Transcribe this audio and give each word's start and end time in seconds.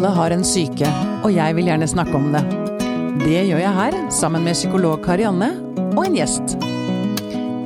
Alle 0.00 0.14
har 0.16 0.32
en 0.32 0.44
syke, 0.48 0.88
og 1.20 1.28
jeg 1.28 1.52
vil 1.58 1.66
gjerne 1.68 1.84
snakke 1.84 2.14
om 2.16 2.30
det. 2.32 2.40
Det 3.20 3.42
gjør 3.50 3.58
jeg 3.60 3.72
her, 3.76 3.96
sammen 4.08 4.46
med 4.48 4.56
psykolog 4.56 5.02
Karianne 5.04 5.50
og 5.90 6.06
en 6.06 6.16
gjest. 6.16 6.54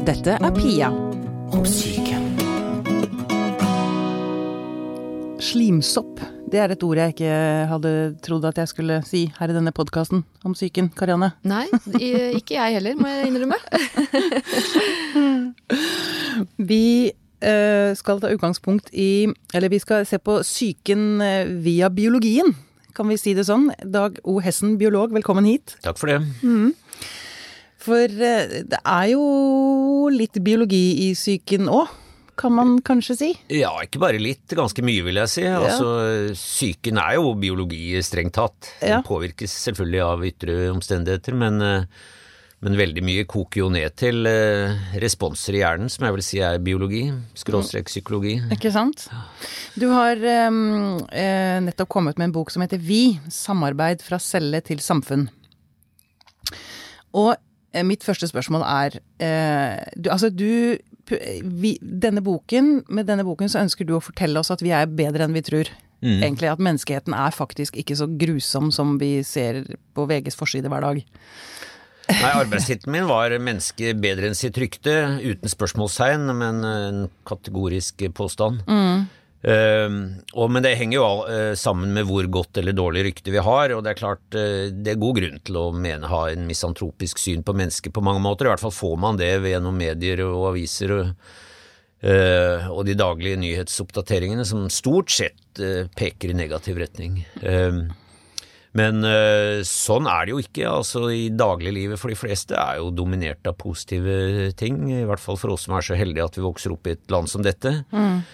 Dette 0.03 0.35
er 0.35 0.57
Pia 0.57 0.89
om 1.55 1.63
syke. 1.63 2.19
Slimsopp, 5.39 6.19
det 6.51 6.59
er 6.59 6.75
et 6.75 6.83
ord 6.83 7.05
jeg 7.05 7.15
ikke 7.15 7.39
hadde 7.71 7.97
trodd 8.27 8.51
at 8.51 8.59
jeg 8.65 8.75
skulle 8.75 8.99
si 9.07 9.29
her 9.39 9.55
i 9.55 9.55
denne 9.55 9.71
podkasten 9.71 10.27
om 10.43 10.59
psyken. 10.59 10.91
Karianne? 10.99 11.37
Nei, 11.47 11.69
ikke 12.35 12.59
jeg 12.59 12.81
heller, 12.81 12.99
må 12.99 13.15
jeg 13.15 13.31
innrømme. 13.31 13.63
Vi 16.75 17.15
skal 17.99 18.21
ta 18.23 18.31
utgangspunkt 18.33 18.89
i 18.93 19.27
Eller 19.55 19.73
vi 19.73 19.81
skal 19.83 20.07
se 20.09 20.19
på 20.19 20.39
psyken 20.43 21.21
eh, 21.25 21.51
via 21.65 21.91
biologien. 21.91 22.55
Kan 22.95 23.11
vi 23.11 23.19
si 23.19 23.35
det 23.35 23.47
sånn? 23.49 23.69
Dag 23.83 24.21
O. 24.23 24.39
Hessen, 24.45 24.77
biolog, 24.79 25.13
velkommen 25.15 25.49
hit. 25.49 25.77
Takk 25.83 25.99
for 25.99 26.13
det. 26.13 26.21
For 27.85 28.07
eh, 28.07 28.63
det 28.65 28.81
er 28.81 29.11
jo 29.13 29.25
litt 30.15 30.39
biologi 30.45 31.09
i 31.09 31.13
psyken 31.17 31.69
òg, 31.69 31.91
kan 32.39 32.55
man 32.55 32.79
kanskje 32.83 33.15
si? 33.19 33.31
Ja, 33.55 33.71
ikke 33.85 34.01
bare 34.03 34.19
litt, 34.23 34.51
ganske 34.59 34.83
mye 34.87 35.05
vil 35.07 35.21
jeg 35.23 35.31
si. 35.31 35.45
Altså, 35.47 35.91
Psyken 36.35 36.99
er 36.99 37.19
jo 37.21 37.35
biologi 37.39 37.95
strengt 38.03 38.35
tatt. 38.39 38.73
Ja. 38.81 38.99
Den 38.99 39.07
påvirkes 39.07 39.55
selvfølgelig 39.69 40.03
av 40.03 40.25
ytre 40.27 40.57
omstendigheter, 40.73 41.37
men, 41.39 41.63
eh, 41.63 41.87
men 42.65 42.79
veldig 42.81 43.03
mye 43.05 43.27
koker 43.29 43.61
jo 43.61 43.69
ned 43.73 43.93
til 44.01 44.25
eh, 44.29 44.73
responser 45.03 45.59
i 45.59 45.61
hjernen, 45.61 45.91
som 45.93 46.07
jeg 46.07 46.17
vil 46.17 46.25
si 46.25 46.41
er 46.41 46.63
biologi, 46.65 47.03
skråstrek 47.37 47.91
psykologi. 47.91 48.39
Ikke 48.55 48.73
sant? 48.73 49.07
Du 49.77 49.91
har 49.93 50.17
eh, 50.17 50.49
eh, 51.13 51.59
nettopp 51.67 51.93
kommet 51.93 52.21
med 52.21 52.31
en 52.31 52.37
bok 52.39 52.53
som 52.55 52.65
heter 52.65 52.81
Vi 52.81 53.19
samarbeid 53.29 54.05
fra 54.05 54.21
celle 54.23 54.63
til 54.65 54.81
samfunn. 54.81 55.29
Og 57.15 57.35
eh, 57.37 57.85
mitt 57.85 58.07
første 58.07 58.31
spørsmål 58.33 58.65
er 58.65 58.99
eh, 59.21 59.85
du, 60.01 60.09
Altså, 60.09 60.33
du 60.33 60.81
vi, 61.05 61.75
denne 61.81 62.23
boken, 62.25 62.79
Med 62.89 63.05
denne 63.05 63.27
boken 63.29 63.51
så 63.53 63.61
ønsker 63.61 63.85
du 63.85 63.93
å 63.99 64.01
fortelle 64.01 64.41
oss 64.41 64.49
at 64.55 64.65
vi 64.65 64.73
er 64.73 64.89
bedre 64.89 65.27
enn 65.27 65.37
vi 65.37 65.45
tror. 65.45 65.69
Egentlig 66.05 66.51
at 66.53 66.61
menneskeheten 66.61 67.15
er 67.17 67.33
faktisk 67.33 67.79
ikke 67.81 67.97
så 67.97 68.05
grusom 68.21 68.69
som 68.73 68.99
vi 69.01 69.23
ser 69.25 69.63
på 69.97 70.05
VGs 70.09 70.37
forside 70.37 70.69
hver 70.69 70.85
dag. 70.85 70.99
Nei, 72.11 72.31
Arbeidstittelen 72.31 72.93
min 72.93 73.09
var 73.09 73.33
'Menneske 73.39 73.95
bedre 73.97 74.29
enn 74.29 74.39
sitt 74.39 74.59
rykte', 74.61 74.97
uten 75.25 75.49
spørsmålstegn, 75.49 76.33
men 76.37 76.65
en 76.65 77.05
kategorisk 77.25 78.05
påstand. 78.15 78.65
Eh, 79.45 79.89
og, 80.33 80.47
men 80.51 80.65
det 80.65 80.73
henger 80.81 80.97
jo 80.97 81.05
all, 81.05 81.19
uh, 81.29 81.55
sammen 81.59 81.93
med 81.93 82.07
hvor 82.09 82.25
godt 82.33 82.63
eller 82.63 82.73
dårlig 82.77 83.03
rykte 83.11 83.33
vi 83.35 83.43
har, 83.45 83.75
og 83.77 83.83
det 83.85 83.93
er 83.93 83.99
klart 83.99 84.37
uh, 84.39 84.71
det 84.73 84.95
er 84.95 85.01
god 85.03 85.19
grunn 85.19 85.43
til 85.45 85.59
å 85.61 85.65
mene 85.77 86.09
ha 86.09 86.23
en 86.33 86.47
misantropisk 86.49 87.21
syn 87.21 87.45
på 87.45 87.53
mennesker 87.57 87.93
på 87.93 88.05
mange 88.05 88.23
måter. 88.25 88.49
I 88.49 88.55
hvert 88.55 88.65
fall 88.65 88.73
får 88.73 88.95
man 89.05 89.21
det 89.21 89.35
gjennom 89.45 89.77
medier 89.77 90.25
og 90.25 90.55
aviser 90.55 90.95
og, 90.97 91.11
eh, 92.05 92.71
og 92.73 92.87
de 92.89 92.97
daglige 92.97 93.41
nyhetsoppdateringene, 93.43 94.47
som 94.49 94.65
stort 94.73 95.13
sett 95.13 95.61
peker 95.97 96.33
i 96.33 96.37
negativ 96.37 96.81
retning. 96.81 97.21
Eh, 97.45 97.85
men 98.75 99.07
eh, 99.07 99.63
sånn 99.69 100.09
er 100.11 100.27
det 100.27 100.35
jo 100.35 100.41
ikke. 100.43 100.65
altså 100.71 101.05
i 101.15 101.29
Dagliglivet 101.31 102.01
for 102.01 102.11
de 102.11 102.19
fleste 102.19 102.57
er 102.59 102.81
jo 102.81 102.91
dominert 102.95 103.47
av 103.47 103.59
positive 103.61 104.51
ting. 104.59 104.89
I 104.91 105.05
hvert 105.09 105.23
fall 105.23 105.39
for 105.41 105.55
oss 105.55 105.69
som 105.69 105.77
er 105.79 105.87
så 105.87 105.99
heldige 105.99 106.27
at 106.27 106.39
vi 106.39 106.47
vokser 106.47 106.75
opp 106.75 106.91
i 106.91 106.97
et 106.97 107.15
land 107.15 107.31
som 107.31 107.45
dette. 107.47 107.77
Mm. 107.95 108.25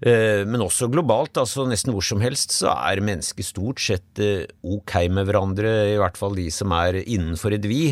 Men 0.00 0.62
også 0.64 0.88
globalt, 0.88 1.36
altså 1.36 1.66
nesten 1.68 1.92
hvor 1.92 2.04
som 2.06 2.22
helst, 2.24 2.54
så 2.56 2.72
er 2.72 3.02
mennesker 3.04 3.44
stort 3.44 3.82
sett 3.84 4.22
eh, 4.24 4.48
ok 4.64 4.94
med 5.12 5.28
hverandre, 5.28 5.74
i 5.92 5.98
hvert 6.00 6.16
fall 6.16 6.32
de 6.38 6.46
som 6.54 6.72
er 6.72 7.02
innenfor 7.02 7.52
et 7.52 7.68
vi. 7.68 7.82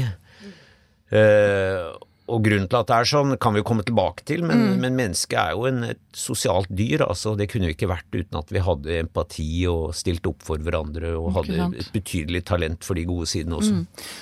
Eh, 1.09 1.84
Og 2.28 2.43
grunnen 2.44 2.69
til 2.69 2.77
at 2.78 2.89
det 2.91 2.97
er 2.99 3.09
sånn, 3.09 3.31
kan 3.41 3.55
vi 3.56 3.62
jo 3.62 3.66
komme 3.69 3.84
tilbake 3.89 4.25
til, 4.28 4.43
men, 4.44 4.77
men 4.83 4.97
mennesket 4.99 5.39
er 5.41 5.55
jo 5.56 5.65
en, 5.71 5.78
et 5.94 6.00
sosialt 6.12 6.69
dyr. 6.69 7.06
altså 7.06 7.33
Det 7.39 7.47
kunne 7.49 7.71
jo 7.71 7.75
ikke 7.77 7.89
vært 7.89 8.12
uten 8.12 8.39
at 8.41 8.53
vi 8.53 8.61
hadde 8.65 8.99
empati 9.00 9.49
og 9.71 9.94
stilte 9.97 10.28
opp 10.33 10.44
for 10.44 10.61
hverandre 10.61 11.15
og 11.16 11.33
hadde 11.39 11.71
et 11.81 11.89
betydelig 11.94 12.44
talent 12.50 12.84
for 12.84 12.99
de 12.99 13.06
gode 13.09 13.27
sidene 13.31 13.56
også. 13.59 13.81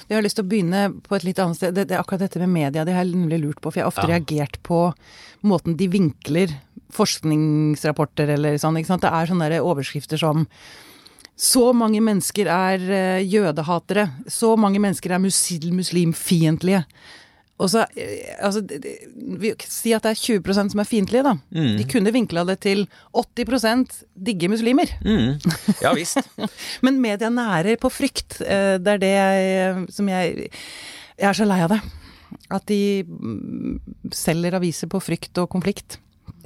Jeg 0.09 0.19
har 0.21 0.25
lyst 0.27 0.39
til 0.39 0.47
å 0.47 0.51
begynne 0.53 0.85
på 1.03 1.19
et 1.19 1.27
litt 1.27 1.43
annet 1.43 1.59
sted. 1.59 1.75
Det, 1.75 1.89
det 1.91 1.99
er 1.99 2.05
akkurat 2.05 2.23
dette 2.27 2.39
med 2.45 2.55
media, 2.55 2.85
det 2.87 2.95
har 2.95 3.05
jeg 3.05 3.17
nemlig 3.17 3.43
lurt 3.43 3.61
på. 3.61 3.73
For 3.73 3.81
jeg 3.83 3.89
har 3.89 3.93
ofte 3.95 4.07
Ja. 4.07 4.15
reagert 4.15 4.61
på 4.63 4.81
måten 5.47 5.77
de 5.77 5.89
vinkler 5.91 6.55
forskningsrapporter 6.97 8.31
eller 8.37 8.59
sånn. 8.63 8.79
ikke 8.79 8.93
sant? 8.95 9.03
Det 9.05 9.13
er 9.13 9.31
sånne 9.31 9.61
overskrifter 9.63 10.21
som 10.21 10.47
så 11.37 11.69
mange 11.77 12.01
mennesker 12.01 12.49
er 12.49 12.81
eh, 12.89 13.25
jødehatere. 13.29 14.07
Så 14.33 14.55
mange 14.57 14.81
mennesker 14.81 15.13
er 15.13 15.21
muslim, 15.21 15.77
muslimfiendtlige. 15.83 16.85
Og 17.57 17.71
så, 17.73 17.87
eh, 17.97 18.35
altså, 18.45 18.61
vi 19.41 19.55
Si 19.65 19.93
at 19.97 20.05
det 20.05 20.13
er 20.13 20.21
20% 20.21 20.75
som 20.75 20.81
er 20.83 20.89
fiendtlige, 20.89 21.25
da. 21.25 21.35
De 21.79 21.85
kunne 21.89 22.13
vinkla 22.13 22.45
det 22.49 22.59
til 22.67 22.85
80 23.17 24.05
digge 24.13 24.51
muslimer. 24.53 24.91
Mm. 25.05 25.39
Ja 25.81 25.95
visst. 25.97 26.21
Men 26.85 27.01
media 27.01 27.31
nærer 27.33 27.79
på 27.81 27.91
frykt. 27.93 28.43
Eh, 28.45 28.77
Det 28.77 28.97
er 28.97 28.99
det 29.03 29.15
jeg 29.15 29.87
som 29.95 30.09
jeg 30.09 30.51
Jeg 31.17 31.31
er 31.31 31.33
så 31.39 31.47
lei 31.49 31.63
av 31.65 31.71
det. 31.73 31.81
At 32.53 32.67
de 32.69 33.05
mm, 33.07 33.79
selger 34.13 34.59
aviser 34.59 34.91
på 34.93 35.01
frykt 35.01 35.39
og 35.41 35.49
konflikt. 35.49 35.97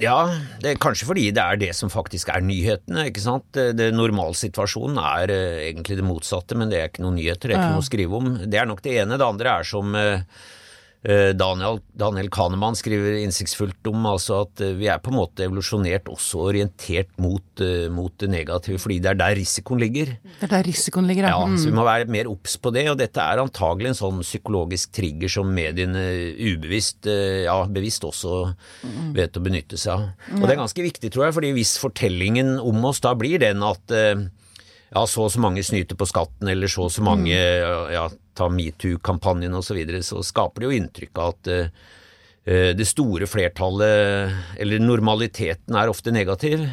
Ja, 0.01 0.31
det 0.61 0.71
er 0.71 0.79
kanskje 0.81 1.05
fordi 1.09 1.27
det 1.35 1.41
er 1.43 1.59
det 1.59 1.73
som 1.75 1.89
faktisk 1.91 2.29
er 2.33 2.41
nyhetene, 2.41 3.09
ikke 3.11 3.21
sant. 3.21 3.45
Det, 3.53 3.91
Normalsituasjonen 3.93 4.97
er 4.97 5.33
eh, 5.33 5.59
egentlig 5.67 5.99
det 5.99 6.07
motsatte, 6.07 6.55
men 6.57 6.71
det 6.71 6.79
er 6.79 6.89
ikke 6.89 7.03
noen 7.03 7.19
nyheter, 7.19 7.51
det 7.51 7.57
er 7.57 7.59
ikke 7.59 7.75
noe 7.75 7.83
å 7.83 7.89
skrive 7.89 8.17
om. 8.21 8.31
Det 8.47 8.61
er 8.61 8.69
nok 8.69 8.81
det 8.85 8.95
ene. 9.03 9.19
Det 9.19 9.27
andre 9.27 9.57
er 9.59 9.67
som 9.67 9.91
Daniel, 11.33 11.79
Daniel 11.97 12.27
Kahneman 12.29 12.75
skriver 12.77 13.15
innsiktsfullt 13.23 13.87
om, 13.89 14.03
altså 14.05 14.43
at 14.45 14.61
eh, 14.61 14.75
vi 14.77 14.85
er 14.91 14.99
på 15.01 15.09
en 15.09 15.17
måte 15.17 15.41
evolusjonert 15.47 16.05
også 16.13 16.43
orientert 16.51 17.09
mot, 17.17 17.41
eh, 17.63 17.87
mot 17.89 18.13
det 18.21 18.29
negative, 18.29 18.77
fordi 18.77 18.99
det 19.01 19.09
er 19.09 19.17
der 19.17 19.33
risikoen 19.39 19.81
ligger. 19.81 20.11
Det 20.37 20.45
er 20.45 20.51
der 20.53 20.67
risikoen 20.69 21.07
ligger. 21.09 21.25
Ja, 21.31 21.39
Mm. 21.41 21.57
så 21.57 21.65
vi 21.71 21.75
må 21.79 21.83
være 21.87 22.05
mer 22.07 22.29
obs 22.29 22.57
på 22.61 22.71
det, 22.75 22.83
og 22.91 22.99
dette 23.01 23.17
er 23.17 23.41
antagelig 23.41 23.87
en 23.89 23.97
sånn 23.97 24.21
psykologisk 24.21 24.91
trigger 24.93 25.29
som 25.29 25.49
mediene 25.53 26.03
ubevisst, 26.37 27.07
eh, 27.09 27.45
ja 27.47 27.57
bevisst 27.65 28.03
også 28.05 28.53
vet 29.15 29.33
å 29.37 29.41
benytte 29.43 29.77
seg 29.81 29.93
av. 29.95 30.05
Og 30.37 30.45
det 30.45 30.51
er 30.53 30.61
ganske 30.61 30.85
viktig, 30.85 31.11
tror 31.11 31.25
jeg, 31.25 31.33
fordi 31.33 31.51
hvis 31.57 31.77
fortellingen 31.81 32.59
om 32.61 32.85
oss 32.85 32.99
da 33.01 33.15
blir 33.17 33.39
den 33.41 33.63
at 33.63 33.89
eh, 33.91 34.15
ja, 34.91 35.05
så 35.07 35.25
og 35.25 35.31
så 35.31 35.41
mange 35.43 35.63
snyter 35.63 35.95
på 35.95 36.07
skatten, 36.09 36.49
eller 36.51 36.71
så 36.71 36.85
og 36.89 36.93
så 36.93 37.03
mange 37.05 37.31
ja, 37.31 38.05
ta 38.37 38.49
metoo-kampanjen 38.51 39.55
osv., 39.55 39.71
så, 39.71 39.79
videre, 39.79 40.03
så 40.03 40.21
skaper 40.25 40.63
det 40.63 40.69
jo 40.69 40.77
inntrykk 40.77 41.19
av 41.21 41.33
at 41.33 41.51
eh, 41.55 42.71
det 42.75 42.87
store 42.89 43.27
flertallet, 43.29 44.39
eller 44.59 44.83
normaliteten, 44.83 45.77
er 45.77 45.91
ofte 45.91 46.11
negativ. 46.11 46.65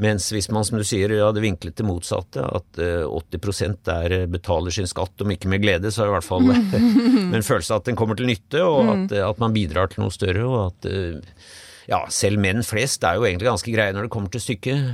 Mens 0.00 0.30
hvis 0.32 0.48
man, 0.48 0.64
som 0.64 0.78
du 0.80 0.84
sier, 0.86 1.12
hadde 1.20 1.42
vinklet 1.44 1.76
det 1.76 1.84
motsatte, 1.84 2.40
at 2.40 2.80
eh, 2.80 3.04
80 3.04 3.74
der 3.84 4.14
eh, 4.16 4.28
betaler 4.32 4.72
sin 4.72 4.88
skatt, 4.88 5.20
om 5.20 5.32
ikke 5.34 5.50
med 5.52 5.60
glede, 5.60 5.92
så 5.92 6.02
er 6.02 6.08
det 6.08 6.14
i 6.14 6.16
hvert 6.16 6.28
fall 6.30 6.48
en 7.36 7.44
følelse 7.44 7.74
av 7.74 7.82
at 7.82 7.90
den 7.90 7.98
kommer 8.00 8.16
til 8.16 8.30
nytte, 8.30 8.64
og 8.64 8.94
at, 8.94 9.12
eh, 9.12 9.26
at 9.26 9.42
man 9.42 9.52
bidrar 9.52 9.92
til 9.92 10.06
noe 10.06 10.14
større, 10.14 10.46
og 10.48 10.60
at 10.70 10.88
ja, 11.90 12.00
selv 12.12 12.40
menn 12.40 12.64
flest 12.64 13.04
er 13.04 13.18
jo 13.18 13.26
egentlig 13.28 13.50
ganske 13.50 13.74
greie 13.74 13.92
når 13.92 14.06
det 14.06 14.14
kommer 14.14 14.32
til 14.32 14.44
stykket. 14.44 14.88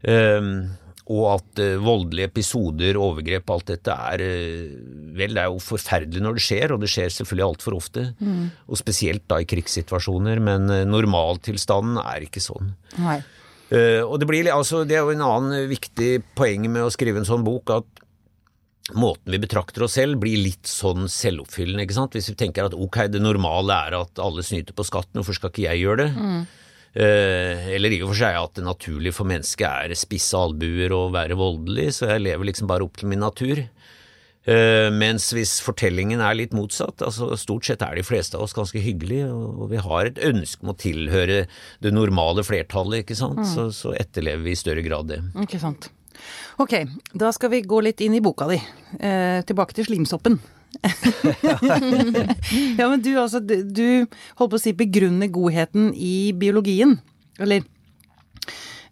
Um, 0.00 0.70
og 1.10 1.24
at 1.32 1.60
eh, 1.62 1.80
voldelige 1.82 2.30
episoder, 2.30 2.98
overgrep, 3.00 3.50
alt 3.50 3.72
dette 3.72 3.94
er 4.12 4.22
eh, 4.22 4.70
Vel, 5.10 5.34
det 5.34 5.42
er 5.42 5.50
jo 5.50 5.58
forferdelig 5.62 6.22
når 6.22 6.38
det 6.38 6.44
skjer, 6.44 6.72
og 6.72 6.84
det 6.84 6.88
skjer 6.92 7.10
selvfølgelig 7.12 7.46
altfor 7.48 7.74
ofte. 7.76 8.04
Og 8.70 8.78
spesielt 8.78 9.26
da 9.28 9.40
i 9.42 9.48
krigssituasjoner, 9.50 10.38
men 10.40 10.70
uh, 10.70 10.84
normaltilstanden 10.86 11.98
er 12.00 12.24
ikke 12.24 12.40
sånn. 12.40 12.70
Nei. 13.02 13.18
Eh, 13.70 14.02
og 14.02 14.18
det, 14.18 14.26
blir, 14.30 14.48
altså, 14.54 14.82
det 14.86 14.96
er 14.98 15.04
jo 15.06 15.14
en 15.14 15.26
annen 15.26 15.66
viktig 15.70 16.12
poeng 16.38 16.66
med 16.70 16.86
å 16.86 16.92
skrive 16.94 17.22
en 17.22 17.28
sånn 17.28 17.44
bok, 17.46 17.74
at 17.74 18.00
måten 18.98 19.30
vi 19.30 19.38
betrakter 19.38 19.84
oss 19.86 19.94
selv 19.98 20.18
blir 20.22 20.40
litt 20.42 20.66
sånn 20.66 21.06
selvoppfyllende. 21.10 21.84
ikke 21.86 21.98
sant? 21.98 22.16
Hvis 22.18 22.32
vi 22.32 22.38
tenker 22.40 22.66
at 22.66 22.74
ok, 22.74 23.04
det 23.12 23.22
normale 23.22 23.76
er 23.86 24.00
at 24.00 24.22
alle 24.22 24.42
snyter 24.46 24.74
på 24.74 24.86
skatten, 24.88 25.20
hvorfor 25.20 25.38
skal 25.38 25.52
ikke 25.52 25.68
jeg 25.68 25.84
gjøre 25.84 26.06
det? 26.06 26.08
Eh, 26.14 26.56
eller 26.94 27.94
i 27.94 28.00
og 28.02 28.10
for 28.10 28.18
seg 28.18 28.34
at 28.34 28.56
det 28.58 28.64
naturlige 28.66 29.14
for 29.14 29.28
mennesket 29.30 29.66
er 29.68 29.98
spisse 29.98 30.34
albuer 30.34 30.90
og 30.96 31.12
være 31.14 31.38
voldelig, 31.38 31.92
så 32.00 32.08
jeg 32.10 32.24
lever 32.24 32.50
liksom 32.50 32.70
bare 32.70 32.86
opp 32.86 32.98
til 32.98 33.12
min 33.12 33.22
natur. 33.22 33.62
Eh, 34.48 34.88
mens 34.88 35.26
hvis 35.36 35.58
fortellingen 35.60 36.22
er 36.24 36.38
litt 36.38 36.54
motsatt, 36.56 37.02
altså 37.04 37.28
stort 37.36 37.66
sett 37.68 37.82
er 37.84 37.98
de 37.98 38.04
fleste 38.06 38.38
av 38.38 38.46
oss 38.46 38.56
ganske 38.56 38.80
hyggelige, 38.80 39.28
og, 39.28 39.66
vi 39.70 39.82
har 39.84 40.08
et 40.08 40.20
ønske 40.30 40.64
om 40.64 40.72
å 40.72 40.78
tilhøre 40.80 41.42
det 41.84 41.92
normale 41.92 42.44
flertallet, 42.46 43.04
ikke 43.04 43.18
sant, 43.18 43.42
så, 43.46 43.68
så 43.74 43.92
etterlever 44.00 44.46
vi 44.46 44.54
i 44.56 44.60
større 44.60 44.84
grad 44.86 45.12
det. 45.12 45.20
Ikke 45.44 45.60
sant. 45.60 45.90
Ok, 46.60 46.74
da 47.16 47.30
skal 47.36 47.52
vi 47.52 47.62
gå 47.68 47.82
litt 47.84 48.00
inn 48.04 48.16
i 48.16 48.24
boka 48.24 48.48
di. 48.48 48.58
Eh, 48.98 49.44
tilbake 49.48 49.76
til 49.76 49.88
slimsoppen. 49.88 50.40
ja, 52.78 52.86
men 52.88 53.02
du 53.02 53.10
altså, 53.20 53.40
du, 53.42 54.06
holdt 54.38 54.52
på 54.52 54.58
å 54.58 54.62
si 54.62 54.72
begrunne 54.76 55.28
godheten 55.32 55.90
i 55.94 56.30
biologien. 56.36 56.96
Eller 57.40 57.66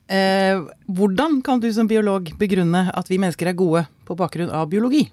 Eh, 0.08 0.56
hvordan 0.88 1.42
kan 1.44 1.60
du 1.60 1.68
som 1.72 1.88
biolog 1.88 2.30
begrunne 2.40 2.86
at 2.96 3.10
vi 3.12 3.18
mennesker 3.20 3.50
er 3.50 3.56
gode 3.58 3.84
på 4.08 4.16
bakgrunn 4.16 4.48
av 4.48 4.70
biologi? 4.72 5.04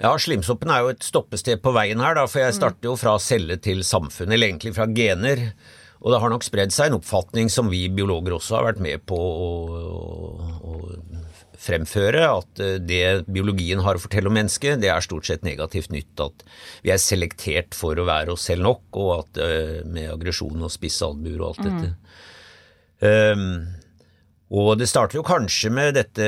Ja, 0.00 0.16
Slimsoppen 0.18 0.72
er 0.72 0.82
jo 0.82 0.90
et 0.90 1.04
stoppested 1.06 1.60
på 1.62 1.70
veien 1.76 2.00
her, 2.02 2.16
da, 2.18 2.24
for 2.26 2.42
jeg 2.42 2.56
starter 2.56 2.88
jo 2.88 2.96
fra 2.98 3.14
celle 3.22 3.60
til 3.62 3.84
samfunn, 3.86 4.32
eller 4.32 4.48
egentlig 4.48 4.72
fra 4.74 4.88
gener. 4.90 5.52
Og 6.00 6.10
det 6.10 6.20
har 6.22 6.32
nok 6.32 6.46
spredd 6.46 6.74
seg 6.74 6.88
en 6.88 6.98
oppfatning 6.98 7.52
som 7.52 7.68
vi 7.70 7.84
biologer 7.92 8.34
også 8.34 8.56
har 8.56 8.70
vært 8.72 8.82
med 8.82 9.04
på 9.06 9.18
å, 9.20 9.50
å, 9.78 10.72
å 10.72 10.74
fremføre, 11.60 12.24
at 12.40 12.62
eh, 12.62 12.78
det 12.80 13.26
biologien 13.30 13.82
har 13.84 13.98
å 13.98 14.02
fortelle 14.02 14.30
om 14.30 14.36
mennesket, 14.38 14.80
det 14.82 14.90
er 14.92 15.04
stort 15.04 15.28
sett 15.28 15.44
negativt 15.46 15.92
nytt. 15.94 16.14
At 16.22 16.44
vi 16.84 16.94
er 16.94 17.02
selektert 17.02 17.76
for 17.76 17.98
å 17.98 18.06
være 18.08 18.34
oss 18.34 18.48
selv 18.50 18.66
nok, 18.68 18.86
og 18.96 19.12
at 19.18 19.42
eh, 19.44 19.76
med 19.88 20.10
aggresjon 20.14 20.66
og 20.66 20.72
spisse 20.72 21.06
albuer 21.06 21.40
og 21.40 21.52
alt 21.52 21.68
dette. 21.68 21.92
Um, 23.00 23.44
og 24.52 24.74
det 24.80 24.90
starter 24.90 25.20
jo 25.20 25.24
kanskje 25.24 25.70
med 25.72 25.94
dette, 25.94 26.24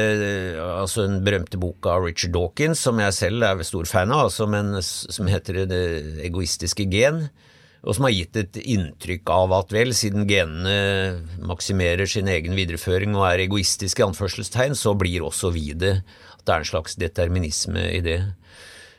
altså 0.63 1.09
den 1.09 1.25
berømte 1.27 1.59
boka 1.61 1.97
av 1.97 2.07
Richard 2.07 2.33
Dawkins, 2.37 2.81
som 2.81 3.01
jeg 3.03 3.17
selv 3.17 3.45
er 3.45 3.65
stor 3.67 3.89
fan 3.91 4.15
av, 4.15 4.29
altså, 4.29 4.47
men 4.49 4.77
som 4.81 5.29
heter 5.29 5.65
Det 5.69 5.83
egoistiske 6.29 6.87
gen, 6.93 7.27
og 7.83 7.97
som 7.97 8.07
har 8.07 8.15
gitt 8.15 8.39
et 8.39 8.59
inntrykk 8.63 9.31
av 9.35 9.53
at 9.57 9.73
vel, 9.75 9.91
siden 9.97 10.29
genene 10.31 11.23
maksimerer 11.43 12.07
sin 12.07 12.31
egen 12.31 12.55
videreføring 12.55 13.17
og 13.19 13.27
er 13.27 13.43
egoistiske, 13.49 13.99
i 13.99 14.07
anførselstegn, 14.07 14.77
så 14.79 14.95
blir 14.99 15.27
også 15.27 15.51
vi 15.55 15.73
det. 15.75 15.97
At 16.37 16.45
det 16.47 16.55
er 16.55 16.63
en 16.63 16.71
slags 16.71 16.95
determinisme 17.01 17.83
i 17.91 17.99
det. 18.05 18.21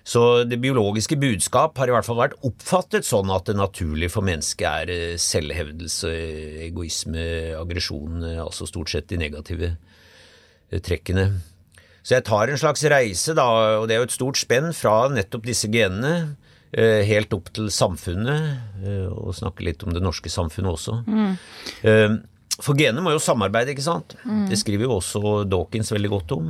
Så 0.04 0.44
det 0.44 0.60
biologiske 0.60 1.16
budskap 1.16 1.80
har 1.80 1.88
i 1.88 1.96
hvert 1.96 2.04
fall 2.04 2.20
vært 2.20 2.36
oppfattet 2.44 3.08
sånn 3.08 3.32
at 3.32 3.48
det 3.48 3.56
naturlige 3.56 4.12
for 4.12 4.28
mennesket 4.28 4.68
er 4.68 4.92
eh, 4.92 5.16
selvhevdelse, 5.16 6.12
egoisme, 6.68 7.24
aggresjon, 7.56 8.20
eh, 8.28 8.42
altså 8.44 8.68
stort 8.68 8.92
sett 8.92 9.08
de 9.14 9.22
negative 9.22 9.70
eh, 9.72 10.82
trekkene. 10.84 11.30
Så 12.04 12.18
jeg 12.18 12.28
tar 12.28 12.52
en 12.52 12.60
slags 12.60 12.84
reise, 12.92 13.32
da, 13.32 13.48
og 13.80 13.88
det 13.88 13.96
er 13.96 14.04
jo 14.04 14.10
et 14.10 14.18
stort 14.18 14.42
spenn 14.42 14.74
fra 14.76 15.06
nettopp 15.08 15.48
disse 15.48 15.72
genene 15.72 16.34
helt 16.74 17.34
opp 17.36 17.52
til 17.54 17.68
samfunnet, 17.74 18.78
og 19.14 19.36
snakke 19.38 19.66
litt 19.68 19.84
om 19.86 19.94
det 19.94 20.02
norske 20.02 20.32
samfunnet 20.34 20.74
også. 20.74 20.96
Mm. 21.06 22.16
For 22.64 22.78
genet 22.78 23.06
må 23.06 23.14
jo 23.14 23.22
samarbeide, 23.22 23.76
ikke 23.76 23.86
sant. 23.86 24.16
Mm. 24.26 24.48
Det 24.50 24.58
skriver 24.62 24.88
jo 24.88 24.98
også 24.98 25.44
Dawkins 25.50 25.94
veldig 25.94 26.12
godt 26.16 26.34
om 26.38 26.50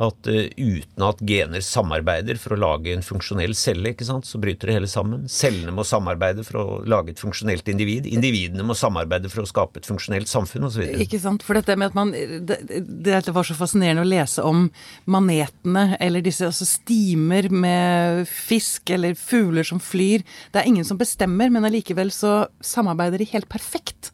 at 0.00 0.28
uh, 0.30 0.44
uten 0.56 1.04
at 1.04 1.20
gener 1.26 1.62
samarbeider 1.64 2.38
for 2.40 2.54
å 2.54 2.60
lage 2.60 2.94
en 2.94 3.04
funksjonell 3.04 3.54
celle, 3.58 3.92
så 3.92 4.40
bryter 4.40 4.70
det 4.70 4.76
hele 4.78 4.88
sammen. 4.88 5.26
Cellene 5.30 5.74
må 5.74 5.84
samarbeide 5.86 6.44
for 6.46 6.60
å 6.60 6.78
lage 6.88 7.12
et 7.12 7.20
funksjonelt 7.20 7.68
individ. 7.68 8.06
Individene 8.08 8.64
må 8.66 8.76
samarbeide 8.78 9.30
for 9.32 9.44
å 9.44 9.48
skape 9.48 9.82
et 9.82 9.88
funksjonelt 9.88 10.30
samfunn 10.30 10.68
osv. 10.68 10.86
Ikke 11.04 11.20
sant. 11.20 11.44
For 11.44 11.58
dette 11.58 11.76
med 11.76 11.92
at 11.92 11.98
man 11.98 12.12
det, 12.12 12.60
Dette 13.04 13.34
var 13.34 13.46
så 13.46 13.56
fascinerende 13.58 14.04
å 14.06 14.08
lese 14.08 14.44
om 14.46 14.64
manetene, 15.10 15.98
eller 16.00 16.24
disse 16.24 16.46
altså 16.48 16.66
stimer 16.68 17.50
med 17.52 18.24
fisk 18.30 18.94
eller 18.94 19.18
fugler 19.18 19.66
som 19.66 19.82
flyr. 19.82 20.24
Det 20.52 20.62
er 20.62 20.70
ingen 20.70 20.88
som 20.88 21.00
bestemmer, 21.00 21.52
men 21.52 21.68
allikevel 21.68 22.12
så 22.14 22.46
samarbeider 22.64 23.22
de 23.22 23.30
helt 23.34 23.50
perfekt. 23.52 24.12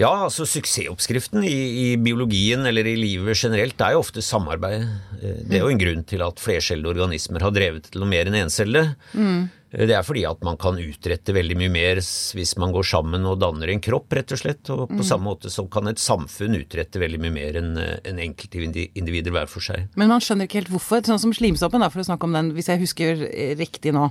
Ja, 0.00 0.10
altså 0.24 0.46
suksessoppskriften 0.48 1.44
i, 1.44 1.56
i, 1.84 1.86
biologien 2.00 2.64
eller 2.66 2.86
i 2.88 2.96
livet 2.96 3.36
generelt 3.36 3.80
er 3.84 3.94
jo 3.94 4.00
ofte 4.00 4.22
samarbeid. 4.24 4.86
Eh, 5.20 5.40
det 5.44 5.58
er 5.58 5.64
jo 5.66 5.72
en 5.74 5.80
grunn 5.80 6.04
til 6.08 6.24
at 6.24 6.40
flercellede 6.40 6.88
organismer 6.94 7.44
har 7.44 7.52
drevet 7.52 7.90
til 7.90 8.00
noe 8.00 8.08
mer 8.08 8.30
enn 8.30 8.38
encelle. 8.40 8.86
Mm. 9.12 9.50
Eh, 9.74 9.84
det 9.90 9.98
er 9.98 10.06
fordi 10.06 10.24
at 10.24 10.40
man 10.46 10.56
kan 10.60 10.80
utrette 10.80 11.36
veldig 11.36 11.58
mye 11.60 11.74
mer 11.74 12.00
hvis 12.00 12.54
man 12.62 12.72
går 12.72 12.88
sammen 12.94 13.28
og 13.28 13.42
danner 13.42 13.74
en 13.74 13.84
kropp, 13.84 14.08
rett 14.16 14.32
og 14.32 14.40
slett. 14.40 14.72
Og 14.72 14.86
på 14.88 15.02
mm. 15.02 15.06
samme 15.10 15.28
måte 15.28 15.52
så 15.52 15.66
kan 15.68 15.92
et 15.92 16.00
samfunn 16.00 16.56
utrette 16.62 17.02
veldig 17.02 17.20
mye 17.26 17.36
mer 17.36 17.60
enn 17.60 17.76
eh, 17.84 17.98
en 18.08 18.24
enkeltindivider 18.24 19.36
hver 19.36 19.52
for 19.52 19.68
seg. 19.68 19.90
Men 20.00 20.14
man 20.14 20.24
skjønner 20.24 20.48
ikke 20.48 20.62
helt 20.62 20.72
hvorfor. 20.72 21.04
Sånn 21.04 21.20
som 21.28 21.36
slimsoppen, 21.36 21.84
da, 21.84 21.92
for 21.92 22.00
å 22.00 22.08
snakke 22.08 22.30
om 22.30 22.40
den, 22.40 22.54
hvis 22.56 22.72
jeg 22.72 22.86
husker 22.86 23.28
riktig 23.60 23.92
nå. 23.92 24.08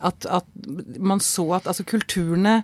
At, 0.00 0.26
at 0.26 0.48
man 0.98 1.22
så 1.22 1.52
at 1.60 1.70
altså 1.70 1.86
kulturene 1.86 2.62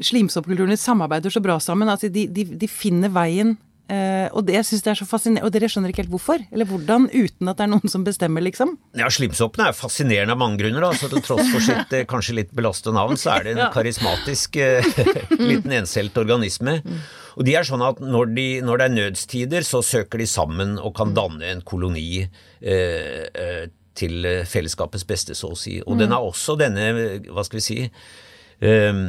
slimsoppkulturene 0.00 0.78
samarbeider 0.80 1.32
så 1.32 1.42
bra 1.44 1.58
sammen. 1.62 1.90
Altså 1.92 2.10
de, 2.12 2.26
de, 2.30 2.46
de 2.58 2.70
finner 2.70 3.12
veien. 3.12 3.56
Uh, 3.92 4.30
og 4.38 4.46
det 4.46 4.60
synes 4.64 4.80
jeg 4.86 4.92
er 4.94 4.98
så 5.02 5.06
fascinerende. 5.08 5.44
Og 5.44 5.52
dere 5.52 5.68
skjønner 5.68 5.92
ikke 5.92 6.04
helt 6.04 6.12
hvorfor? 6.14 6.44
Eller 6.54 6.68
hvordan, 6.68 7.08
uten 7.12 7.50
at 7.50 7.58
det 7.58 7.64
er 7.66 7.70
noen 7.74 7.92
som 7.92 8.06
bestemmer, 8.06 8.44
liksom? 8.44 8.76
Ja, 8.96 9.10
slimsoppene 9.12 9.68
er 9.68 9.76
fascinerende 9.76 10.36
av 10.36 10.40
mange 10.40 10.62
grunner. 10.62 10.86
Da. 10.86 10.92
Så 10.96 11.10
til 11.12 11.24
tross 11.24 11.50
for 11.50 11.64
sitt 11.64 11.92
eh, 11.98 12.06
kanskje 12.08 12.38
litt 12.38 12.54
belastede 12.56 12.96
navn, 12.96 13.18
så 13.20 13.34
er 13.34 13.44
det 13.44 13.56
en 13.56 13.66
karismatisk 13.76 14.56
eh, 14.62 14.86
liten 15.50 15.74
encelt 15.82 16.16
organisme. 16.22 16.78
Og 17.36 17.44
de 17.48 17.58
er 17.58 17.68
sånn 17.68 17.84
at 17.84 18.00
når, 18.00 18.32
de, 18.38 18.46
når, 18.64 18.80
det 18.80 18.86
er 18.86 18.96
nødstider, 18.96 19.66
så 19.66 19.82
søker 19.84 20.22
de 20.22 20.30
sammen 20.30 20.78
og 20.80 20.94
kan 20.96 21.12
danne 21.16 21.52
en 21.52 21.64
koloni 21.66 22.24
eh, 22.24 23.22
eh 23.28 23.62
til 23.92 24.24
fellesskapets 24.48 25.02
beste, 25.04 25.34
så 25.36 25.50
å 25.52 25.56
si. 25.58 25.74
Og 25.82 25.92
mm. 25.92 25.98
den 26.00 26.14
er 26.16 26.24
også 26.24 26.54
denne, 26.56 26.86
hva 27.28 27.42
skal 27.44 27.58
vi 27.58 27.64
si 27.66 27.74
eh, 27.84 29.02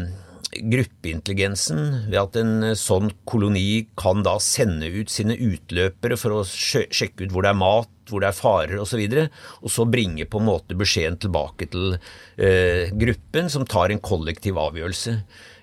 gruppeintelligensen 0.57 1.81
ved 2.09 2.19
at 2.19 2.37
en 2.39 2.53
eh, 2.69 2.77
sånn 2.79 3.11
koloni 3.29 3.85
kan 3.99 4.23
da 4.25 4.37
sende 4.43 4.89
ut 4.93 5.11
sine 5.13 5.37
utløpere 5.37 6.17
for 6.19 6.39
å 6.39 6.43
sjekke 6.47 7.25
ut 7.25 7.33
hvor 7.33 7.45
det 7.45 7.53
er 7.53 7.59
mat, 7.59 7.91
hvor 8.09 8.23
det 8.23 8.29
er 8.29 8.37
farer 8.37 8.75
osv., 8.77 8.83
og, 8.83 8.89
så 8.91 9.01
videre, 9.01 9.27
og 9.61 9.73
så 9.73 9.87
bringe 9.89 10.27
på 10.29 10.41
en 10.41 10.49
måte 10.49 10.77
beskjeden 10.79 11.19
tilbake 11.23 11.69
til 11.73 11.95
eh, 11.95 12.91
gruppen, 12.93 13.49
som 13.53 13.67
tar 13.69 13.93
en 13.93 14.03
kollektiv 14.03 14.59
avgjørelse. 14.61 15.15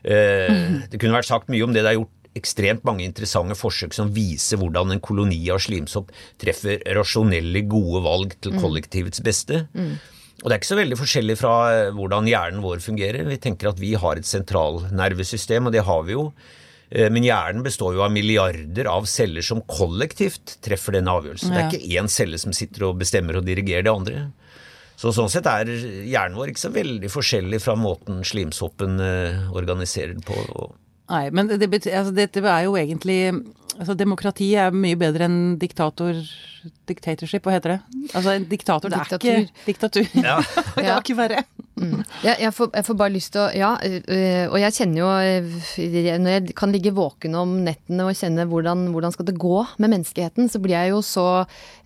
Eh, 0.02 0.64
det 0.90 1.00
kunne 1.00 1.18
vært 1.18 1.30
sagt 1.30 1.52
mye 1.52 1.66
om 1.66 1.76
det 1.76 1.84
det 1.84 1.94
er 1.94 2.00
gjort 2.00 2.16
ekstremt 2.38 2.84
mange 2.86 3.02
interessante 3.02 3.56
forsøk 3.58 3.94
som 3.96 4.12
viser 4.14 4.60
hvordan 4.60 4.94
en 4.94 5.02
koloni 5.02 5.40
av 5.50 5.58
slimsopp 5.64 6.12
treffer 6.40 6.78
rasjonelle, 6.96 7.64
gode 7.70 8.04
valg 8.06 8.36
til 8.38 8.54
mm. 8.54 8.60
kollektivets 8.62 9.22
beste. 9.26 9.64
Mm. 9.74 9.96
Og 10.40 10.48
det 10.48 10.54
er 10.54 10.60
ikke 10.60 10.70
så 10.70 10.80
veldig 10.80 10.98
forskjellig 11.00 11.36
fra 11.40 11.54
eh, 11.74 11.92
hvordan 11.96 12.28
hjernen 12.30 12.64
vår 12.64 12.80
fungerer. 12.84 13.28
Vi 13.28 13.40
tenker 13.42 13.70
at 13.70 13.80
vi 13.80 13.92
har 14.00 14.16
et 14.16 14.28
sentralnervesystem, 14.28 15.68
og 15.68 15.74
det 15.76 15.84
har 15.84 16.02
vi 16.06 16.16
jo. 16.16 16.30
Eh, 16.90 17.10
men 17.12 17.26
hjernen 17.26 17.64
består 17.66 17.94
jo 17.96 18.04
av 18.06 18.12
milliarder 18.14 18.88
av 18.90 19.08
celler 19.10 19.44
som 19.46 19.62
kollektivt 19.68 20.56
treffer 20.64 20.96
denne 20.96 21.12
avgjørelsen. 21.12 21.52
Ja. 21.52 21.56
Det 21.56 21.62
er 21.62 21.72
ikke 21.76 22.00
én 22.00 22.12
celle 22.12 22.40
som 22.40 22.56
sitter 22.56 22.88
og 22.88 23.00
bestemmer 23.02 23.40
og 23.40 23.46
dirigerer 23.48 23.86
det 23.86 23.94
andre. 23.94 24.26
Så 25.00 25.14
sånn 25.16 25.30
sett 25.32 25.46
er 25.48 25.68
hjernen 25.70 26.36
vår 26.36 26.52
ikke 26.52 26.66
så 26.66 26.74
veldig 26.74 27.08
forskjellig 27.08 27.60
fra 27.64 27.76
måten 27.78 28.20
slimsoppen 28.26 29.00
eh, 29.00 29.46
organiserer 29.56 30.16
det 30.18 30.26
på. 30.28 30.40
Nei, 31.10 31.24
men 31.34 31.48
det 31.50 31.66
betyr, 31.70 31.94
altså, 32.02 32.12
dette 32.14 32.42
er 32.44 32.66
jo 32.66 32.76
egentlig 32.78 33.20
altså, 33.80 33.96
Demokrati 33.98 34.52
er 34.60 34.74
mye 34.76 34.98
bedre 35.00 35.26
enn 35.30 35.40
diktator 35.60 36.20
Dictatorship, 36.90 37.46
hva 37.46 37.54
heter 37.54 37.72
det? 37.72 38.04
Altså 38.12 38.34
en 38.36 38.44
diktator, 38.50 38.92
det 38.92 38.98
er 38.98 39.06
diktatur. 39.06 39.38
ikke 39.46 39.64
diktatur. 39.64 40.08
Ja. 40.28 40.36
det 40.76 40.84
kan 40.84 40.98
ikke 41.00 41.16
verre. 41.16 41.44
Mm. 41.80 42.02
Ja, 42.20 42.34
jeg, 42.34 42.52
får, 42.52 42.68
jeg, 42.76 42.84
får, 42.84 42.96
bare 43.00 43.12
lyst 43.14 43.32
til 43.32 43.40
å 43.40 43.46
Ja, 43.56 43.70
og 44.50 44.56
jeg 44.60 44.74
kjenner 44.76 44.98
jo 45.00 45.06
Når 46.20 46.34
jeg 46.34 46.56
kan 46.58 46.74
ligge 46.74 46.92
våken 46.92 47.38
om 47.40 47.54
nettene 47.64 48.04
og 48.04 48.18
kjenne 48.18 48.44
hvordan, 48.50 48.90
hvordan 48.92 49.14
skal 49.14 49.30
det 49.30 49.38
gå 49.40 49.62
med 49.80 49.94
menneskeheten, 49.94 50.50
så 50.52 50.60
blir 50.60 50.76
jeg 50.76 50.92
jo 50.92 51.00
så 51.06 51.26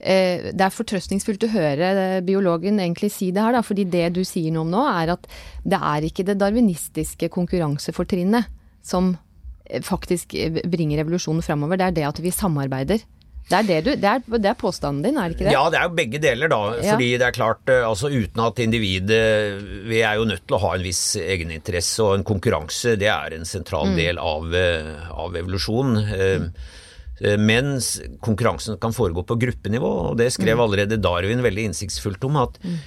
eh, 0.00 0.50
Det 0.50 0.66
er 0.66 0.74
fortrøstningsfullt 0.74 1.46
å 1.46 1.52
høre 1.54 1.92
biologen 2.26 2.82
egentlig 2.82 3.12
si 3.14 3.30
det 3.34 3.44
her, 3.44 3.54
da. 3.54 3.62
Fordi 3.62 3.86
det 3.86 4.08
du 4.18 4.24
sier 4.26 4.50
noe 4.54 4.66
om 4.66 4.74
nå, 4.74 4.82
er 5.04 5.14
at 5.14 5.30
det 5.62 5.78
er 5.78 6.08
ikke 6.08 6.26
det 6.26 6.40
darwinistiske 6.42 7.30
konkurransefortrinnet 7.36 8.50
som 8.84 9.14
eh, 9.14 9.23
faktisk 9.84 10.34
eh, 10.34 10.62
bringer 10.64 11.02
revolusjonen 11.02 11.44
framover. 11.44 11.80
Det 11.80 11.90
er 11.90 11.98
det 11.98 12.08
at 12.10 12.22
vi 12.22 12.32
samarbeider. 12.34 13.04
Det 13.44 13.58
er, 13.58 13.66
det, 13.68 13.78
du, 13.84 13.90
det, 14.00 14.08
er, 14.08 14.38
det 14.40 14.48
er, 14.48 14.56
påstanden 14.56 15.02
din, 15.04 15.18
er 15.20 15.28
det 15.28 15.36
ikke 15.36 15.44
det? 15.50 15.52
Ja, 15.52 15.64
det 15.68 15.76
er 15.76 15.88
jo 15.90 15.96
begge 15.98 16.20
deler, 16.22 16.48
da. 16.48 16.60
Ja. 16.78 16.94
Fordi 16.94 17.08
det 17.20 17.26
er 17.26 17.36
klart, 17.36 17.64
eh, 17.68 17.82
altså 17.84 18.08
uten 18.08 18.40
at 18.40 18.62
individet 18.64 19.18
Vi 19.84 20.00
er 20.00 20.16
jo 20.16 20.28
nødt 20.28 20.46
til 20.46 20.56
å 20.56 20.62
ha 20.62 20.70
en 20.76 20.86
viss 20.86 21.02
egeninteresse, 21.20 21.98
og 22.04 22.16
en 22.18 22.24
konkurranse 22.24 22.96
det 23.00 23.10
er 23.12 23.36
en 23.36 23.44
sentral 23.48 23.92
mm. 23.92 23.98
del 24.00 24.22
av, 24.22 24.48
av 25.26 25.36
evolusjonen. 25.42 26.00
Mm. 26.14 26.48
Men 27.38 27.76
konkurransen 28.24 28.80
kan 28.82 28.96
foregå 28.96 29.22
på 29.28 29.36
gruppenivå, 29.38 29.90
og 30.08 30.16
det 30.18 30.32
skrev 30.34 30.56
mm. 30.56 30.62
allerede 30.64 30.98
Darwin 30.98 31.44
veldig 31.44 31.68
innsiktsfullt 31.70 32.24
om. 32.26 32.40
At 32.42 32.56
mm. 32.64 32.80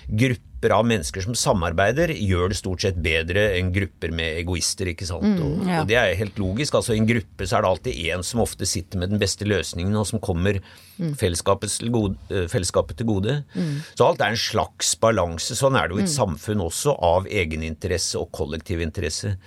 Gruppe 0.57 0.67
grupper 0.67 0.75
av 0.75 0.85
mennesker 0.85 1.21
som 1.21 1.35
samarbeider, 1.35 2.09
gjør 2.09 2.49
det 2.49 2.57
stort 2.57 2.81
sett 2.81 2.97
bedre 2.97 3.57
enn 3.57 3.71
grupper 3.73 4.11
med 4.11 4.39
egoister. 4.41 4.87
ikke 4.87 5.05
sant? 5.05 5.23
Mm, 5.23 5.41
og, 5.43 5.67
ja. 5.67 5.81
og, 5.81 5.87
Det 5.87 5.95
er 5.95 6.15
helt 6.17 6.37
logisk. 6.37 6.75
altså 6.75 6.93
I 6.93 6.99
en 6.99 7.07
gruppe 7.07 7.45
så 7.45 7.57
er 7.57 7.61
det 7.61 7.69
alltid 7.69 7.93
én 7.93 8.23
som 8.23 8.41
ofte 8.41 8.65
sitter 8.65 8.97
med 8.99 9.09
den 9.09 9.19
beste 9.19 9.45
løsningen, 9.45 9.95
og 9.95 10.07
som 10.07 10.19
kommer 10.19 10.59
mm. 10.97 11.15
fellesskapet, 11.15 11.69
til 11.69 11.91
gode, 11.91 12.15
eh, 12.29 12.47
fellesskapet 12.47 12.97
til 12.97 13.05
gode. 13.05 13.43
Mm. 13.53 13.83
Så 13.95 14.07
alt 14.07 14.21
er 14.21 14.33
en 14.33 14.37
slags 14.37 14.95
balanse. 14.99 15.55
Sånn 15.55 15.75
er 15.77 15.87
det 15.87 15.95
jo 15.95 15.99
i 16.01 16.05
et 16.05 16.11
mm. 16.11 16.17
samfunn 16.17 16.65
også, 16.65 16.97
av 16.97 17.27
egeninteresse 17.27 18.17
og 18.17 18.31
kollektiv 18.31 18.81
interesse. 18.81 19.37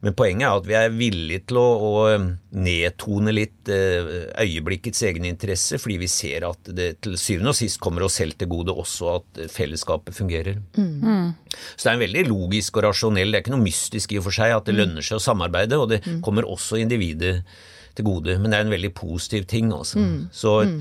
Mm. 0.00 0.06
Men 0.06 0.14
poenget 0.16 0.46
er 0.48 0.56
at 0.56 0.68
vi 0.68 0.76
er 0.78 0.94
villige 0.94 1.42
til 1.50 1.58
å, 1.60 1.64
å 1.84 1.90
um, 2.16 2.28
nedtone 2.56 3.34
litt 3.36 3.68
eh, 3.68 4.30
øyeblikkets 4.40 5.02
egeninteresse, 5.10 5.76
fordi 5.80 5.98
vi 6.00 6.08
ser 6.08 6.46
at 6.48 6.70
det 6.76 6.88
til 7.04 7.18
syvende 7.20 7.52
og 7.52 7.58
sist 7.58 7.80
kommer 7.84 8.06
oss 8.06 8.16
selv 8.20 8.38
til 8.40 8.48
gode 8.48 8.72
også 8.72 9.10
at 9.18 9.42
fellesskapet 9.52 10.16
fungerer. 10.16 10.62
Mm. 10.78 11.36
Så 11.74 11.84
det 11.84 11.90
er 11.90 11.98
en 11.98 12.06
veldig 12.06 12.24
logisk 12.30 12.80
og 12.80 12.88
rasjonell, 12.88 13.28
det 13.28 13.40
er 13.40 13.44
ikke 13.44 13.54
noe 13.56 13.66
mystisk 13.66 14.16
i 14.16 14.22
og 14.22 14.26
for 14.30 14.40
seg 14.40 14.56
at 14.56 14.66
det 14.68 14.76
mm. 14.76 14.80
lønner 14.80 15.06
seg 15.10 15.20
å 15.20 15.26
samarbeide, 15.28 15.82
og 15.82 15.92
det 15.92 16.00
mm. 16.06 16.18
kommer 16.24 16.48
også 16.48 16.80
individet 16.80 17.36
til 17.98 18.06
gode. 18.08 18.38
Men 18.40 18.50
det 18.50 18.58
er 18.58 18.66
en 18.68 18.76
veldig 18.78 18.94
positiv 18.96 19.46
ting, 19.50 19.72
altså. 19.74 20.00
Så 20.32 20.60
et, 20.64 20.76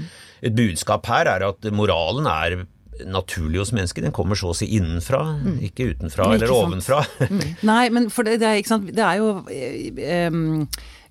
et 0.47 0.55
budskap 0.55 1.07
her 1.11 1.27
er 1.35 1.49
at 1.49 1.71
moralen 1.75 2.29
er 2.29 2.61
naturlig 3.07 3.61
hos 3.61 3.73
mennesket. 3.75 4.03
Den 4.07 4.15
kommer 4.15 4.39
så 4.39 4.51
å 4.53 4.57
si 4.57 4.69
innenfra, 4.77 5.23
ikke 5.69 5.91
utenfra 5.93 6.29
Ikke 6.29 6.39
eller 6.39 6.55
ovenfra. 6.55 7.01
Nei, 7.69 7.83
men 7.93 8.09
for 8.13 8.27
det, 8.27 8.39
det 8.41 8.47
er 8.49 8.61
ikke 8.61 8.73
sant 8.75 8.89
Det 8.95 9.03
er 9.05 9.19
jo 9.19 9.33
em, 9.49 10.41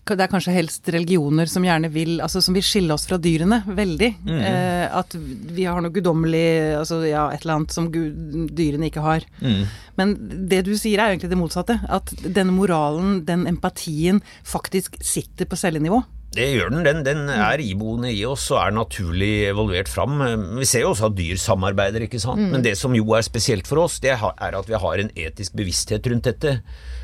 det 0.08 0.24
er 0.24 0.30
kanskje 0.32 0.54
helst 0.54 0.88
religioner 0.88 1.50
som 1.50 1.64
gjerne 1.66 1.90
vil 1.92 2.14
altså 2.24 2.40
som 2.40 2.56
vil 2.56 2.64
skille 2.64 2.94
oss 2.94 3.04
fra 3.08 3.18
dyrene 3.20 3.60
veldig. 3.66 4.08
Eh, 4.38 4.86
at 4.88 5.16
vi 5.18 5.66
har 5.68 5.82
noe 5.84 5.92
guddommelig 5.92 6.78
altså 6.78 7.02
ja, 7.04 7.26
et 7.34 7.44
eller 7.44 7.58
annet 7.58 7.74
som 7.76 7.90
gud, 7.92 8.48
dyrene 8.56 8.88
ikke 8.88 9.04
har. 9.04 9.26
Men 10.00 10.14
det 10.48 10.62
du 10.68 10.72
sier 10.78 11.02
er 11.02 11.12
egentlig 11.12 11.32
det 11.32 11.40
motsatte. 11.40 11.80
At 11.92 12.14
denne 12.24 12.54
moralen, 12.56 13.22
den 13.28 13.44
empatien, 13.50 14.22
faktisk 14.46 14.96
sitter 15.04 15.48
på 15.48 15.58
cellenivå. 15.60 16.00
Det 16.34 16.44
gjør 16.52 16.74
den. 16.74 16.84
Den, 16.84 17.00
den 17.06 17.22
er 17.32 17.60
iboende 17.64 18.10
i 18.12 18.20
oss 18.28 18.44
og 18.52 18.60
er 18.60 18.74
naturlig 18.76 19.32
evolvert 19.48 19.88
fram. 19.88 20.20
Vi 20.58 20.68
ser 20.68 20.84
jo 20.84 20.92
også 20.92 21.08
at 21.08 21.16
dyr 21.16 21.40
samarbeider, 21.40 22.04
ikke 22.04 22.20
sant. 22.20 22.50
Men 22.52 22.64
det 22.64 22.76
som 22.78 22.94
jo 22.96 23.06
er 23.16 23.24
spesielt 23.26 23.68
for 23.70 23.80
oss, 23.86 23.96
det 24.04 24.12
er 24.12 24.58
at 24.60 24.68
vi 24.68 24.78
har 24.78 25.02
en 25.02 25.12
etisk 25.16 25.56
bevissthet 25.58 26.06
rundt 26.12 26.28
dette. 26.28 26.58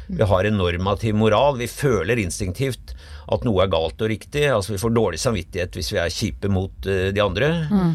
Vi 0.07 0.29
har 0.29 0.45
en 0.45 0.59
normativ 0.61 1.17
moral. 1.17 1.57
Vi 1.59 1.71
føler 1.71 2.21
instinktivt 2.21 2.93
at 3.33 3.47
noe 3.47 3.65
er 3.65 3.73
galt 3.73 4.03
og 4.05 4.13
riktig. 4.13 4.45
Altså 4.53 4.75
Vi 4.75 4.83
får 4.83 4.93
dårlig 4.97 5.23
samvittighet 5.23 5.79
hvis 5.79 5.93
vi 5.95 6.03
er 6.03 6.13
kjipe 6.13 6.51
mot 6.53 6.91
eh, 6.91 7.09
de 7.15 7.25
andre. 7.25 7.51
Mm. 7.71 7.95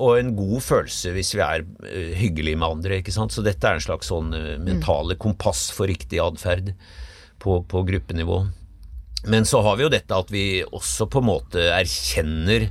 Og 0.00 0.14
en 0.16 0.30
god 0.36 0.62
følelse 0.64 1.12
hvis 1.16 1.34
vi 1.36 1.44
er 1.44 1.64
eh, 1.88 2.12
hyggelige 2.20 2.60
med 2.60 2.68
andre. 2.68 3.00
ikke 3.00 3.14
sant? 3.14 3.32
Så 3.32 3.44
dette 3.44 3.64
er 3.68 3.78
en 3.78 3.84
slags 3.84 4.12
sånn 4.12 4.32
eh, 4.36 4.54
mentale 4.60 5.16
kompass 5.20 5.68
for 5.76 5.88
riktig 5.88 6.20
atferd 6.24 6.74
på, 7.40 7.62
på 7.68 7.84
gruppenivå. 7.88 8.42
Men 9.26 9.44
så 9.48 9.60
har 9.62 9.76
vi 9.76 9.82
jo 9.86 9.90
dette 9.90 10.14
at 10.14 10.30
vi 10.30 10.62
også 10.64 11.08
på 11.10 11.18
en 11.18 11.26
måte 11.26 11.64
erkjenner 11.74 12.68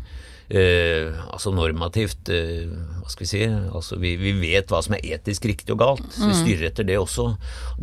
eh, 0.48 1.10
altså 1.28 1.52
normativt 1.52 2.30
eh, 2.32 2.70
Hva 3.02 3.12
skal 3.12 3.26
vi 3.26 3.30
si 3.34 3.42
altså 3.50 3.98
vi, 4.00 4.14
vi 4.22 4.32
vet 4.40 4.72
hva 4.72 4.80
som 4.86 4.96
er 4.96 5.04
etisk 5.18 5.46
riktig 5.50 5.76
og 5.76 5.82
galt, 5.84 6.08
så 6.16 6.30
vi 6.30 6.38
styrer 6.40 6.70
etter 6.70 6.88
det 6.88 6.96
også. 7.02 7.28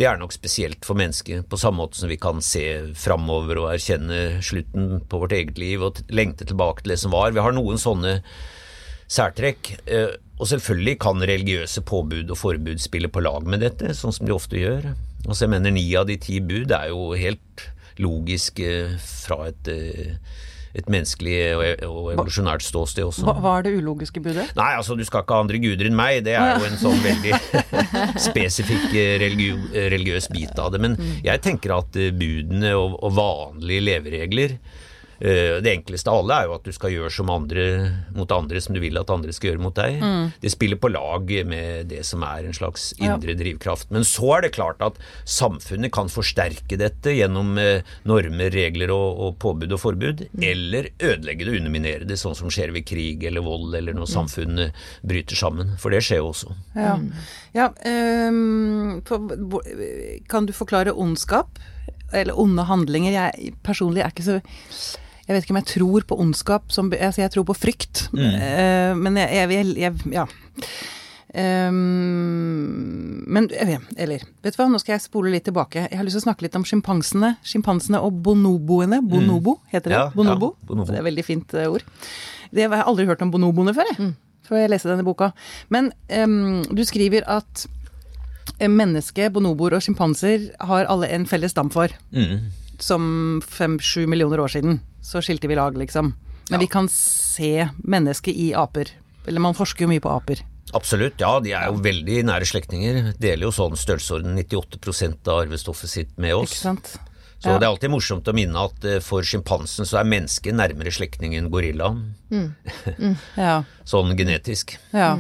Det 0.01 0.09
er 0.09 0.17
nok 0.21 0.33
spesielt 0.33 0.85
for 0.89 0.97
mennesket, 0.97 1.45
på 1.49 1.61
samme 1.61 1.83
måte 1.83 2.01
som 2.01 2.09
vi 2.09 2.17
kan 2.21 2.41
se 2.45 2.65
framover 2.97 3.61
og 3.63 3.71
erkjenne 3.75 4.41
slutten 4.45 5.05
på 5.13 5.21
vårt 5.23 5.37
eget 5.37 5.61
liv 5.61 5.85
og 5.85 6.01
lengte 6.09 6.49
tilbake 6.49 6.83
til 6.87 6.95
det 6.97 7.01
som 7.05 7.13
var. 7.13 7.37
Vi 7.37 7.45
har 7.45 7.53
noen 7.57 7.81
sånne 7.81 8.19
særtrekk. 9.13 9.75
eh, 9.87 10.15
Og 10.41 10.49
selvfølgelig 10.51 10.97
kan 10.99 11.21
religiøse 11.23 11.85
påbud 11.87 12.31
og 12.33 12.37
forbud 12.41 12.81
spille 12.83 13.07
på 13.09 13.21
lag 13.23 13.45
med 13.47 13.61
dette, 13.63 13.93
sånn 13.95 14.13
som 14.13 14.27
de 14.27 14.33
ofte 14.35 14.59
gjør. 14.59 14.89
Altså 15.29 15.45
jeg 15.45 15.53
mener 15.53 15.71
Ni 15.71 15.85
av 15.95 16.09
de 16.09 16.17
ti 16.17 16.41
bud 16.41 16.73
er 16.75 16.89
jo 16.91 17.13
helt 17.15 17.69
logisk 18.03 18.61
eh, 18.65 18.97
fra 18.99 19.49
et, 19.51 19.71
eh, 19.71 20.17
et 20.75 20.89
menneskelig 20.91 21.37
og 21.55 21.85
og 21.89 22.09
evolusjonært 22.15 22.65
ståsted 22.67 23.07
også. 23.07 23.27
Hva, 23.29 23.37
hva 23.43 23.53
er 23.59 23.67
det 23.69 23.75
ulogiske 23.79 24.23
budet? 24.25 24.49
Nei, 24.59 24.71
altså 24.79 24.97
du 24.99 25.05
skal 25.07 25.23
ikke 25.23 25.37
ha 25.37 25.45
andre 25.45 25.61
guder 25.63 25.91
enn 25.91 25.99
meg, 25.99 26.23
det 26.27 26.35
er 26.39 26.59
jo 26.59 26.69
en 26.69 26.81
sånn 26.81 26.99
veldig 27.05 27.39
spesifikk 28.29 28.89
eh, 28.91 29.29
eh, 29.29 29.87
religiøs 29.95 30.31
bit 30.35 30.59
av 30.59 30.75
det. 30.75 30.83
Men 30.83 30.99
jeg 31.25 31.45
tenker 31.45 31.77
at 31.79 31.95
budene 31.95 32.75
og, 32.79 32.99
og 33.03 33.15
vanlige 33.21 33.87
leveregler 33.91 34.59
det 35.19 35.71
enkleste 35.71 36.11
av 36.11 36.23
alle 36.23 36.37
er 36.37 36.49
jo 36.49 36.55
at 36.57 36.67
du 36.67 36.73
skal 36.75 36.93
gjøre 36.93 37.13
som 37.15 37.31
andre 37.33 37.65
mot 38.17 38.31
andre 38.35 38.61
som 38.63 38.75
du 38.75 38.81
vil 38.83 38.99
at 38.99 39.11
andre 39.13 39.33
skal 39.35 39.53
gjøre 39.53 39.63
mot 39.63 39.77
deg. 39.77 40.01
Det 40.43 40.53
spiller 40.53 40.81
på 40.81 40.91
lag 40.93 41.31
med 41.49 41.91
det 41.91 42.03
som 42.07 42.25
er 42.27 42.49
en 42.49 42.57
slags 42.57 42.93
indre 42.99 43.37
drivkraft. 43.39 43.91
Men 43.95 44.07
så 44.09 44.37
er 44.37 44.47
det 44.47 44.55
klart 44.57 44.83
at 44.85 44.99
samfunnet 45.29 45.93
kan 45.95 46.11
forsterke 46.13 46.79
dette 46.81 47.15
gjennom 47.15 47.59
eh, 47.61 47.85
normer, 48.09 48.51
regler 48.55 48.93
og, 48.95 49.21
og 49.27 49.37
påbud 49.43 49.75
og 49.75 49.81
forbud, 49.81 50.25
eller 50.43 50.91
ødelegge 50.99 51.45
det, 51.45 51.53
og 51.53 51.61
underminere 51.61 52.09
det, 52.09 52.19
sånn 52.21 52.37
som 52.39 52.53
skjer 52.53 52.75
ved 52.75 52.87
krig 52.89 53.25
eller 53.29 53.45
vold 53.45 53.75
eller 53.79 53.97
når 53.97 54.11
samfunnet 54.11 54.85
bryter 55.07 55.39
sammen. 55.39 55.75
For 55.81 55.95
det 55.95 56.03
skjer 56.07 56.23
jo 56.23 56.33
også. 56.33 56.57
Ja. 56.79 56.97
ja 57.57 57.71
um, 58.31 59.01
kan 59.05 60.49
du 60.49 60.55
forklare 60.57 60.95
ondskap? 60.95 61.61
Eller 62.15 62.37
onde 62.39 62.63
handlinger? 62.69 63.11
Jeg 63.15 63.57
personlig 63.67 64.05
er 64.05 64.13
ikke 64.13 64.27
så 64.27 64.37
Jeg 65.25 65.35
vet 65.37 65.45
ikke 65.47 65.55
om 65.57 65.61
jeg 65.63 65.71
tror 65.73 66.05
på 66.11 66.19
ondskap 66.21 66.73
som 66.75 66.91
altså 66.93 67.23
Jeg 67.25 67.31
tror 67.33 67.47
på 67.49 67.57
frykt. 67.57 68.09
Eh, 68.13 68.93
men 68.95 69.17
jeg, 69.17 69.31
jeg, 69.33 69.49
jeg, 69.51 69.75
jeg 69.81 70.13
Ja. 70.13 70.27
Um, 71.35 73.25
men 73.27 73.49
vet- 73.49 73.81
Eller, 73.99 74.23
vet 74.43 74.55
du 74.55 74.59
hva, 74.63 74.69
nå 74.71 74.79
skal 74.79 74.95
jeg 74.95 75.03
spole 75.03 75.33
litt 75.33 75.45
tilbake. 75.49 75.89
Jeg 75.91 75.99
har 75.99 76.05
lyst 76.07 76.15
til 76.19 76.23
å 76.23 76.27
snakke 76.29 76.47
litt 76.47 76.55
om 76.59 76.65
sjimpansene. 76.65 77.33
Sjimpansene 77.43 77.99
og 78.01 78.21
bonoboene. 78.23 79.01
Bonobo, 79.03 79.57
heter 79.73 79.91
det? 79.91 79.99
Ja, 79.99 80.11
bonobo. 80.15 80.53
ja, 80.61 80.67
bonobo. 80.69 80.91
Det 80.93 80.99
er 80.99 81.03
et 81.03 81.09
veldig 81.11 81.25
fint 81.27 81.55
eh, 81.59 81.67
ord. 81.71 81.83
Det, 82.55 82.69
har 82.69 82.77
jeg 82.79 82.87
aldri 82.87 83.07
hørt 83.11 83.23
om 83.27 83.33
bonoboene 83.35 83.75
før, 83.75 83.91
jeg. 83.91 84.13
Før 84.47 84.61
jeg 84.61 84.71
leste 84.71 84.91
denne 84.93 85.07
boka. 85.07 85.33
Men 85.75 85.93
um, 86.23 86.63
du 86.71 86.85
skriver 86.85 87.27
at 87.27 87.67
mennesket, 88.61 88.71
menneske, 88.71 89.31
bonoboer 89.35 89.75
og 89.75 89.83
sjimpanser 89.83 90.51
har 90.69 90.87
alle 90.87 91.09
en 91.11 91.25
felles 91.27 91.51
stamfar. 91.57 91.97
Mm. 92.15 92.53
Som 92.79 93.41
fem-sju 93.47 94.07
millioner 94.07 94.41
år 94.41 94.49
siden. 94.49 94.81
Så 95.03 95.21
skilte 95.23 95.49
vi 95.49 95.55
lag, 95.55 95.77
liksom. 95.79 96.15
Men 96.51 96.59
Ja. 96.59 96.59
vi 96.59 96.67
kan 96.67 96.89
se 96.89 97.69
mennesket 97.85 98.35
i 98.37 98.53
aper. 98.55 98.91
Eller 99.27 99.41
man 99.41 99.55
forsker 99.55 99.85
jo 99.85 99.89
mye 99.89 100.01
på 100.01 100.11
aper. 100.11 100.43
Absolutt, 100.75 101.15
ja. 101.21 101.39
De 101.41 101.53
er 101.53 101.67
jo 101.71 101.79
veldig 101.81 102.25
nære 102.25 102.45
slektninger. 102.45 103.15
Deler 103.19 103.47
jo 103.47 103.51
sånn 103.53 103.77
størrelsesorden 103.77 104.35
98 104.37 105.29
av 105.29 105.47
arvestoffet 105.47 105.89
sitt 105.89 106.19
med 106.19 106.35
oss. 106.35 106.51
Ikke 106.53 106.63
sant? 106.63 106.97
Så 107.41 107.51
Ja. 107.51 107.59
det 107.59 107.67
er 107.67 107.71
alltid 107.73 107.91
morsomt 107.91 108.25
å 108.25 108.33
minne 108.35 108.57
at 108.57 108.85
eh, 108.85 109.01
for 109.01 109.21
sjimpansen 109.23 109.85
så 109.85 109.99
er 110.01 110.05
mennesket 110.09 110.55
nærmere 110.55 110.91
slektning 110.93 111.35
enn 111.37 111.51
gorillaen. 111.51 112.15
Ja. 113.37 113.65
Sånn 113.85 114.15
genetisk. 114.17 114.77
ja. 114.93 115.15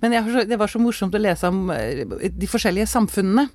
Men 0.00 0.12
jeg, 0.12 0.48
det 0.48 0.58
var 0.58 0.68
så 0.68 0.78
morsomt 0.78 1.14
å 1.14 1.20
lese 1.20 1.48
om 1.50 1.70
eh, 1.70 2.04
de 2.30 2.46
forskjellige 2.46 2.86
samfunnene 2.90 3.48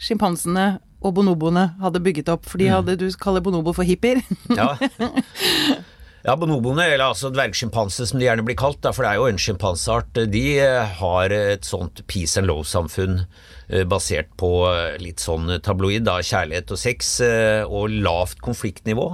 sjimpansene 0.00 0.80
og 1.00 1.14
bonoboene 1.16 1.70
hadde 1.80 2.02
bygget 2.04 2.28
opp. 2.32 2.48
For 2.48 2.60
de 2.60 2.68
hadde, 2.72 2.98
du 3.00 3.06
kaller 3.20 3.44
bonobo 3.44 3.74
for 3.76 3.88
hippier. 3.88 4.22
Ja. 4.60 4.74
Ja, 6.20 6.34
bonoboene, 6.36 6.84
eller 6.84 7.14
altså 7.14 7.30
dvergsjimpanse 7.32 8.04
som 8.10 8.18
de 8.20 8.26
gjerne 8.26 8.44
blir 8.44 8.58
kalt, 8.60 8.84
for 8.92 9.06
det 9.06 9.08
er 9.14 9.20
jo 9.22 9.28
en 9.30 9.38
sjimpanseart, 9.40 10.18
de 10.28 10.42
eh, 10.60 10.90
har 10.98 11.32
et 11.32 11.64
sånt 11.64 12.02
peace 12.12 12.36
and 12.36 12.44
love-samfunn 12.50 13.22
eh, 13.22 13.86
basert 13.88 14.28
på 14.40 14.50
eh, 14.68 14.98
litt 15.00 15.24
sånn 15.24 15.48
tabloid, 15.64 16.04
da, 16.04 16.18
kjærlighet 16.20 16.74
og 16.76 16.82
sex 16.82 17.14
og 17.24 17.96
lavt 18.04 18.44
konfliktnivå. 18.44 19.08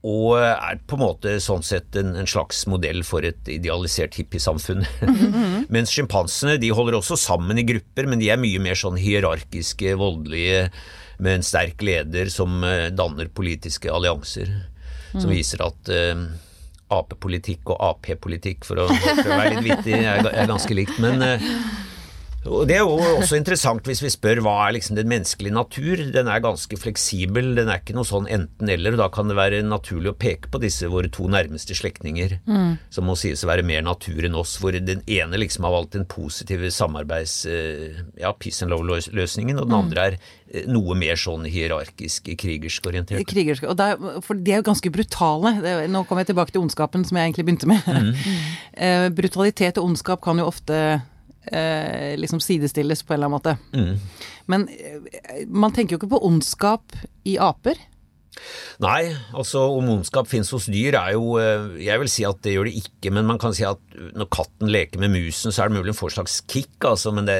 Og 0.00 0.38
er 0.40 0.78
på 0.88 0.96
en 0.96 1.02
måte 1.02 1.34
sånn 1.44 1.64
sett 1.66 1.96
en, 2.00 2.14
en 2.16 2.28
slags 2.28 2.62
modell 2.70 3.02
for 3.04 3.26
et 3.28 3.48
idealisert 3.52 4.16
hippiesamfunn. 4.16 4.86
Mens 5.74 5.92
sjimpansene 5.92 6.56
de 6.62 6.70
holder 6.72 6.96
også 6.96 7.18
sammen 7.20 7.60
i 7.60 7.66
grupper, 7.68 8.08
men 8.08 8.22
de 8.22 8.30
er 8.32 8.40
mye 8.40 8.62
mer 8.64 8.78
sånn 8.80 8.96
hierarkiske, 9.00 9.92
voldelige, 10.00 10.70
med 11.20 11.36
en 11.36 11.44
sterk 11.44 11.82
leder 11.84 12.30
som 12.32 12.62
eh, 12.64 12.88
danner 12.96 13.28
politiske 13.28 13.92
allianser. 13.92 14.54
Som 15.12 15.28
viser 15.28 15.60
at 15.66 15.90
eh, 15.92 16.22
apepolitikk 16.90 17.74
og 17.74 17.82
AP-politikk, 17.90 18.64
for 18.64 18.80
å 18.80 18.88
å 18.88 19.26
være 19.28 19.58
litt 19.58 19.66
vittig, 19.68 19.98
er, 20.00 20.24
er 20.24 20.48
ganske 20.48 20.76
likt. 20.80 20.96
Men 21.02 21.20
eh, 21.26 21.44
og 22.48 22.64
Det 22.68 22.78
er 22.78 22.86
jo 22.86 22.94
også 23.20 23.36
interessant 23.36 23.84
hvis 23.84 24.00
vi 24.00 24.10
spør 24.12 24.40
hva 24.44 24.54
er 24.64 24.76
liksom 24.78 24.96
den 24.96 25.10
menneskelige 25.10 25.52
natur. 25.52 26.00
Den 26.14 26.28
er 26.32 26.40
ganske 26.40 26.78
fleksibel, 26.80 27.52
den 27.58 27.68
er 27.68 27.82
ikke 27.82 27.96
noe 27.96 28.08
sånn 28.08 28.28
enten-eller. 28.32 28.96
og 28.96 29.02
Da 29.02 29.08
kan 29.12 29.28
det 29.28 29.36
være 29.36 29.60
naturlig 29.66 30.14
å 30.14 30.16
peke 30.16 30.48
på 30.48 30.62
disse 30.62 30.88
våre 30.88 31.10
to 31.12 31.28
nærmeste 31.28 31.76
slektninger, 31.76 32.38
som 32.88 33.08
må 33.10 33.16
sies 33.20 33.44
å 33.44 33.50
være 33.50 33.66
mer 33.66 33.84
natur 33.84 34.24
enn 34.24 34.38
oss, 34.40 34.56
hvor 34.62 34.72
den 34.72 35.04
ene 35.04 35.42
liksom 35.42 35.68
har 35.68 35.76
valgt 35.76 35.98
den 35.98 36.08
positive 36.08 36.72
samarbeids... 36.72 37.44
eh, 37.44 38.00
ja, 38.20 38.32
peace 38.32 38.64
and 38.64 38.72
love-løsningen, 38.72 39.60
og 39.60 39.68
den 39.68 39.76
andre 39.76 40.08
er 40.08 40.16
eh, 40.16 40.64
noe 40.70 40.96
mer 40.96 41.20
sånn 41.20 41.44
hierarkisk, 41.44 42.32
krigersk 42.40 42.88
orientert. 42.88 43.28
Krigersk, 43.28 43.68
Og 43.68 43.76
det 43.76 43.92
er, 43.92 44.18
for 44.24 44.40
de 44.40 44.56
er 44.56 44.64
jo 44.64 44.68
ganske 44.72 44.96
brutale. 44.96 45.54
Nå 45.92 46.06
kommer 46.08 46.24
jeg 46.24 46.32
tilbake 46.32 46.56
til 46.56 46.64
ondskapen, 46.64 47.04
som 47.04 47.20
jeg 47.20 47.28
egentlig 47.28 47.50
begynte 47.50 47.68
med. 47.68 47.84
Mm. 47.84 49.12
brutalitet 49.20 49.76
og 49.76 49.92
ondskap 49.92 50.24
kan 50.24 50.40
jo 50.40 50.48
ofte 50.48 51.00
eh, 51.52 52.16
liksom 52.20 52.40
sidestilles 52.40 53.02
på 53.04 53.14
en 53.14 53.20
eller 53.22 53.30
annen 53.30 53.38
måte. 53.38 54.00
Men 54.50 54.68
eh, 54.72 55.44
man 55.48 55.72
tenker 55.76 55.96
jo 55.96 56.02
ikke 56.02 56.14
på 56.16 56.24
ondskap 56.26 56.96
i 57.28 57.36
aper. 57.38 57.78
Nei, 58.80 59.10
altså 59.36 59.64
om 59.74 59.88
ondskap 59.96 60.28
finnes 60.30 60.48
hos 60.54 60.68
dyr 60.70 60.94
er 60.96 61.10
jo 61.16 61.34
eh, 61.42 61.64
Jeg 61.82 61.98
vil 62.00 62.08
si 62.08 62.22
at 62.24 62.38
det 62.46 62.52
gjør 62.54 62.68
det 62.70 62.76
ikke, 62.78 63.10
men 63.12 63.26
man 63.28 63.40
kan 63.42 63.52
si 63.52 63.64
at 63.66 63.82
når 64.16 64.28
katten 64.32 64.70
leker 64.70 65.02
med 65.02 65.12
musen, 65.12 65.52
så 65.52 65.64
er 65.64 65.68
det 65.72 65.76
mulig 65.80 65.92
en 65.92 65.98
får 65.98 66.14
slags 66.14 66.38
kick, 66.48 66.70
altså, 66.86 67.12
men 67.12 67.26
det, 67.28 67.36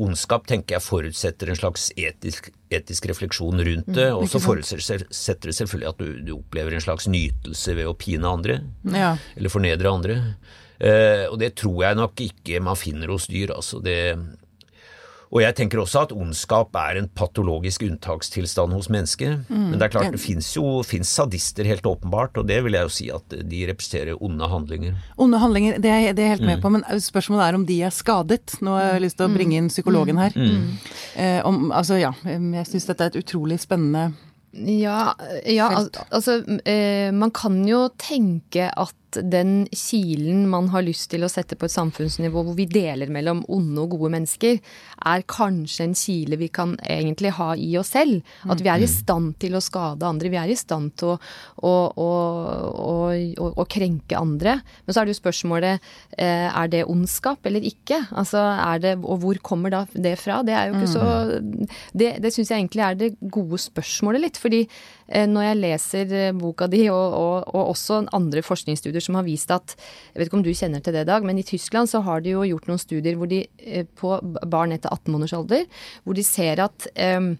ondskap 0.00 0.48
tenker 0.50 0.78
jeg 0.78 0.86
forutsetter 0.86 1.52
en 1.52 1.60
slags 1.60 1.90
etisk, 2.00 2.48
etisk 2.74 3.06
refleksjon 3.12 3.62
rundt 3.68 3.92
det, 3.94 4.08
og 4.16 4.24
så 4.32 4.40
forutsetter 4.42 5.52
det 5.52 5.56
selvfølgelig 5.60 5.92
at 5.92 6.00
du, 6.02 6.08
du 6.26 6.34
opplever 6.40 6.74
en 6.74 6.82
slags 6.88 7.06
nytelse 7.12 7.76
ved 7.78 7.92
å 7.92 7.94
pine 7.94 8.26
andre, 8.26 8.58
Ja. 8.90 9.14
eller 9.36 9.52
fornedre 9.52 9.92
andre. 9.92 10.18
Eh, 10.80 11.26
og 11.30 11.38
det 11.38 11.54
tror 11.60 11.84
jeg 11.84 12.00
nok 12.00 12.24
ikke 12.24 12.62
man 12.64 12.78
finner 12.78 13.12
hos 13.14 13.28
dyr, 13.30 13.54
altså 13.54 13.78
det 13.84 14.16
Og 15.34 15.40
jeg 15.42 15.54
tenker 15.58 15.80
også 15.82 16.04
at 16.04 16.12
ondskap 16.14 16.76
er 16.78 17.00
en 17.00 17.08
patologisk 17.10 17.82
unntakstilstand 17.82 18.70
hos 18.70 18.86
mennesker. 18.92 19.40
Mm. 19.48 19.64
Men 19.72 19.80
det 19.80 19.86
er 19.88 19.90
klart, 19.90 20.12
det 20.14 20.20
fins 20.22 20.52
jo 20.54 20.82
finnes 20.86 21.10
sadister, 21.10 21.66
helt 21.66 21.82
åpenbart, 21.90 22.38
og 22.38 22.46
det 22.46 22.60
vil 22.62 22.76
jeg 22.76 22.86
jo 22.86 22.92
si 22.92 23.08
at 23.10 23.34
de 23.50 23.64
representerer 23.66 24.20
onde 24.22 24.46
handlinger. 24.46 24.94
Onde 25.18 25.40
handlinger, 25.42 25.80
det 25.82 25.90
er 25.90 26.00
jeg, 26.04 26.28
helt 26.36 26.44
med 26.46 26.58
Mm. 26.58 26.62
på, 26.62 26.70
men 26.76 26.84
spørsmålet 27.02 27.48
er 27.48 27.54
om 27.58 27.66
de 27.66 27.82
er 27.82 27.90
skadet. 27.90 28.62
Nå 28.62 28.76
har 28.78 28.92
jeg 28.92 29.02
lyst 29.08 29.16
til 29.18 29.26
å 29.26 29.34
bringe 29.34 29.56
inn 29.58 29.68
psykologen 29.68 30.18
her. 30.22 30.30
Mm. 30.36 30.78
Eh, 31.16 31.40
om, 31.44 31.72
altså 31.72 31.98
ja, 31.98 32.12
jeg 32.22 32.66
syns 32.70 32.86
dette 32.86 33.02
er 33.02 33.10
et 33.10 33.24
utrolig 33.24 33.58
spennende 33.58 34.12
Ja, 34.54 35.14
ja 35.50 35.66
altså 36.10 36.44
eh, 36.64 37.10
man 37.10 37.32
kan 37.34 37.66
jo 37.66 37.88
tenke 37.98 38.70
at 38.70 38.94
den 39.22 39.66
kilen 39.70 40.44
man 40.50 40.68
har 40.72 40.84
lyst 40.86 41.10
til 41.12 41.24
å 41.24 41.30
sette 41.30 41.56
på 41.58 41.68
et 41.68 41.74
samfunnsnivå 41.74 42.44
hvor 42.44 42.56
vi 42.58 42.66
deler 42.70 43.12
mellom 43.12 43.42
onde 43.52 43.84
og 43.84 43.94
gode 43.96 44.12
mennesker, 44.16 44.60
er 45.04 45.24
kanskje 45.30 45.88
en 45.88 45.96
kile 45.98 46.38
vi 46.40 46.48
kan 46.52 46.74
egentlig 46.82 47.34
ha 47.38 47.52
i 47.56 47.72
oss 47.80 47.92
selv. 47.94 48.24
At 48.50 48.62
vi 48.64 48.70
er 48.72 48.82
i 48.82 48.90
stand 48.90 49.36
til 49.42 49.56
å 49.56 49.62
skade 49.64 50.06
andre. 50.06 50.30
Vi 50.32 50.40
er 50.40 50.52
i 50.52 50.58
stand 50.58 50.94
til 51.00 51.14
å, 51.14 51.18
å, 51.64 51.74
å, 52.04 53.50
å, 53.50 53.66
krenke 53.70 54.18
andre. 54.18 54.58
Men 54.84 54.94
så 54.94 55.02
er 55.02 55.08
det 55.08 55.14
jo 55.14 55.20
spørsmålet 55.20 55.88
eh, 56.18 56.48
er 56.48 56.72
det 56.72 56.84
ondskap 56.90 57.46
eller 57.48 57.64
ikke? 57.68 58.00
Altså 58.14 58.42
er 58.42 58.82
det, 58.82 58.94
Og 59.02 59.22
hvor 59.22 59.40
kommer 59.44 59.72
da 59.74 59.84
det 59.92 60.16
fra? 60.20 60.42
Det 60.46 60.56
er 60.56 60.70
jo 60.70 60.78
ikke 60.78 60.92
så 60.94 61.04
Det, 61.94 62.10
det 62.22 62.32
syns 62.34 62.50
jeg 62.50 62.60
egentlig 62.60 62.84
er 62.86 62.98
det 62.98 63.10
gode 63.20 63.60
spørsmålet 63.60 64.26
litt. 64.26 64.40
Fordi 64.40 64.62
eh, 64.64 65.26
når 65.30 65.48
jeg 65.48 65.60
leser 65.62 66.16
eh, 66.20 66.32
boka 66.36 66.68
di, 66.70 66.86
og, 66.92 67.18
og, 67.18 67.54
og 67.54 67.72
også 67.74 68.04
andre 68.16 68.44
forskningsstudier 68.44 69.03
som 69.04 69.18
har 69.18 69.26
vist 69.26 69.52
at 69.54 69.76
Jeg 69.76 70.18
vet 70.18 70.28
ikke 70.28 70.40
om 70.40 70.46
du 70.46 70.52
kjenner 70.54 70.84
til 70.84 70.96
det, 70.96 71.06
Dag, 71.08 71.24
men 71.26 71.38
i 71.38 71.46
Tyskland 71.46 71.90
så 71.90 72.02
har 72.06 72.24
de 72.24 72.34
jo 72.34 72.44
gjort 72.48 72.68
noen 72.70 72.82
studier 72.82 73.18
hvor 73.18 73.30
de 73.30 73.44
eh, 73.58 73.84
på 73.84 74.16
barn 74.48 74.74
etter 74.74 74.92
18 74.92 75.12
måneders 75.12 75.36
alder, 75.36 75.66
hvor 76.04 76.16
de 76.16 76.24
ser 76.26 76.62
at 76.64 76.88
eh, 76.94 77.34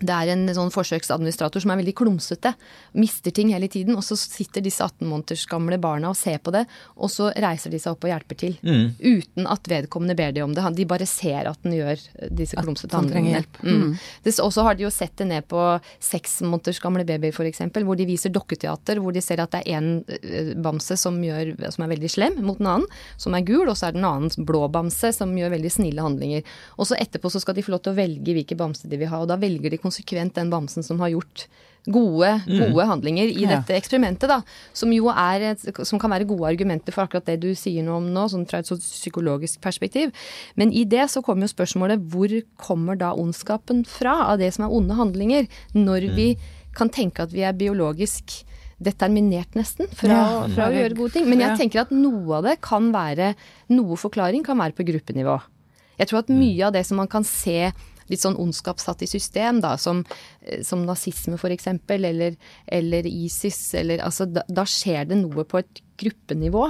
det 0.00 0.16
er 0.16 0.32
en 0.32 0.46
sånn 0.56 0.72
forsøksadministrator 0.74 1.62
som 1.62 1.72
er 1.72 1.80
veldig 1.82 1.94
klumsete, 1.98 2.54
mister 2.96 3.34
ting 3.34 3.52
hele 3.54 3.68
tiden, 3.72 3.96
og 3.98 4.04
så 4.06 4.16
sitter 4.18 4.64
disse 4.64 4.84
18 4.84 5.06
måneders 5.08 5.46
gamle 5.50 5.78
barna 5.80 6.12
og 6.12 6.18
ser 6.18 6.38
på 6.42 6.54
det, 6.54 6.64
og 6.96 7.12
så 7.12 7.30
reiser 7.36 7.72
de 7.72 7.80
seg 7.82 7.94
opp 7.94 8.06
og 8.06 8.12
hjelper 8.12 8.40
til. 8.40 8.56
Uten 8.62 9.48
at 9.50 9.68
vedkommende 9.70 10.16
ber 10.18 10.34
de 10.36 10.44
om 10.44 10.54
det. 10.56 10.64
De 10.78 10.88
bare 10.88 11.08
ser 11.08 11.50
at 11.50 11.60
den 11.64 11.76
gjør 11.78 12.00
disse 12.30 12.58
klumsete 12.58 12.96
handlingene. 12.96 13.40
hjelp. 13.40 13.60
Mm. 13.62 13.96
Og 14.44 14.52
så 14.54 14.64
har 14.66 14.76
de 14.76 14.86
jo 14.86 14.92
sett 14.92 15.16
det 15.20 15.28
ned 15.30 15.46
på 15.50 15.60
seks 16.02 16.40
måneders 16.46 16.80
gamle 16.82 17.04
babyer, 17.08 17.34
f.eks., 17.34 17.62
hvor 17.84 17.98
de 17.98 18.06
viser 18.08 18.32
dokketeater, 18.34 19.00
hvor 19.02 19.14
de 19.14 19.22
ser 19.24 19.42
at 19.42 19.52
det 19.54 19.62
er 19.64 19.80
én 19.80 20.56
bamse 20.62 20.96
som, 21.00 21.16
gjør, 21.24 21.54
som 21.72 21.84
er 21.84 21.92
veldig 21.94 22.10
slem 22.10 22.40
mot 22.44 22.60
en 22.60 22.70
annen, 22.74 22.88
som 23.20 23.34
er 23.36 23.46
gul, 23.46 23.66
og 23.68 23.76
så 23.78 23.88
er 23.88 23.96
det 23.96 24.02
en 24.02 24.08
annen 24.10 24.46
blå 24.48 24.66
bamse 24.72 25.12
som 25.16 25.32
gjør 25.36 25.54
veldig 25.56 25.72
snille 25.72 26.04
handlinger. 26.04 26.46
Og 26.78 26.88
så 26.90 26.98
etterpå 27.00 27.30
så 27.32 27.42
skal 27.42 27.56
de 27.56 27.64
få 27.66 27.74
lov 27.74 27.84
til 27.84 27.94
å 27.94 27.98
velge 27.98 28.36
hvilke 28.36 28.58
bamse 28.58 28.88
de 28.90 29.00
vil 29.00 29.10
ha, 29.10 29.22
og 29.22 29.30
da 29.30 29.38
velger 29.40 29.72
de 29.72 29.80
konsekvent 29.90 30.34
den 30.38 30.50
bamsen 30.52 30.86
som 30.86 31.00
har 31.02 31.10
gjort 31.10 31.46
gode, 31.90 32.28
gode 32.46 32.84
handlinger 32.86 33.24
i 33.32 33.40
Ja. 33.46 33.56
dette 33.56 33.72
eksperimentet, 33.74 34.28
da. 34.28 34.42
Som 34.72 34.92
jo 34.92 35.08
er 35.08 35.56
som 35.82 35.98
kan 35.98 36.10
være 36.10 36.26
gode 36.28 36.44
argumenter 36.46 36.92
for 36.92 37.06
akkurat 37.06 37.24
det 37.24 37.40
du 37.40 37.54
sier 37.54 37.82
noe 37.82 37.96
om 37.96 38.12
nå, 38.12 38.28
sånn 38.28 38.46
fra 38.46 38.58
et 38.60 38.68
psykologisk 38.68 39.60
perspektiv. 39.62 40.12
Men 40.56 40.72
i 40.72 40.84
det 40.84 41.08
så 41.10 41.22
kommer 41.24 41.48
jo 41.48 41.54
spørsmålet 41.54 42.06
hvor 42.12 42.28
kommer 42.58 42.98
da 42.98 43.14
ondskapen 43.14 43.86
fra, 43.86 44.28
av 44.28 44.38
det 44.38 44.52
som 44.54 44.66
er 44.66 44.74
onde 44.76 44.94
handlinger, 44.94 45.48
når 45.74 46.14
vi 46.14 46.36
kan 46.76 46.90
tenke 46.90 47.20
at 47.24 47.32
vi 47.32 47.40
er 47.42 47.52
biologisk 47.56 48.44
determinert 48.80 49.52
nesten 49.56 49.88
fra, 49.92 50.08
Ja, 50.08 50.48
fra 50.48 50.68
å 50.68 50.72
gjøre 50.72 50.96
gode 50.96 51.12
ting. 51.12 51.28
Men 51.28 51.40
jeg 51.40 51.58
tenker 51.58 51.80
at 51.80 51.90
noe 51.90 52.36
av 52.38 52.44
det 52.44 52.60
kan 52.60 52.92
være 52.92 53.34
Noe 53.70 53.96
forklaring 53.96 54.44
kan 54.44 54.58
være 54.58 54.72
på 54.76 54.84
gruppenivå. 54.84 55.40
Jeg 55.98 56.08
tror 56.08 56.18
at 56.20 56.28
mye 56.28 56.66
av 56.66 56.72
det 56.72 56.86
som 56.86 56.96
man 56.96 57.08
kan 57.08 57.22
se 57.24 57.72
litt 58.10 58.20
sånn 58.20 58.36
ondskap 58.36 58.78
satt 58.82 59.02
i 59.02 59.06
system, 59.10 59.60
da, 59.62 59.76
som, 59.78 60.04
eh, 60.42 60.62
som 60.66 60.84
nazisme 60.84 61.38
f.eks., 61.38 61.66
eller, 61.88 62.36
eller 62.66 63.06
ISIS, 63.06 63.74
eller 63.78 63.98
altså 64.04 64.26
da, 64.26 64.42
da 64.48 64.64
skjer 64.68 65.08
det 65.08 65.16
noe 65.22 65.44
på 65.44 65.58
et 65.62 65.82
gruppenivå. 66.02 66.68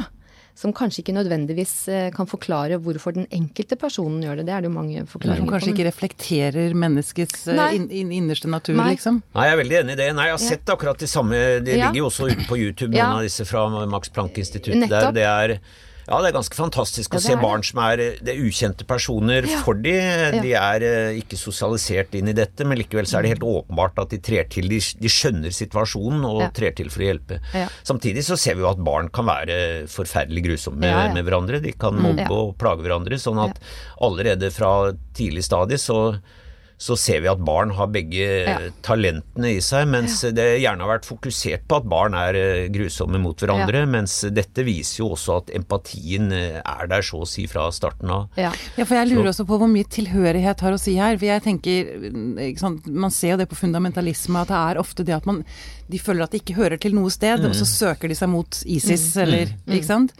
Som 0.60 0.74
kanskje 0.76 1.00
ikke 1.00 1.14
nødvendigvis 1.16 1.72
eh, 1.88 2.08
kan 2.12 2.26
forklare 2.28 2.76
hvorfor 2.82 3.14
den 3.16 3.24
enkelte 3.32 3.78
personen 3.80 4.20
gjør 4.26 4.40
det. 4.40 4.44
Det 4.48 4.52
er 4.52 4.60
det 4.60 4.68
jo 4.68 4.74
mange 4.74 4.98
Som 4.98 5.06
forklaringer 5.14 5.46
på. 5.46 5.52
kanskje 5.54 5.70
ikke 5.72 5.86
reflekterer 5.86 6.74
menneskets 6.76 7.46
eh, 7.48 7.76
inn, 7.78 8.10
innerste 8.12 8.50
natur, 8.50 8.74
Nei. 8.76 8.90
liksom. 8.92 9.22
Nei, 9.38 9.46
jeg 9.46 9.54
er 9.54 9.60
veldig 9.62 9.78
enig 9.78 9.94
i 9.94 10.00
det. 10.02 10.08
Nei, 10.18 10.26
jeg 10.28 10.34
har 10.36 10.42
Ja. 10.42 10.48
sett 10.50 10.66
akkurat 10.74 10.98
de 11.00 11.06
samme 11.08 11.38
De 11.64 11.78
Ja. 11.78 11.86
ligger 11.88 12.02
jo 12.02 12.08
også 12.10 12.28
ute 12.28 12.44
på 12.50 12.58
YouTube, 12.60 12.90
noen 12.92 12.98
Ja. 12.98 13.12
av 13.16 13.22
disse 13.24 13.46
fra 13.46 13.86
Max 13.86 14.10
Planck-instituttet 14.10 14.90
der. 14.90 15.12
Det 15.12 15.24
er 15.24 15.60
ja, 16.10 16.18
det 16.20 16.28
er 16.32 16.34
ganske 16.34 16.56
fantastisk 16.58 17.14
å 17.14 17.20
se 17.22 17.36
barn 17.38 17.62
som 17.64 17.78
er 17.84 18.00
det 18.18 18.32
er 18.34 18.40
ukjente 18.42 18.84
personer 18.88 19.46
Ja. 19.46 19.60
for 19.62 19.78
de. 19.78 19.92
De 20.42 20.52
er 20.58 20.82
eh, 20.82 21.18
ikke 21.20 21.38
sosialisert 21.38 22.14
inn 22.18 22.28
i 22.32 22.34
dette, 22.34 22.66
men 22.66 22.80
likevel 22.80 23.06
så 23.06 23.18
er 23.20 23.22
det 23.28 23.32
helt 23.36 23.46
åpenbart 23.46 24.00
at 24.02 24.10
de 24.10 24.18
trer 24.18 24.48
til. 24.50 24.66
De, 24.68 24.80
de 25.00 25.08
skjønner 25.12 25.54
situasjonen 25.54 26.24
og 26.26 26.42
trer 26.56 26.74
til 26.74 26.90
for 26.90 27.04
å 27.04 27.08
hjelpe. 27.12 27.38
Samtidig 27.86 28.24
så 28.26 28.36
ser 28.36 28.58
vi 28.58 28.66
jo 28.66 28.72
at 28.72 28.82
barn 28.82 29.08
kan 29.14 29.30
være 29.30 29.86
forferdelig 29.92 30.44
grusomme 30.48 30.82
med, 30.82 31.14
med 31.14 31.24
hverandre. 31.30 31.62
De 31.62 31.72
kan 31.78 31.94
mobbe 31.94 32.26
Ja. 32.26 32.30
og 32.34 32.56
plage 32.58 32.82
hverandre. 32.84 33.14
Sånn 33.22 33.38
at 33.46 33.62
allerede 34.02 34.50
fra 34.52 34.92
tidlig 35.14 35.46
stadie 35.46 35.78
så 35.78 36.00
så 36.80 36.94
ser 36.96 37.20
vi 37.20 37.28
at 37.28 37.42
barn 37.44 37.74
har 37.76 37.90
begge 37.92 38.26
Ja. 38.48 38.54
talentene 38.86 39.50
i 39.52 39.60
seg, 39.60 39.84
mens 39.92 40.22
det 40.32 40.46
gjerne 40.62 40.80
har 40.86 40.94
vært 40.94 41.04
fokusert 41.08 41.66
på 41.68 41.76
at 41.76 41.88
barn 41.92 42.14
er 42.16 42.38
eh, 42.40 42.68
grusomme 42.72 43.20
mot 43.20 43.36
hverandre, 43.36 43.82
mens 43.90 44.14
dette 44.32 44.64
viser 44.64 45.02
jo 45.02 45.10
også 45.12 45.36
at 45.42 45.52
empatien 45.58 46.30
eh, 46.32 46.56
er 46.64 46.88
der 46.88 47.04
så 47.04 47.20
å 47.20 47.28
si 47.28 47.44
fra 47.50 47.66
starten 47.76 48.08
av. 48.14 48.30
Ja. 48.40 48.52
Ja, 48.80 48.86
for 48.88 48.96
jeg 48.96 49.10
lurer 49.12 49.28
også 49.34 49.44
på 49.44 49.58
hvor 49.60 49.68
mye 49.68 49.84
tilhørighet 49.92 50.64
har 50.64 50.72
å 50.72 50.80
si 50.80 50.96
her. 50.96 51.18
For 51.20 51.28
jeg 51.28 51.44
tenker, 51.44 51.92
ikke 52.48 52.64
sant, 52.64 52.86
Man 52.88 53.12
ser 53.12 53.34
jo 53.36 53.42
det 53.42 53.48
på 53.52 53.60
fundamentalisme, 53.60 54.40
at 54.40 54.48
det 54.48 54.56
er 54.64 54.80
ofte 54.80 55.04
det 55.04 55.14
at 55.20 55.28
man 55.28 55.44
de 55.90 55.98
føler 55.98 56.24
at 56.24 56.30
de 56.34 56.38
ikke 56.40 56.54
hører 56.56 56.78
til 56.80 56.94
noe 56.96 57.10
sted, 57.12 57.42
og 57.48 57.54
så 57.58 57.66
søker 57.68 58.08
de 58.12 58.16
seg 58.18 58.30
mot 58.32 58.60
ISIS, 58.64 59.08
eller 59.20 59.50
Ikke 59.66 59.86
sant? 59.88 60.12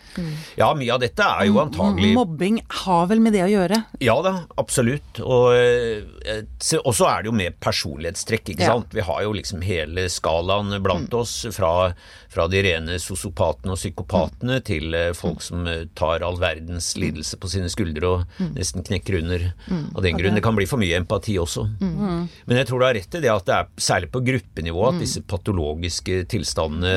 Ja, 0.59 0.73
mye 0.75 0.93
av 0.95 1.01
dette 1.05 1.23
er 1.25 1.47
jo 1.49 1.61
antagelig 1.63 2.13
Mobbing 2.17 2.61
har 2.85 3.07
vel 3.11 3.21
med 3.23 3.33
det 3.37 3.45
å 3.47 3.51
gjøre? 3.53 3.79
Ja 4.03 4.17
da, 4.27 4.35
absolutt. 4.61 5.21
Og 5.23 5.55
eh, 5.55 6.43
og 6.85 6.93
så 6.97 7.07
er 7.11 7.23
det 7.23 7.31
jo 7.31 7.37
med 7.39 7.59
personlighetstrekk, 7.63 8.53
ikke 8.55 8.67
Ja. 8.67 8.75
sant. 8.75 8.93
Vi 8.95 9.01
har 9.07 9.23
jo 9.25 9.33
liksom 9.37 9.63
hele 9.65 10.09
skalaen 10.13 10.75
blant 10.83 11.15
oss, 11.15 11.47
fra, 11.55 11.93
fra 12.31 12.47
de 12.51 12.63
rene 12.63 12.99
sosiopatene 13.03 13.75
og 13.75 13.81
psykopatene 13.81 14.61
til 14.67 14.95
eh, 14.95 15.11
folk 15.17 15.43
som 15.45 15.67
eh, 15.67 15.89
tar 15.99 16.25
all 16.27 16.39
verdens 16.41 16.93
lidelse 17.01 17.41
på 17.41 17.51
sine 17.51 17.71
skuldre 17.73 18.13
og 18.13 18.39
nesten 18.55 18.87
knekker 18.87 19.19
under. 19.23 19.49
Av 19.71 20.05
den 20.05 20.19
grunn. 20.19 20.37
Det 20.39 20.45
kan 20.45 20.57
bli 20.57 20.69
for 20.71 20.81
mye 20.81 21.01
empati 21.01 21.37
også. 21.41 21.67
Men 21.81 22.57
jeg 22.61 22.69
tror 22.69 22.81
du 22.81 22.87
har 22.87 22.97
rett 22.97 23.19
i 23.19 23.23
det 23.25 23.33
at 23.33 23.47
det 23.49 23.57
er 23.57 23.69
særlig 23.81 24.11
på 24.15 24.23
gruppenivå 24.27 24.87
at 24.89 25.03
disse 25.03 25.25
patologiske 25.27 26.25
tilstandene 26.31 26.97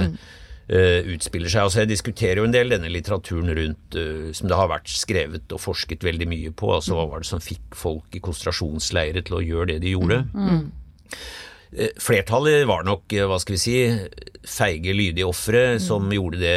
Uh, 0.63 1.03
utspiller 1.11 1.51
seg. 1.51 1.65
Altså 1.65 1.81
Jeg 1.81 1.89
diskuterer 1.89 2.39
jo 2.39 2.45
en 2.47 2.53
del 2.53 2.71
denne 2.71 2.87
litteraturen 2.87 3.51
rundt 3.51 3.97
uh, 3.99 4.29
som 4.31 4.47
det 4.47 4.55
har 4.55 4.69
vært 4.71 4.87
skrevet 4.87 5.51
og 5.51 5.59
forsket 5.59 6.05
veldig 6.07 6.27
mye 6.31 6.53
på. 6.55 6.69
Altså 6.71 6.95
Hva 6.95 7.03
var 7.11 7.19
det 7.19 7.27
som 7.27 7.43
fikk 7.43 7.75
folk 7.75 8.15
i 8.15 8.21
konsentrasjonsleirer 8.23 9.25
til 9.27 9.35
å 9.35 9.43
gjøre 9.43 9.73
det 9.73 9.81
de 9.83 9.91
gjorde? 9.91 10.21
Eh, 10.23 10.61
Flertallet 12.01 12.67
var 12.69 12.83
nok, 12.85 13.11
eh, 13.13 13.25
hva 13.29 13.39
skal 13.41 13.55
vi 13.55 13.61
si, 13.61 13.75
feige, 14.43 14.91
lydige 14.93 15.25
ofre 15.25 15.79
som 15.79 16.09
gjorde 16.11 16.39
det, 16.41 16.55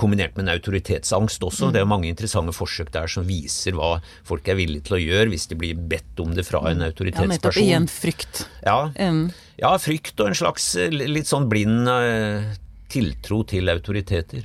kombinert 0.00 0.36
med 0.36 0.46
en 0.48 0.54
autoritetsangst 0.54 1.42
også. 1.44 1.68
Det 1.74 1.82
er 1.82 1.88
mange 1.90 2.08
interessante 2.08 2.54
forsøk 2.56 2.90
der 2.94 3.06
som 3.12 3.26
viser 3.28 3.76
hva 3.76 3.98
folk 4.24 4.48
er 4.48 4.56
villige 4.56 4.86
til 4.88 4.96
å 4.96 5.02
gjøre 5.02 5.28
hvis 5.34 5.46
de 5.50 5.58
blir 5.60 5.74
bedt 5.76 6.22
om 6.24 6.32
det 6.34 6.46
fra 6.48 6.62
en 6.70 6.80
autoritetsperson. 6.86 7.28
Ja, 7.28 7.34
nettopp. 7.36 7.60
Igjen 7.64 7.88
frykt. 7.92 8.46
Ja, 8.64 8.78
Mm. 8.98 9.32
ja, 9.58 9.74
frykt 9.78 10.18
og 10.20 10.28
en 10.32 10.34
slags 10.40 10.74
eh, 10.76 10.88
litt 10.90 11.26
sånn 11.28 11.48
blind 11.50 11.86
eh, 11.88 12.54
tiltro 12.88 13.42
til 13.46 13.68
autoriteter. 13.68 14.42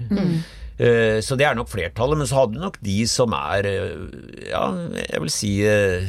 Eh, 0.77 1.21
Så 1.21 1.37
det 1.37 1.45
er 1.45 1.55
nok 1.55 1.69
flertallet, 1.69 2.17
men 2.17 2.27
så 2.27 2.41
hadde 2.43 2.59
nok 2.59 2.79
de 2.83 3.05
som 3.07 3.31
er, 3.37 3.63
eh, 3.65 4.49
ja, 4.49 4.65
jeg 5.07 5.21
vil 5.21 5.29
si 5.31 5.51
eh, 5.63 6.03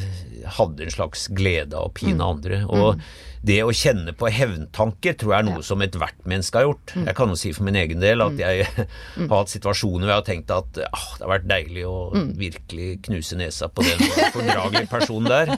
hadde 0.57 0.83
en 0.83 0.91
slags 0.91 1.27
glede 1.31 1.73
av 1.77 1.87
å 1.87 1.93
pine 1.93 2.19
andre. 2.19 2.65
Og 2.67 2.99
det 3.45 3.59
å 3.65 3.73
kjenne 3.75 4.13
på 4.17 4.29
hevntanker 4.33 5.15
tror 5.19 5.33
jeg 5.35 5.43
er 5.43 5.47
noe 5.49 5.63
som 5.65 5.81
ethvert 5.85 6.17
menneske 6.27 6.57
har 6.59 6.67
gjort. 6.67 6.93
Jeg 6.97 7.15
kan 7.17 7.31
jo 7.31 7.37
si 7.39 7.51
for 7.55 7.67
min 7.67 7.77
egen 7.79 8.01
del 8.01 8.23
at 8.25 8.39
jeg 8.41 8.65
har 9.19 9.33
hatt 9.35 9.51
situasjoner 9.53 10.05
hvor 10.05 10.13
jeg 10.13 10.21
har 10.21 10.27
tenkt 10.29 10.53
at 10.55 10.79
ah, 10.89 11.05
det 11.19 11.23
har 11.25 11.31
vært 11.35 11.47
deilig 11.49 11.85
å 11.89 11.95
virkelig 12.39 12.89
knuse 13.05 13.37
nesa 13.39 13.69
på 13.69 13.85
den 13.85 14.01
fordragelige 14.33 14.89
personen 14.91 15.29
der. 15.29 15.53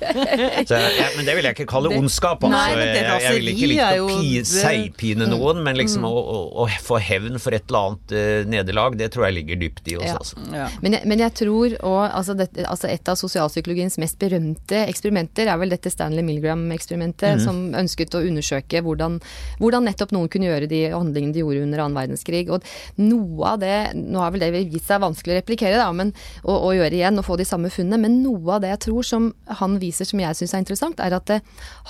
Så 0.67 0.79
jeg, 0.81 1.07
men 1.17 1.27
det 1.27 1.37
vil 1.37 1.47
jeg 1.49 1.57
ikke 1.57 1.69
kalle 1.71 1.93
ondskap. 1.95 2.43
Altså. 2.43 2.53
Nei, 2.57 2.75
det 2.75 2.87
jeg, 2.97 3.23
jeg 3.23 3.37
vil 3.39 3.51
ikke 3.53 3.71
like 3.71 3.87
å 4.03 4.09
pi, 4.11 4.33
det- 4.37 4.45
seigpine 4.51 5.29
noen, 5.31 5.63
men 5.65 5.79
liksom 5.79 6.05
å, 6.07 6.11
å, 6.11 6.37
å 6.63 6.67
få 6.83 6.99
hevn 7.03 7.39
for 7.41 7.55
et 7.55 7.65
eller 7.69 7.91
annet 7.91 8.15
uh, 8.17 8.49
nederlag, 8.51 8.97
det 8.99 9.11
tror 9.15 9.27
jeg 9.27 9.37
ligger 9.39 9.61
dypt 9.63 9.91
i 9.93 9.97
oss. 9.99 10.07
Ja. 10.07 10.17
Altså. 10.19 10.43
Ja. 10.53 10.67
Men 10.83 10.97
jeg, 10.97 11.07
men 11.09 11.23
jeg 11.23 11.35
tror 11.37 11.77
òg 11.87 12.03
altså, 12.07 12.35
altså 12.67 12.87
Et 12.91 13.09
av 13.11 13.17
sosialpsykologiens 13.19 13.97
mest 14.01 14.17
berømte 14.21 14.83
eksperimenter 14.87 15.49
er 15.51 15.59
vel 15.61 15.71
dette 15.73 15.91
Stanley 15.93 16.25
Milgram-eksperimentet, 16.25 17.41
som 17.43 17.67
ønsket 17.79 18.17
å 18.17 18.23
undersøke 18.25 18.81
hvordan, 18.85 19.19
hvordan 19.61 19.87
nettopp 19.87 20.13
noen 20.15 20.31
kunne 20.31 20.49
gjøre 20.49 20.69
de 20.71 20.83
handlingene 20.93 21.35
de 21.35 21.43
gjorde 21.43 21.65
under 21.65 21.83
annen 21.83 21.99
verdenskrig. 21.99 22.45
Og 22.53 22.65
noe 23.01 23.53
av 23.53 23.61
det, 23.63 23.75
nå 23.97 24.21
har 24.23 24.35
vel 24.35 24.45
det 24.45 24.51
vist 24.57 24.89
seg 24.89 25.03
vanskelig 25.03 25.35
å 25.35 25.39
replikere, 25.41 25.79
da, 25.81 25.89
men, 25.95 26.13
å, 26.43 26.59
å 26.69 26.75
gjøre 26.77 26.99
igjen 26.99 27.19
og 27.21 27.27
få 27.27 27.39
de 27.39 27.47
samme 27.47 27.71
funnene, 27.73 28.01
men 28.07 28.21
noe 28.25 28.57
av 28.57 28.63
det 28.63 28.73
jeg 28.75 28.85
tror 28.89 29.07
som 29.07 29.33
han 29.61 29.77
viser 29.81 30.07
som 30.07 30.21
jeg 30.21 30.39
syns 30.39 30.55
er 30.55 30.65
interessant, 30.65 31.03
er 31.03 31.15
at 31.17 31.29
det, 31.29 31.41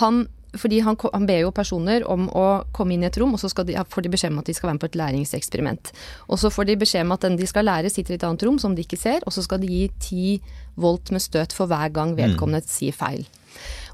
han 0.01 0.25
fordi 0.57 0.79
han, 0.79 0.95
han, 1.13 1.25
ber 1.27 1.41
jo 1.43 1.53
personer 1.55 2.05
om 2.09 2.27
å 2.33 2.45
komme 2.75 2.95
inn 2.95 3.03
i 3.03 3.09
et 3.09 3.17
rom, 3.19 3.35
og 3.35 3.41
så 3.41 3.49
de, 3.67 3.75
får 3.91 4.05
de 4.05 4.11
beskjed 4.13 4.33
om 4.33 4.41
at 4.41 4.49
de 4.49 4.55
skal 4.57 4.69
være 4.69 4.77
med 4.77 4.83
på 4.83 4.89
et 4.89 4.99
læringseksperiment. 5.01 5.91
Og 6.31 6.41
så 6.41 6.51
får 6.53 6.69
de 6.69 6.77
beskjed 6.83 7.05
om 7.05 7.15
at 7.17 7.27
den 7.27 7.37
de 7.39 7.49
skal 7.49 7.67
lære, 7.67 7.91
sitter 7.93 8.15
i 8.15 8.19
et 8.19 8.27
annet 8.27 8.45
rom 8.47 8.59
som 8.61 8.75
de 8.75 8.85
ikke 8.85 8.99
ser, 8.99 9.25
og 9.25 9.35
så 9.35 9.43
skal 9.45 9.61
de 9.63 9.69
gi 9.71 9.83
ti 10.01 10.37
volt 10.79 11.11
med 11.13 11.23
støt 11.23 11.55
for 11.55 11.69
hver 11.69 11.91
gang 11.93 12.15
vedkommende 12.17 12.63
mm. 12.65 12.71
sier 12.71 12.95
feil. 12.95 13.27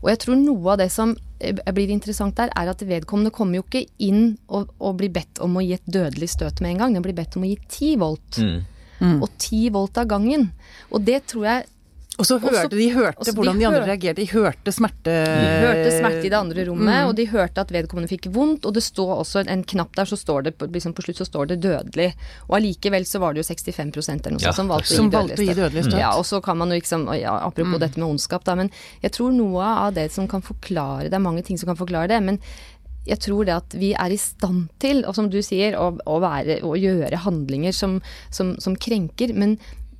Og 0.03 0.11
jeg 0.11 0.19
tror 0.19 0.39
noe 0.39 0.73
av 0.73 0.81
det 0.83 0.89
som 0.91 1.15
eh, 1.39 1.55
blir 1.73 1.93
interessant 1.93 2.35
der, 2.37 2.51
er 2.59 2.71
at 2.71 2.83
vedkommende 2.85 3.33
kommer 3.33 3.59
jo 3.59 3.65
ikke 3.65 3.85
inn 4.03 4.35
og, 4.51 4.73
og 4.83 4.99
blir 4.99 5.13
bedt 5.15 5.39
om 5.43 5.55
å 5.57 5.63
gi 5.63 5.77
et 5.77 5.87
dødelig 5.87 6.33
støt 6.35 6.61
med 6.63 6.75
en 6.75 6.83
gang. 6.83 6.97
Den 6.97 7.05
blir 7.05 7.17
bedt 7.17 7.37
om 7.39 7.47
å 7.47 7.49
gi 7.49 7.57
ti 7.71 7.93
volt. 7.99 8.39
Mm. 8.39 8.59
Mm. 9.03 9.19
Og 9.23 9.29
ti 9.41 9.65
volt 9.73 9.97
av 9.99 10.09
gangen. 10.11 10.49
Og 10.91 11.07
det 11.07 11.23
tror 11.31 11.47
jeg 11.49 11.69
og 12.13 12.27
så 12.27 12.35
hørte 12.37 12.67
også, 12.67 12.77
de 12.77 12.87
hørte 12.93 13.33
hvordan 13.33 13.57
de, 13.57 13.63
de 13.63 13.67
andre 13.67 13.85
reagerte. 13.87 14.21
De 14.21 14.27
hørte 14.29 14.73
smerte 14.75 15.13
De 15.13 15.45
hørte 15.63 15.93
smerte 15.95 16.21
i 16.27 16.29
det 16.29 16.37
andre 16.37 16.65
rommet, 16.67 16.91
mm. 16.91 17.07
og 17.09 17.15
de 17.17 17.25
hørte 17.31 17.63
at 17.63 17.73
vedkommende 17.73 18.11
fikk 18.11 18.27
vondt. 18.35 18.67
Og 18.69 18.75
det 18.75 18.83
står 18.85 19.13
også 19.15 19.41
en 19.49 19.63
knapp 19.73 19.95
der, 19.97 20.09
så 20.09 20.19
står 20.19 20.45
det 20.45 20.53
liksom 20.61 20.93
på 20.93 21.05
slutt 21.07 21.23
så 21.23 21.25
står 21.25 21.49
det 21.53 21.57
'dødelig'. 21.63 22.13
Og 22.49 22.57
allikevel 22.59 23.07
så 23.09 23.21
var 23.23 23.33
det 23.33 23.41
jo 23.41 23.47
65 23.49 23.97
eller 24.13 24.35
noe 24.35 24.45
ja. 24.45 24.53
som 24.53 24.69
valgte 24.69 24.93
som 24.93 25.09
å 25.09 25.23
gi 25.33 25.57
dødelig 25.57 25.87
støt. 25.87 25.97
Ja, 26.03 26.13
og 26.19 26.27
så 26.29 26.41
kan 26.43 26.59
man 26.61 26.69
jo 26.69 26.77
liksom 26.77 27.09
ja, 27.17 27.33
Apropos 27.47 27.79
mm. 27.79 27.81
dette 27.81 27.99
med 27.99 28.09
ondskap, 28.11 28.45
da. 28.45 28.55
Men 28.61 28.69
jeg 29.01 29.15
tror 29.17 29.33
noe 29.33 29.73
av 29.87 29.97
det 29.97 30.11
som 30.13 30.27
kan 30.29 30.45
forklare 30.45 31.09
Det 31.09 31.17
er 31.17 31.23
mange 31.23 31.41
ting 31.41 31.57
som 31.57 31.71
kan 31.71 31.79
forklare 31.79 32.13
det. 32.13 32.21
men 32.21 32.39
jeg 33.03 33.19
tror 33.19 33.47
det 33.47 33.55
at 33.55 33.73
vi 33.75 33.91
er 33.99 34.13
i 34.15 34.19
stand 34.19 34.69
til, 34.79 35.01
og 35.03 35.15
som 35.17 35.29
du 35.31 35.41
sier, 35.43 35.75
å, 35.75 35.89
å, 36.07 36.19
være, 36.23 36.61
å 36.63 36.75
gjøre 36.79 37.23
handlinger 37.25 37.75
som, 37.75 37.97
som, 38.31 38.53
som, 38.63 38.77
krenker. 38.79 39.33
Men 39.35 39.57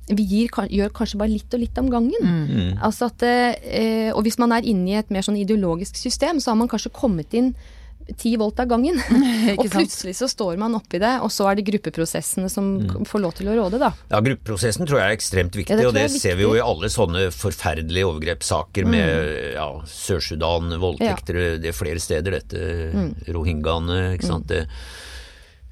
vi 0.08 0.24
gir, 0.28 0.50
gjør 0.68 0.90
kanskje 0.92 1.20
bare 1.20 1.32
litt 1.32 1.54
og 1.56 1.62
litt 1.62 1.78
om 1.80 1.88
gangen. 1.92 2.26
Mm. 2.26 2.42
mm. 2.50 2.74
Altså 2.84 3.08
at, 3.08 3.24
eh, 3.24 4.10
og 4.12 4.24
hvis 4.26 4.40
man 4.42 4.52
er 4.52 4.66
inne 4.68 4.92
i 4.92 4.98
et 5.00 5.14
mer 5.14 5.24
sånn 5.24 5.40
ideologisk 5.40 5.96
system, 6.00 6.42
så 6.42 6.52
har 6.52 6.60
man 6.60 6.70
kanskje 6.70 6.92
kommet 6.94 7.32
inn 7.36 7.54
ti 8.20 8.34
volt 8.36 8.58
av 8.60 8.68
gangen. 8.68 8.98
og 9.58 9.64
plutselig 9.72 10.12
så 10.18 10.28
står 10.28 10.58
man 10.60 10.76
oppi 10.76 11.00
det, 11.02 11.14
og 11.24 11.32
så 11.32 11.48
er 11.48 11.58
det 11.58 11.66
gruppeprosessene 11.70 12.50
som 12.52 12.68
mm. 12.82 13.06
får 13.08 13.22
lov 13.24 13.32
til 13.38 13.48
å 13.48 13.56
råde, 13.56 13.80
da. 13.80 13.94
Ja, 14.12 14.20
gruppeprosessen 14.24 14.84
tror 14.88 15.00
jeg 15.00 15.14
er 15.14 15.16
ekstremt 15.16 15.56
viktig, 15.56 15.72
ja, 15.72 15.80
det 15.80 15.88
og 15.88 15.96
det 15.96 16.06
ser 16.12 16.36
vi 16.38 16.44
jo 16.46 16.52
i 16.56 16.62
alle 16.64 16.90
sånne 16.92 17.30
forferdelige 17.34 18.10
overgrepssaker 18.10 18.84
mm. 18.84 18.92
med 18.92 19.32
ja, 19.56 19.70
Sør-Sudan, 19.88 20.76
voldtekter, 20.82 21.40
ja. 21.40 21.56
det 21.62 21.72
er 21.72 21.80
flere 21.80 22.02
steder, 22.02 22.38
dette 22.42 22.92
mm. 22.92 23.10
rohingyaene, 23.32 24.00
ikke 24.18 24.32
sant. 24.34 24.50
Mm. 24.50 24.52
Det, 24.52 25.12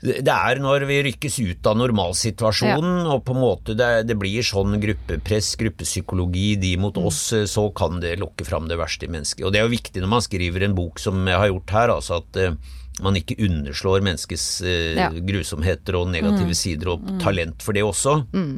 det 0.03 0.35
er 0.35 0.59
når 0.59 0.83
vi 0.89 0.97
rykkes 1.07 1.37
ut 1.45 1.67
av 1.71 1.77
normalsituasjonen, 1.79 3.05
ja. 3.05 3.15
og 3.15 3.23
på 3.27 3.37
en 3.37 3.43
måte 3.43 3.77
det, 3.79 3.91
det, 4.09 4.17
blir 4.19 4.43
sånn 4.43 4.75
gruppepress, 4.83 5.53
gruppepsykologi, 5.61 6.57
de 6.59 6.73
mot 6.83 6.99
mm. 6.99 7.07
oss, 7.07 7.21
så 7.47 7.69
kan 7.77 8.03
det 8.03 8.17
lokke 8.19 8.47
fram 8.49 8.67
det 8.71 8.81
verste 8.81 9.07
i 9.07 9.13
mennesket. 9.15 9.47
Og 9.47 9.55
det 9.55 9.63
er 9.63 9.69
jo 9.69 9.77
viktig 9.77 10.03
når 10.03 10.13
man 10.17 10.27
skriver 10.27 10.67
en 10.67 10.75
bok 10.75 10.99
som 11.03 11.23
jeg 11.31 11.39
har 11.39 11.53
gjort 11.53 11.77
her, 11.79 11.95
altså 11.95 12.19
at 12.19 12.43
uh, 12.43 12.75
man 13.07 13.23
ikke 13.23 13.39
underslår 13.47 14.03
menneskets 14.03 14.49
uh, 14.67 14.93
ja. 14.99 15.09
grusomheter 15.31 16.01
og 16.01 16.11
negative 16.11 16.51
mm. 16.51 16.61
sider, 16.65 16.95
og 16.97 17.07
mm. 17.07 17.23
talent 17.23 17.63
for 17.63 17.79
det 17.79 17.87
også. 17.87 18.19
Mm. 18.35 18.55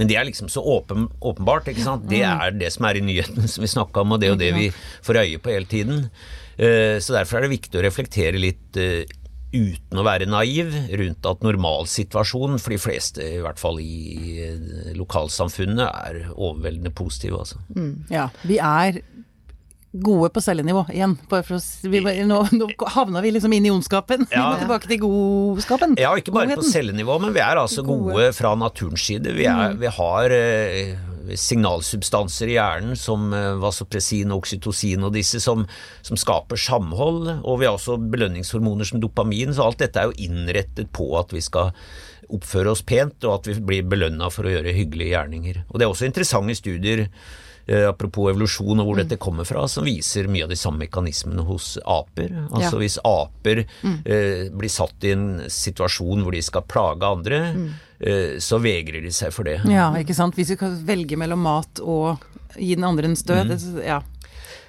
Men 0.00 0.08
det 0.08 0.16
er 0.16 0.28
liksom 0.28 0.48
så 0.52 0.64
åpen, 0.64 1.10
åpenbart. 1.20 1.68
ikke 1.68 1.84
sant? 1.84 2.08
Det 2.08 2.24
mm. 2.24 2.46
er 2.46 2.60
det 2.64 2.72
som 2.72 2.88
er 2.88 2.96
i 2.96 3.08
nyhetene 3.12 3.48
som 3.52 3.68
vi 3.68 3.76
snakka 3.76 4.06
om, 4.06 4.16
og 4.16 4.24
det 4.24 4.30
er 4.30 4.38
jo 4.38 4.44
det 4.46 4.54
vi 4.56 4.70
får 5.04 5.26
øye 5.26 5.42
på 5.44 5.52
hele 5.52 5.68
tiden. 5.68 6.06
Uh, 6.56 6.96
så 6.96 7.20
derfor 7.20 7.42
er 7.42 7.44
det 7.44 7.58
viktig 7.58 7.76
å 7.76 7.84
reflektere 7.84 8.40
litt 8.40 8.80
uten 9.52 10.00
å 10.00 10.04
være 10.06 10.28
naiv 10.30 10.72
rundt 10.98 11.28
at 11.28 11.44
normalsituasjonen 11.44 12.60
for 12.62 12.74
de 12.74 12.80
fleste, 12.80 13.26
i 13.38 13.42
hvert 13.44 13.60
fall 13.60 13.80
i 13.82 14.48
lokalsamfunnet, 14.98 15.84
er 15.86 16.32
overveldende 16.32 16.94
positiv. 16.96 17.38
Altså. 17.42 17.60
Mm. 17.76 17.94
Ja, 18.12 18.28
vi 18.48 18.58
er 18.58 19.02
gode 19.92 20.30
på 20.32 20.40
cellenivå 20.40 20.86
igjen. 20.92 21.14
Å, 21.28 21.40
vi, 21.92 22.00
nå, 22.24 22.38
nå, 22.56 22.68
havna 22.94 23.20
vi 23.24 23.34
liksom 23.34 23.52
inn 23.52 23.68
i 23.68 23.72
ondskapen. 23.72 24.24
Ja. 24.30 24.46
Vi 24.46 24.48
må 24.52 24.60
tilbake 24.62 24.90
til 24.90 25.02
godskapen. 25.04 25.96
Ja, 26.00 26.14
ikke 26.16 26.32
bare 26.32 26.48
Godheten. 26.48 26.64
på 26.64 26.72
cellenivå, 26.72 27.18
men 27.22 27.34
vi 27.36 27.42
er 27.44 27.60
altså 27.60 27.84
gode, 27.86 28.14
gode 28.16 28.30
fra 28.36 28.54
naturens 28.58 29.04
side. 29.04 29.34
Vi, 29.36 29.44
er, 29.48 29.74
mm. 29.74 29.82
vi 29.82 29.90
har 29.98 30.36
eh, 30.36 31.34
signalsubstanser 31.38 32.50
i 32.50 32.56
hjernen 32.56 32.96
som 32.98 33.28
eh, 33.36 33.50
vasopressin, 33.60 34.32
oksytocin 34.32 35.04
og 35.04 35.12
disse 35.16 35.42
som, 35.44 35.66
som, 36.00 36.20
skaper 36.20 36.60
samhold. 36.60 37.28
Og 37.42 37.60
vi 37.60 37.68
har 37.68 37.76
også 37.76 37.98
belønningshormoner 38.00 38.88
som 38.88 39.02
dopamin, 39.02 39.52
så 39.52 39.68
alt 39.68 39.82
dette 39.84 40.00
er 40.00 40.10
jo 40.10 40.30
innrettet 40.30 40.92
på 40.96 41.10
at 41.20 41.36
vi 41.36 41.44
skal 41.44 41.74
oppføre 42.32 42.72
oss 42.72 42.80
pent, 42.86 43.20
og 43.28 43.42
at 43.42 43.50
vi 43.50 43.60
blir 43.60 43.84
belønna 43.84 44.30
for 44.32 44.48
å 44.48 44.52
gjøre 44.54 44.72
hyggelige 44.72 45.12
gjerninger. 45.12 45.64
Og 45.68 45.78
Det 45.78 45.84
er 45.84 45.92
også 45.92 46.08
interessante 46.08 46.56
studier 46.56 47.08
apropos 47.88 48.30
evolusjon 48.32 48.80
og 48.82 48.88
hvor 48.88 48.98
mm. 48.98 49.02
dette 49.04 49.18
kommer 49.22 49.46
fra, 49.48 49.64
som 49.70 49.86
viser 49.86 50.26
mye 50.30 50.46
av 50.46 50.52
de 50.52 50.58
samme 50.58 50.82
mekanismene 50.82 51.44
hos 51.46 51.76
aper. 51.84 52.34
Altså 52.50 52.74
ja. 52.76 52.80
Hvis 52.82 52.98
aper 53.06 53.64
mm. 53.82 53.96
eh, 54.04 54.44
blir 54.50 54.72
satt 54.72 55.06
i 55.06 55.14
en 55.14 55.26
situasjon 55.46 56.24
hvor 56.24 56.34
de 56.34 56.42
skal 56.42 56.66
plage 56.66 57.06
andre, 57.06 57.40
mm. 57.54 57.68
eh, 58.00 58.34
så 58.42 58.58
vegrer 58.62 59.04
de 59.04 59.12
seg 59.14 59.34
for 59.34 59.48
det. 59.48 59.60
Ja, 59.70 59.92
ikke 59.98 60.16
sant. 60.16 60.38
Hvis 60.38 60.54
vi 60.54 60.58
kan 60.60 60.74
velge 60.88 61.18
mellom 61.20 61.44
mat 61.46 61.82
og 61.82 62.24
gi 62.56 62.74
den 62.74 62.88
andre 62.88 63.12
en 63.12 63.18
støt, 63.18 63.54
mm. 63.54 63.78
ja. 63.86 64.02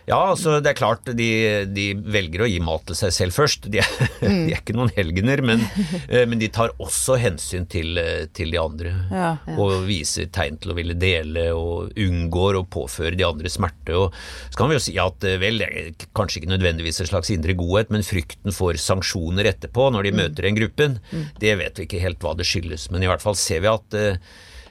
Ja, 0.05 0.17
altså 0.33 0.57
det 0.59 0.73
er 0.73 0.77
klart 0.77 1.07
de, 1.15 1.27
de, 1.71 1.85
velger 1.95 2.43
å 2.43 2.49
gi 2.49 2.59
mat 2.63 2.83
til 2.89 2.97
seg 2.97 3.13
selv 3.15 3.35
først. 3.37 3.69
De 3.71 3.79
er, 3.79 3.91
mm. 4.19 4.41
de 4.47 4.51
er 4.51 4.59
ikke 4.59 4.75
noen 4.75 4.91
helgener, 4.95 5.43
men, 5.45 5.63
eh, 6.09 6.25
men, 6.27 6.39
de 6.41 6.49
tar 6.53 6.73
også 6.83 7.17
hensyn 7.21 7.67
til, 7.71 7.95
eh, 8.01 8.25
til 8.35 8.51
de 8.53 8.59
andre. 8.59 8.93
Ja, 9.13 9.31
ja. 9.47 9.57
Og 9.63 9.87
viser 9.87 10.27
tegn 10.33 10.59
til 10.61 10.73
å 10.73 10.77
ville 10.77 10.97
dele 10.99 11.49
og 11.55 11.95
unngår 11.99 12.59
å 12.59 12.65
påføre 12.67 13.15
de 13.19 13.27
andre 13.27 13.51
smerte. 13.51 13.95
Og 13.95 14.15
så 14.49 14.59
kan 14.59 14.71
vi 14.71 14.79
jo 14.79 14.85
si 14.89 14.97
at 15.01 15.27
eh, 15.29 15.39
vel, 15.41 15.63
det 15.63 15.69
er 15.71 16.09
kanskje 16.17 16.41
ikke 16.41 16.53
nødvendigvis 16.55 17.03
en 17.03 17.11
slags 17.13 17.31
indre 17.33 17.55
godhet, 17.59 17.93
men 17.93 18.07
frykten 18.07 18.55
for 18.55 18.79
sanksjoner 18.79 19.53
etterpå 19.53 19.87
når 19.93 20.09
de 20.09 20.15
mm. 20.15 20.23
møter 20.23 20.49
den 20.49 20.59
gruppen, 20.59 20.99
mm. 21.13 21.27
det 21.39 21.59
vet 21.63 21.79
vi 21.79 21.87
ikke 21.87 22.03
helt 22.03 22.23
hva 22.23 22.35
det 22.35 22.47
skyldes. 22.49 22.89
Men 22.91 23.05
i 23.05 23.11
hvert 23.11 23.23
fall 23.23 23.39
ser 23.39 23.63
vi 23.63 23.71
at 23.71 24.03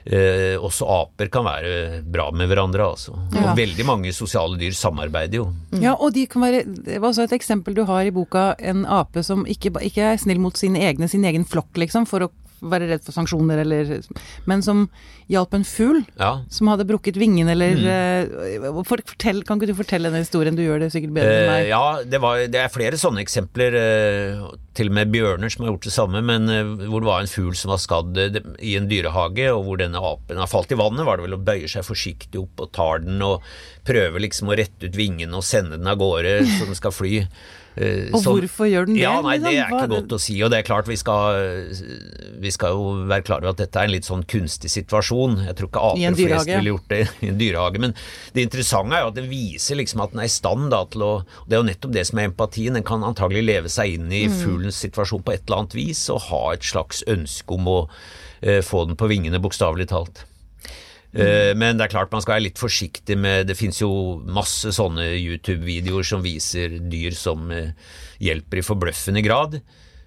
eh, 0.05 0.55
også 0.59 0.87
aper 0.89 1.31
kan 1.33 1.47
være 1.47 2.03
bra 2.03 2.29
med 2.35 2.51
hverandre, 2.51 2.89
altså. 2.95 3.15
Ja. 3.33 3.49
Og 3.49 3.57
veldig 3.59 3.87
mange 3.87 4.13
sosiale 4.15 4.59
dyr 4.59 4.75
samarbeider 4.77 5.41
jo. 5.41 5.47
Ja, 5.79 5.95
og 5.95 6.13
de 6.15 6.25
kan 6.29 6.43
være 6.43 6.63
Det 6.65 6.99
var 6.99 7.09
også 7.09 7.27
et 7.27 7.35
eksempel 7.39 7.75
du 7.77 7.83
har 7.89 8.05
i 8.05 8.13
boka, 8.13 8.53
en 8.59 8.85
ape 8.85 9.23
som 9.23 9.47
ikke, 9.49 9.73
ikke 9.81 10.13
er 10.13 10.21
snill 10.21 10.41
mot 10.43 10.57
sine 10.57 10.81
egne, 10.83 11.09
sin 11.11 11.25
egen 11.25 11.45
flokk, 11.47 11.71
liksom, 11.79 12.07
for 12.09 12.27
å 12.27 12.31
være 12.63 12.87
redd 12.91 13.03
for 13.05 13.15
sanksjoner 13.15 13.61
eller 13.63 13.93
Men 14.49 14.63
som 14.65 14.85
hjalp 15.31 15.55
en 15.55 15.65
fugl 15.67 16.01
ja. 16.19 16.31
som 16.51 16.69
hadde 16.71 16.87
brukket 16.87 17.17
vingen 17.19 17.49
eller 17.51 17.79
mm. 17.79 18.67
uh, 18.69 18.81
fortell, 18.87 19.43
Kan 19.47 19.59
ikke 19.59 19.71
du 19.71 19.77
fortelle 19.77 20.09
denne 20.09 20.23
historien? 20.25 20.55
Du 20.57 20.63
gjør 20.63 20.83
det 20.83 20.91
sikkert 20.93 21.15
bedre 21.17 21.33
enn 21.33 21.51
meg. 21.51 21.65
Uh, 21.65 21.71
ja, 21.71 21.83
det, 22.07 22.21
var, 22.23 22.43
det, 22.51 22.61
er 22.61 22.73
flere 22.73 22.99
sånne 22.99 23.23
eksempler. 23.23 23.77
Uh, 23.77 24.47
til 24.77 24.89
og 24.89 24.97
med 24.97 25.11
bjørner 25.13 25.53
som 25.53 25.65
har 25.65 25.73
gjort 25.73 25.87
det 25.87 25.93
samme, 25.95 26.23
men 26.25 26.49
hvor 26.89 27.03
det 27.03 27.09
var 27.09 27.23
en 27.23 27.29
fugl 27.31 27.53
som 27.57 27.73
var 27.73 27.81
skadd 27.83 28.17
i 28.57 28.75
en 28.79 28.89
dyrehage, 28.89 29.49
og 29.53 29.67
hvor 29.67 29.81
denne 29.81 30.01
apen 30.01 30.41
har 30.41 30.49
falt 30.49 30.73
i 30.73 30.79
vannet, 30.79 31.05
var 31.07 31.19
det 31.19 31.27
vel 31.27 31.37
å 31.37 31.43
bøye 31.45 31.69
seg 31.69 31.85
forsiktig 31.85 32.41
opp 32.41 32.65
og 32.65 32.71
tar 32.75 33.03
den 33.05 33.21
og 33.25 33.43
prøver 33.87 34.23
liksom 34.25 34.49
å 34.49 34.57
rette 34.57 34.87
ut 34.87 34.97
vingene 34.97 35.37
og 35.37 35.45
sende 35.45 35.77
den 35.77 35.91
av 35.91 35.99
gårde 36.01 36.39
så 36.55 36.69
den 36.69 36.79
skal 36.79 36.95
fly. 36.95 37.19
Uh, 37.73 38.13
og 38.13 38.21
hvorfor 38.27 38.67
gjør 38.69 38.85
den 38.85 38.99
det? 38.99 39.01
Ja, 39.01 39.15
nei, 39.25 39.39
Det 39.41 39.49
er 39.57 39.71
ikke 39.71 39.89
godt 39.95 40.13
å 40.13 40.19
si. 40.21 40.35
Og 40.45 40.51
det 40.53 40.59
er 40.59 40.65
klart 40.67 40.89
vi 40.89 40.97
skal, 40.99 41.39
vi 42.41 42.51
skal 42.53 42.75
jo 42.75 43.07
være 43.09 43.25
klar 43.25 43.41
over 43.41 43.55
at 43.55 43.63
dette 43.63 43.81
er 43.81 43.89
en 43.89 43.93
litt 43.95 44.05
sånn 44.05 44.25
kunstig 44.29 44.69
situasjon. 44.69 45.39
Jeg 45.47 45.57
tror 45.57 45.71
ikke 45.71 45.85
aper 45.89 46.19
flest 46.19 46.51
ville 46.51 46.75
gjort 46.75 46.93
det 46.93 47.01
i 47.25 47.31
en 47.31 47.39
dyrehage. 47.39 47.81
Men 47.81 47.95
det 48.35 48.45
interessante 48.45 48.99
er 48.99 49.07
jo 49.07 49.13
at 49.13 49.17
det 49.17 49.25
viser 49.31 49.81
liksom 49.81 50.05
at 50.05 50.13
den 50.13 50.21
er 50.21 50.29
i 50.29 50.35
stand 50.35 50.69
da, 50.73 50.83
til 50.93 51.05
å 51.07 51.11
Det 51.47 51.57
er 51.57 51.63
jo 51.63 51.69
nettopp 51.71 51.95
det 51.97 52.05
som 52.09 52.21
er 52.21 52.29
empatien. 52.29 52.77
Den 52.77 52.85
kan 52.85 53.05
antagelig 53.07 53.45
leve 53.47 53.73
seg 53.73 53.97
inn 53.97 54.13
i 54.13 54.27
mm. 54.29 54.37
Fuglens 54.63 54.79
situasjon 54.79 55.23
på 55.23 55.33
et 55.33 55.43
eller 55.45 55.63
annet 55.63 55.75
vis 55.75 56.09
og 56.09 56.29
ha 56.29 56.53
et 56.53 56.63
slags 56.63 57.03
ønske 57.07 57.53
om 57.53 57.67
å 57.67 57.79
uh, 57.89 58.61
få 58.63 58.85
den 58.87 58.95
på 58.95 59.09
vingene, 59.11 59.41
bokstavelig 59.41 59.89
talt. 59.91 60.25
Mm. 61.13 61.59
Men 61.61 61.77
det 61.77 61.85
er 61.85 61.91
klart 61.93 62.09
man 62.09 62.23
skal 62.23 62.39
være 62.39 62.47
litt 62.47 62.57
forsiktig 62.57 63.13
med 63.21 63.45
Det 63.45 63.53
fins 63.53 63.77
jo 63.83 64.17
masse 64.25 64.71
sånne 64.73 65.11
YouTube-videoer 65.11 66.07
som 66.09 66.23
viser 66.25 66.79
dyr 66.89 67.13
som 67.13 67.51
eh, 67.53 67.75
hjelper 68.17 68.57
i 68.57 68.63
forbløffende 68.65 69.21
grad. 69.21 69.59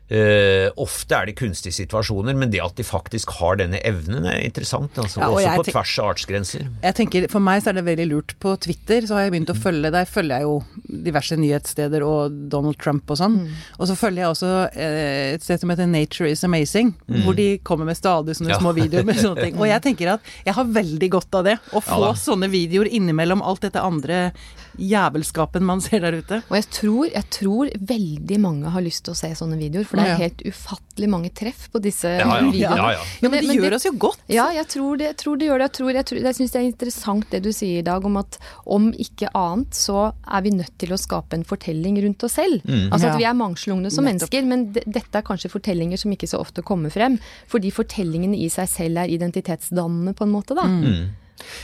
Eh, 0.07 0.69
ofte 0.79 1.16
er 1.19 1.27
det 1.27 1.35
kunstige 1.35 1.75
situasjoner, 1.75 2.37
men 2.38 2.53
det 2.53 2.61
at 2.62 2.77
de 2.79 2.85
faktisk 2.87 3.33
har 3.40 3.57
denne 3.59 3.81
evnen 3.83 4.23
er 4.31 4.38
interessant. 4.47 4.95
Altså, 5.03 5.19
Ja, 5.19 5.27
og 5.33 5.40
også 5.40 5.55
på 5.59 5.64
tvers 5.73 5.95
av 5.99 6.11
artsgrenser. 6.12 6.69
Jeg 6.85 6.95
tenker, 6.95 7.27
For 7.33 7.40
meg 7.42 7.62
så 7.64 7.71
er 7.73 7.81
det 7.81 7.85
veldig 7.88 8.07
lurt. 8.12 8.35
På 8.38 8.55
Twitter 8.57 9.03
så 9.03 9.16
har 9.16 9.25
jeg 9.27 9.33
begynt 9.35 9.51
å 9.51 9.57
følge 9.59 9.90
Der 9.90 10.05
følger 10.07 10.38
jeg 10.38 10.42
jo 10.47 10.62
diverse 10.87 11.37
nyhetssteder 11.37 12.05
og 12.07 12.37
Donald 12.53 12.79
Trump 12.79 13.11
og 13.11 13.19
sånn. 13.19 13.51
Og 13.81 13.88
så 13.90 13.97
følger 13.99 14.23
jeg 14.23 14.31
også 14.31 14.53
eh, 14.79 15.35
et 15.35 15.42
sted 15.42 15.59
som 15.61 15.71
heter 15.75 15.90
Nature 15.90 16.31
is 16.31 16.45
Amazing, 16.47 16.95
hvor 17.25 17.35
de 17.35 17.59
kommer 17.66 17.85
med 17.90 17.97
stadig 17.99 18.37
sånne 18.38 18.55
Ja. 18.55 18.61
små 18.62 18.73
videoer 18.77 19.05
med 19.05 19.16
sånne 19.19 19.42
ting. 19.42 19.59
Og 19.59 19.66
jeg 19.66 19.83
tenker 19.88 20.12
at 20.14 20.21
jeg 20.47 20.55
har 20.55 20.64
veldig 20.64 21.11
godt 21.11 21.35
av 21.35 21.45
det. 21.51 21.59
Å 21.75 21.83
få 21.83 21.99
ja, 22.07 22.12
sånne 22.14 22.47
videoer 22.53 22.87
innimellom 22.87 23.42
alt 23.42 23.66
dette 23.66 23.83
andre 23.83 24.31
jævelskapen 24.78 25.62
man 25.62 25.80
ser 25.80 26.00
der 26.00 26.12
ute. 26.18 26.42
Og 26.50 26.56
jeg 26.58 26.66
tror, 26.70 27.04
jeg 27.12 27.24
tror 27.30 27.70
veldig 27.88 28.38
mange 28.40 28.70
har 28.70 28.80
lyst 28.84 29.04
til 29.04 29.14
å 29.14 29.16
se 29.16 29.28
sånne 29.38 29.58
videoer, 29.58 29.84
for 29.86 29.96
det 29.96 30.06
er 30.06 30.12
Ja. 30.12 30.16
helt 30.26 30.42
ufattelig 30.46 31.08
mange 31.08 31.30
treff 31.34 31.68
på 31.72 31.80
disse 31.82 32.04
Ja, 32.08 32.18
ja. 32.26 32.40
videoene. 32.50 32.76
ja, 32.76 32.90
ja. 32.92 32.98
Ja, 33.22 33.28
men 33.28 33.30
det- 33.30 33.40
de 33.42 33.46
men 33.48 33.56
gjør 33.58 33.74
oss 33.74 33.84
jo 33.84 33.92
godt. 33.92 34.18
Ja, 34.28 34.48
jeg 34.52 34.66
tror 34.68 34.96
det, 34.98 35.06
jeg 35.06 35.16
tror 35.16 35.38
det 35.38 35.48
gjør 35.48 35.58
det. 35.58 35.66
Jeg, 35.66 35.72
tror, 35.72 35.92
jeg, 35.92 36.22
jeg 36.22 36.34
syns 36.34 36.50
det 36.52 36.60
er 36.60 36.70
interessant 36.72 37.30
det 37.30 37.42
du 37.42 37.50
sier 37.52 37.78
i 37.78 37.82
dag 37.82 38.04
om 38.04 38.16
at 38.16 38.38
om 38.66 38.92
ikke 38.92 39.28
annet 39.34 39.70
så 39.70 40.12
er 40.26 40.40
vi 40.42 40.50
nødt 40.50 40.76
til 40.78 40.88
å 40.90 40.98
skape 40.98 41.34
en 41.34 41.44
fortelling 41.44 42.02
rundt 42.02 42.22
oss 42.24 42.32
selv. 42.34 42.62
Altså 42.92 43.06
Ja. 43.06 43.12
at 43.12 43.18
vi 43.18 43.24
er 43.24 43.34
mangslungne 43.34 43.90
som 43.90 44.04
Nettopp. 44.04 44.30
mennesker, 44.30 44.44
men 44.46 44.72
dette 44.72 45.14
er 45.14 45.22
kanskje 45.22 45.50
fortellinger 45.50 45.98
som 45.98 46.10
ikke 46.12 46.28
så 46.28 46.38
ofte 46.40 46.62
kommer 46.62 46.90
frem. 46.90 47.18
Fordi 47.48 47.70
fortellingene 47.72 48.36
i 48.38 48.48
seg 48.48 48.68
selv 48.68 48.96
er 48.98 49.08
identitetsdannende 49.08 50.14
på 50.14 50.22
en 50.22 50.32
måte, 50.32 50.54
da. 50.54 50.62
Mm. 50.64 51.10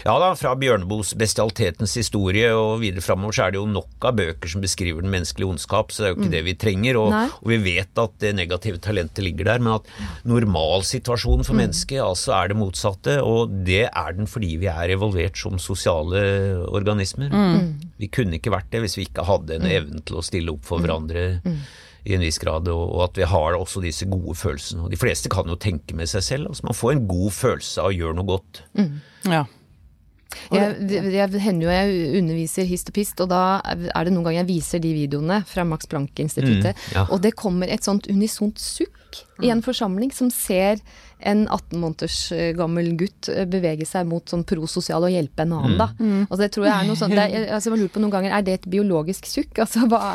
Ja 0.05 0.15
da, 0.21 0.33
fra 0.39 0.53
Bjørneboes 0.59 1.15
'Bestialitetens 1.17 1.95
historie' 1.97 2.51
og 2.53 2.81
videre 2.83 3.01
framover 3.05 3.33
så 3.33 3.47
er 3.47 3.55
det 3.55 3.61
jo 3.61 3.67
nok 3.71 4.05
av 4.05 4.17
bøker 4.19 4.49
som 4.53 4.61
beskriver 4.61 5.01
den 5.03 5.11
menneskelige 5.11 5.49
ondskap, 5.49 5.93
så 5.93 6.03
det 6.03 6.09
er 6.09 6.13
jo 6.15 6.19
ikke 6.21 6.33
det 6.35 6.45
vi 6.45 6.55
trenger. 6.55 6.99
Og, 7.01 7.13
og 7.43 7.49
vi 7.49 7.59
vet 7.65 7.99
at 8.03 8.19
det 8.21 8.35
negative 8.37 8.79
talentet 8.85 9.25
ligger 9.25 9.45
der, 9.49 9.59
men 9.65 9.79
at 9.79 9.89
normalsituasjonen 10.29 11.47
for 11.47 11.57
mennesket 11.59 12.03
altså 12.05 12.35
er 12.37 12.53
det 12.53 12.59
motsatte, 12.61 13.19
og 13.25 13.53
det 13.67 13.85
er 13.89 14.17
den 14.17 14.29
fordi 14.31 14.57
vi 14.61 14.69
er 14.73 14.93
evolvert 14.97 15.39
som 15.39 15.59
sosiale 15.63 16.23
organismer. 16.69 17.31
Vi 17.99 18.09
kunne 18.13 18.37
ikke 18.39 18.53
vært 18.53 18.71
det 18.73 18.83
hvis 18.85 18.99
vi 18.99 19.07
ikke 19.09 19.25
hadde 19.29 19.57
en 19.61 19.69
evne 19.71 20.03
til 20.05 20.19
å 20.21 20.27
stille 20.27 20.53
opp 20.53 20.65
for 20.69 20.83
hverandre. 20.83 21.41
I 22.03 22.17
en 22.17 22.21
viss 22.25 22.41
grad, 22.43 22.67
og 22.67 22.97
at 23.05 23.15
vi 23.15 23.23
har 23.31 23.55
også 23.55 23.79
disse 23.81 24.09
gode 24.11 24.35
følelsene. 24.35 24.83
Og 24.83 24.91
De 24.91 24.99
fleste 24.99 25.29
kan 25.31 25.47
jo 25.47 25.55
tenke 25.55 25.95
med 25.95 26.09
seg 26.11 26.25
selv. 26.27 26.49
altså 26.49 26.67
Man 26.67 26.75
får 26.75 26.93
en 26.97 27.07
god 27.07 27.31
følelse 27.31 27.79
av 27.81 27.93
å 27.93 27.95
gjøre 27.95 28.17
noe 28.19 28.27
godt. 28.27 28.63
Ja. 29.31 29.45
Jeg, 30.53 30.77
jeg 31.13 31.41
hender 31.45 31.67
jo 31.67 31.73
jeg 31.73 32.19
underviser 32.23 32.65
hist 32.69 32.89
og 32.89 32.95
pist, 32.97 33.21
og 33.21 33.29
da 33.33 33.61
er 33.65 34.05
det 34.05 34.13
noen 34.13 34.25
ganger 34.25 34.41
jeg 34.43 34.49
viser 34.51 34.83
de 34.83 34.93
videoene 34.97 35.43
fra 35.49 35.65
Max 35.65 35.87
Planck-instituttet, 35.91 36.73
Mm, 36.73 36.95
ja. 36.95 37.07
og 37.11 37.21
det 37.23 37.35
kommer 37.37 37.69
et 37.69 37.85
sånt 37.85 38.07
unisont 38.11 38.59
sukk 38.59 39.23
i 39.45 39.51
en 39.53 39.61
forsamling 39.63 40.13
som 40.15 40.31
ser 40.33 40.81
en 41.29 41.45
18 41.49 41.79
måneders 41.81 42.17
eh, 42.35 42.51
gammel 42.59 42.93
gutt 43.01 43.29
eh, 43.33 43.45
bevege 43.49 43.87
seg 43.89 44.07
mot 44.11 44.27
sånn 44.29 44.43
prososial 44.49 45.05
og 45.07 45.13
hjelpe 45.15 45.45
en 45.47 45.55
annen, 45.59 45.77
da. 45.81 45.87
Altså, 46.27 46.41
det 46.43 46.51
tror 46.57 46.67
jeg 46.69 46.75
er 46.75 46.89
noe 46.91 46.99
sånt, 47.01 47.15
det 47.17 47.25
er, 47.29 47.47
altså, 47.55 47.71
jeg 47.71 47.77
har 47.77 47.83
lurt 47.85 47.95
på 47.95 48.03
noen 48.05 48.15
ganger, 48.17 48.35
er 48.39 48.47
det 48.47 48.55
et 48.61 48.69
biologisk 48.75 49.29
sukk? 49.31 49.63
Altså, 49.65 49.87
hva. 49.91 50.15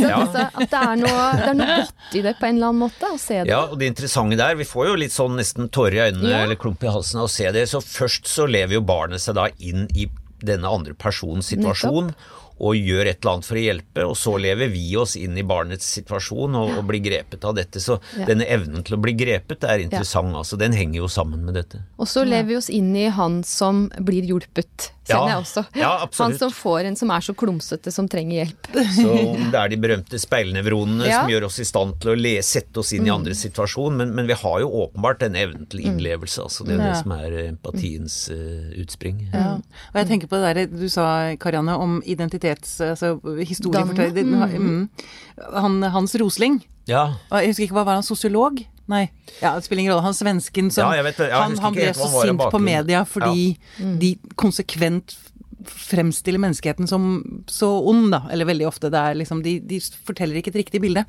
Ja. 0.00 0.20
altså, 0.22 0.46
at 0.48 0.70
det 0.72 0.80
er, 0.82 0.96
noe, 1.00 1.24
det 1.38 1.48
er 1.50 1.58
noe 1.60 1.78
godt 1.82 2.16
i 2.18 2.22
det 2.26 2.34
på 2.40 2.48
en 2.48 2.56
eller 2.58 2.70
annen 2.72 2.82
måte, 2.86 3.12
å 3.12 3.18
se 3.20 3.40
det. 3.42 3.50
Ja, 3.52 3.62
og 3.70 3.78
det 3.80 3.90
interessante 3.92 4.38
der, 4.40 4.56
vi 4.58 4.66
får 4.68 4.90
jo 4.90 4.94
litt 5.04 5.14
sånn 5.14 5.36
nesten 5.38 5.68
tårer 5.72 5.96
i 5.98 6.04
øynene 6.10 6.32
Ja. 6.32 6.42
eller 6.46 6.58
klump 6.60 6.82
i 6.84 6.90
halsen 6.92 7.20
av 7.22 7.28
å 7.28 7.32
se 7.32 7.50
det. 7.54 7.66
Så 7.70 7.80
først 7.84 8.28
så 8.30 8.48
lever 8.50 8.78
jo 8.78 8.84
barnet 8.86 9.22
seg 9.22 9.36
da 9.38 9.48
inn 9.58 9.86
i 9.94 10.08
denne 10.46 10.68
andre 10.68 10.92
persons 10.98 11.48
situasjon. 11.52 12.10
Og 12.58 12.74
gjør 12.78 13.06
et 13.10 13.18
eller 13.20 13.32
annet 13.34 13.44
for 13.44 13.58
å 13.58 13.64
hjelpe, 13.66 14.04
og 14.08 14.14
så 14.16 14.32
lever 14.40 14.70
vi 14.72 14.86
oss 14.96 15.16
inn 15.20 15.36
i 15.36 15.42
barnets 15.44 15.84
situasjon 15.98 16.56
og, 16.56 16.78
og 16.78 16.86
blir 16.88 17.02
grepet 17.04 17.44
av 17.44 17.54
dette. 17.58 17.80
Så 17.84 17.98
Ja. 18.16 18.24
denne 18.24 18.46
evnen 18.48 18.82
til 18.82 18.96
å 18.96 19.00
bli 19.02 19.12
grepet 19.12 19.64
er 19.64 19.78
interessant, 19.84 20.32
altså. 20.34 20.56
Den 20.56 20.72
henger 20.72 21.02
jo 21.02 21.08
sammen 21.12 21.44
med 21.44 21.54
dette. 21.54 21.82
Og 21.98 22.06
så 22.08 22.24
lever 22.24 22.48
vi 22.48 22.56
oss 22.56 22.70
inn 22.70 22.94
i 22.96 23.08
han 23.12 23.42
som 23.44 23.90
blir 24.00 24.24
hjulpet, 24.24 24.90
kjenner 25.06 25.30
Ja. 25.30 25.34
jeg 25.36 25.42
også. 25.44 25.62
Ja, 25.78 25.90
han 26.18 26.36
som 26.38 26.50
får 26.52 26.88
en 26.90 26.96
som 26.98 27.10
er 27.14 27.24
så 27.24 27.34
klumsete, 27.38 27.92
som 27.94 28.08
trenger 28.10 28.44
hjelp. 28.44 28.70
Så 28.96 29.06
om 29.36 29.50
det 29.52 29.60
er 29.60 29.72
de 29.72 29.78
berømte 29.80 30.20
speilnevronene 30.20 31.06
Ja. 31.06 31.20
som 31.22 31.30
gjør 31.30 31.46
oss 31.48 31.58
i 31.62 31.66
stand 31.68 32.00
til 32.02 32.12
å 32.12 32.16
le, 32.18 32.34
sette 32.42 32.82
oss 32.82 32.92
inn 32.96 33.06
i 33.06 33.12
andres 33.14 33.40
situasjon, 33.46 33.96
men, 33.96 34.14
men 34.14 34.26
vi 34.26 34.34
har 34.34 34.60
jo 34.60 34.70
åpenbart 34.84 35.20
den 35.24 35.38
evnen 35.38 35.66
til 35.70 35.84
innlevelse. 35.86 36.42
Altså 36.42 36.66
det 36.66 36.76
er 36.78 36.84
det 36.84 36.96
som 37.02 37.12
er 37.16 37.32
eh, 37.32 37.48
empatiens 37.54 38.18
uh, 38.34 38.70
utspring. 38.82 39.24
Ja. 39.32 39.56
Og 39.94 40.00
jeg 40.02 40.10
tenker 40.12 40.30
på 40.30 40.40
det 40.42 40.54
der 40.56 40.72
du 40.76 40.88
sa, 40.92 41.34
Karianne, 41.40 41.76
om 41.78 41.98
identitets... 42.04 42.80
Altså 42.80 43.14
historiefortelling. 43.46 44.32
Mm. 44.36 44.88
Han, 45.54 45.82
Hans 45.94 46.14
Rosling. 46.20 46.60
Ja. 46.88 47.14
Jeg 47.32 47.52
husker 47.52 47.66
ikke, 47.66 47.76
hva 47.80 47.86
var 47.88 47.98
han, 48.00 48.06
sosiolog? 48.06 48.62
Nei, 48.86 49.04
ja, 49.40 49.56
det 49.56 49.66
spiller 49.66 49.82
ingen 49.82 49.94
rolle. 49.96 50.06
Han 50.06 50.14
svensken 50.14 50.70
som 50.70 50.92
Ja, 50.94 51.02
vet 51.02 51.18
det. 51.18 51.30
Han, 51.34 51.56
han 51.58 51.74
ble 51.74 51.92
så 51.96 52.10
sint 52.20 52.44
på 52.52 52.60
media 52.62 53.04
fordi 53.08 53.56
de 54.02 54.16
konsekvent 54.38 55.16
fremstiller 55.66 56.38
menneskeheten 56.38 56.86
som 56.86 57.42
så 57.50 57.68
ond, 57.90 58.10
da. 58.14 58.22
Eller 58.30 58.46
veldig 58.48 58.66
ofte. 58.68 58.90
Det 58.92 59.00
er 59.00 59.16
liksom, 59.18 59.40
de, 59.42 59.56
de 59.66 59.80
forteller 60.06 60.38
ikke 60.38 60.52
et 60.52 60.60
riktig 60.60 60.80
bilde. 60.84 61.02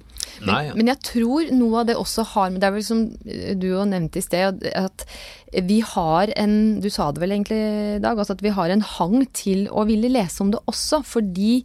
Nei, 0.48 0.62
ja. 0.70 0.78
Men 0.78 0.90
jeg 0.92 1.02
tror 1.06 1.52
noe 1.54 1.82
av 1.82 1.90
det 1.90 1.98
også 2.00 2.26
har 2.34 2.50
med 2.54 2.62
Det 2.62 2.70
er 2.70 2.76
vel 2.78 2.88
som 2.88 3.04
du 3.62 3.68
jo 3.70 3.84
nevnte 3.90 4.22
i 4.22 4.26
sted, 4.26 4.66
at 4.78 5.06
vi 5.68 5.80
har 5.94 6.34
en 6.36 6.56
Du 6.84 6.90
sa 6.94 7.12
det 7.12 7.22
vel 7.24 7.36
egentlig 7.38 7.60
i 7.60 8.02
dag, 8.04 8.18
altså 8.18 8.36
at 8.38 8.44
vi 8.46 8.56
har 8.58 8.74
en 8.74 8.84
hang 8.98 9.22
til 9.38 9.68
å 9.70 9.86
ville 9.90 10.12
lese 10.12 10.44
om 10.44 10.52
det 10.54 10.64
også, 10.70 11.04
fordi 11.06 11.62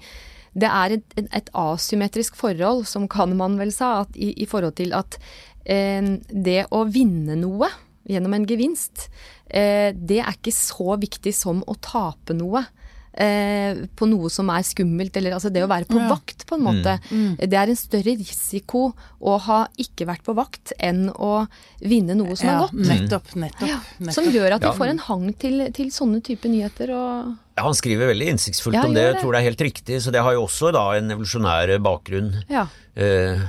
det 0.58 0.68
er 0.68 0.96
et, 0.98 1.14
et 1.22 1.48
asymmetrisk 1.56 2.36
forhold, 2.36 2.84
som 2.88 3.08
Kahneman 3.10 3.56
vel 3.60 3.72
sa, 3.74 4.02
at 4.04 4.16
i, 4.16 4.32
i 4.42 4.48
forhold 4.48 4.76
til 4.80 4.92
at 4.96 5.16
eh, 5.64 6.14
det 6.28 6.66
å 6.70 6.84
vinne 6.92 7.38
noe 7.40 7.70
gjennom 8.08 8.34
en 8.36 8.46
gevinst, 8.48 9.08
eh, 9.46 9.94
det 9.94 10.20
er 10.20 10.36
ikke 10.36 10.54
så 10.54 10.98
viktig 11.00 11.32
som 11.36 11.62
å 11.66 11.78
tape 11.80 12.36
noe. 12.36 12.64
Eh, 13.12 13.74
på 13.94 14.06
noe 14.08 14.30
som 14.32 14.48
er 14.48 14.62
skummelt, 14.64 15.14
eller 15.20 15.34
altså 15.36 15.50
det 15.52 15.60
å 15.60 15.68
være 15.68 15.84
på 15.84 15.98
Ja. 16.00 16.08
vakt, 16.08 16.46
på 16.48 16.56
en 16.56 16.62
måte. 16.64 16.94
Det 17.38 17.52
er 17.52 17.68
en 17.68 17.76
større 17.76 18.14
risiko 18.16 18.94
å 19.20 19.34
ha 19.38 19.66
ikke 19.76 20.06
vært 20.08 20.22
på 20.24 20.32
vakt 20.34 20.72
enn 20.80 21.10
å 21.12 21.46
vinne 21.84 22.16
noe 22.16 22.34
som 22.34 22.48
Ja, 22.48 22.54
er 22.54 22.58
godt. 22.64 22.72
nettopp, 22.88 23.34
nettopp. 23.36 23.68
Nettopp. 24.00 24.14
som 24.14 24.24
gjør 24.32 24.54
at 24.54 24.60
du 24.62 24.66
Ja. 24.68 24.72
får 24.72 24.88
en 24.88 24.98
hang 24.98 25.32
til, 25.34 25.70
til 25.72 25.90
sånne 25.90 26.22
type 26.24 26.48
nyheter 26.48 26.88
og 26.90 27.36
Ja, 27.58 27.64
han 27.64 27.74
skriver 27.74 28.08
veldig 28.14 28.28
innsiktsfullt 28.32 28.74
Ja, 28.80 28.84
om 28.86 28.94
det, 28.94 29.02
jeg 29.14 29.20
tror 29.22 29.32
det 29.32 29.40
er 29.42 29.50
helt 29.50 29.60
riktig. 29.60 30.00
Så 30.00 30.10
det 30.10 30.22
har 30.22 30.32
jo 30.32 30.46
også 30.46 30.72
da 30.72 30.92
en 30.96 31.10
evolusjonær 31.10 31.78
bakgrunn. 31.82 32.42
Ja. 32.48 32.66
Eh, 32.96 33.40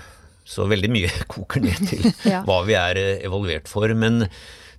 Så 0.46 0.68
veldig 0.68 0.90
mye 0.92 1.08
koker 1.32 1.62
ned 1.62 1.88
til 1.88 2.14
Ja. 2.30 2.44
hva 2.44 2.66
vi 2.66 2.74
er 2.74 2.98
eh, 2.98 3.22
evolvert 3.24 3.66
for. 3.70 3.88
Men 3.96 4.28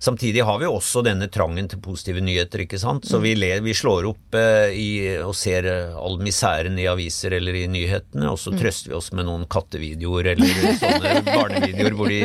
samtidig 0.05 0.43
har 0.45 0.59
vi 0.61 0.67
også 0.69 1.01
denne 1.05 1.27
trangen 1.33 1.67
til 1.71 1.79
positive 1.83 2.21
nyheter, 2.23 2.61
ikke 2.65 2.77
sant. 2.81 3.05
Så 3.09 3.19
vi, 3.23 3.33
Mm. 3.35 3.39
le, 3.41 3.49
vi 3.65 3.73
slår 3.73 4.05
opp 4.11 4.35
eh, 4.37 4.69
i, 4.77 4.87
og 5.25 5.33
ser 5.35 5.65
eh, 5.65 5.95
all 5.97 6.19
miseren 6.21 6.77
i 6.79 6.85
aviser 6.91 7.33
eller 7.39 7.57
i 7.57 7.65
nyhetene, 7.67 8.29
og 8.31 8.37
så 8.39 8.53
Mm. 8.53 8.59
trøster 8.61 8.93
vi 8.93 8.95
oss 8.99 9.11
med 9.17 9.25
noen 9.25 9.45
kattevideoer 9.49 10.31
eller 10.35 10.45
sånne 10.83 11.25
barnevideoer 11.25 11.97
hvor 11.97 12.07
de 12.13 12.21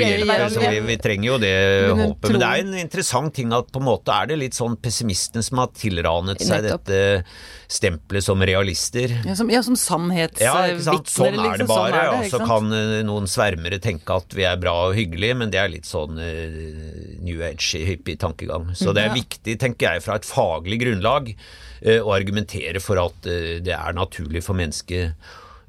hjelper 0.00 0.48
så 0.54 0.64
vi, 0.64 0.80
vi 0.88 0.96
trenger 1.04 1.28
jo 1.28 1.38
det 1.42 1.54
håpet. 1.98 2.30
Men 2.32 2.40
det 2.42 2.48
er 2.48 2.64
en 2.64 2.74
interessant 2.80 3.34
ting 3.36 3.52
at 3.52 3.70
på 3.74 3.80
en 3.82 3.88
måte 3.88 4.14
er 4.14 4.26
det 4.32 4.38
litt 4.40 4.56
sånn 4.58 4.76
pessimistene 4.80 5.44
som 5.44 5.58
har 5.62 5.68
tilranet 5.76 6.40
seg 6.40 6.64
Nettopp. 6.64 6.84
dette 6.88 7.24
stempelet 7.68 8.24
som 8.24 8.40
realister. 8.40 9.12
Ja, 9.28 9.34
som, 9.36 9.50
ja, 9.52 9.60
som 9.62 9.76
sannhetsvitner. 9.76 10.78
Ja. 10.78 11.02
Sånn 11.04 11.34
er 11.34 11.36
det 11.36 11.50
liksom. 11.58 11.68
bare. 11.68 11.92
Sånn 11.92 11.98
er 11.98 12.08
det, 12.08 12.14
og 12.16 12.32
så 12.32 12.46
kan 12.48 12.72
eh, 12.72 13.02
noen 13.04 13.26
svermere 13.28 13.78
tenke 13.84 14.16
at 14.16 14.32
vi 14.38 14.46
er 14.48 14.56
bra 14.62 14.72
og 14.88 14.94
hyggelige, 14.96 15.36
men 15.36 15.52
det 15.52 15.60
er 15.60 15.68
litt 15.74 15.88
sånn 15.88 16.16
eh, 16.16 16.77
new 17.24 17.42
age-hippie-tankegang. 17.44 18.72
Så 18.78 18.94
det 18.96 19.04
er 19.06 19.16
viktig, 19.16 19.58
tenker 19.60 19.94
jeg, 19.94 20.04
fra 20.04 20.18
et 20.18 20.28
faglig 20.28 20.80
grunnlag 20.82 21.32
eh, 21.34 22.00
å 22.00 22.14
argumentere 22.16 22.82
for 22.84 23.00
at 23.02 23.28
eh, 23.28 23.58
det 23.64 23.74
er 23.76 23.96
naturlig 23.96 24.44
for 24.46 24.58
mennesket 24.58 25.14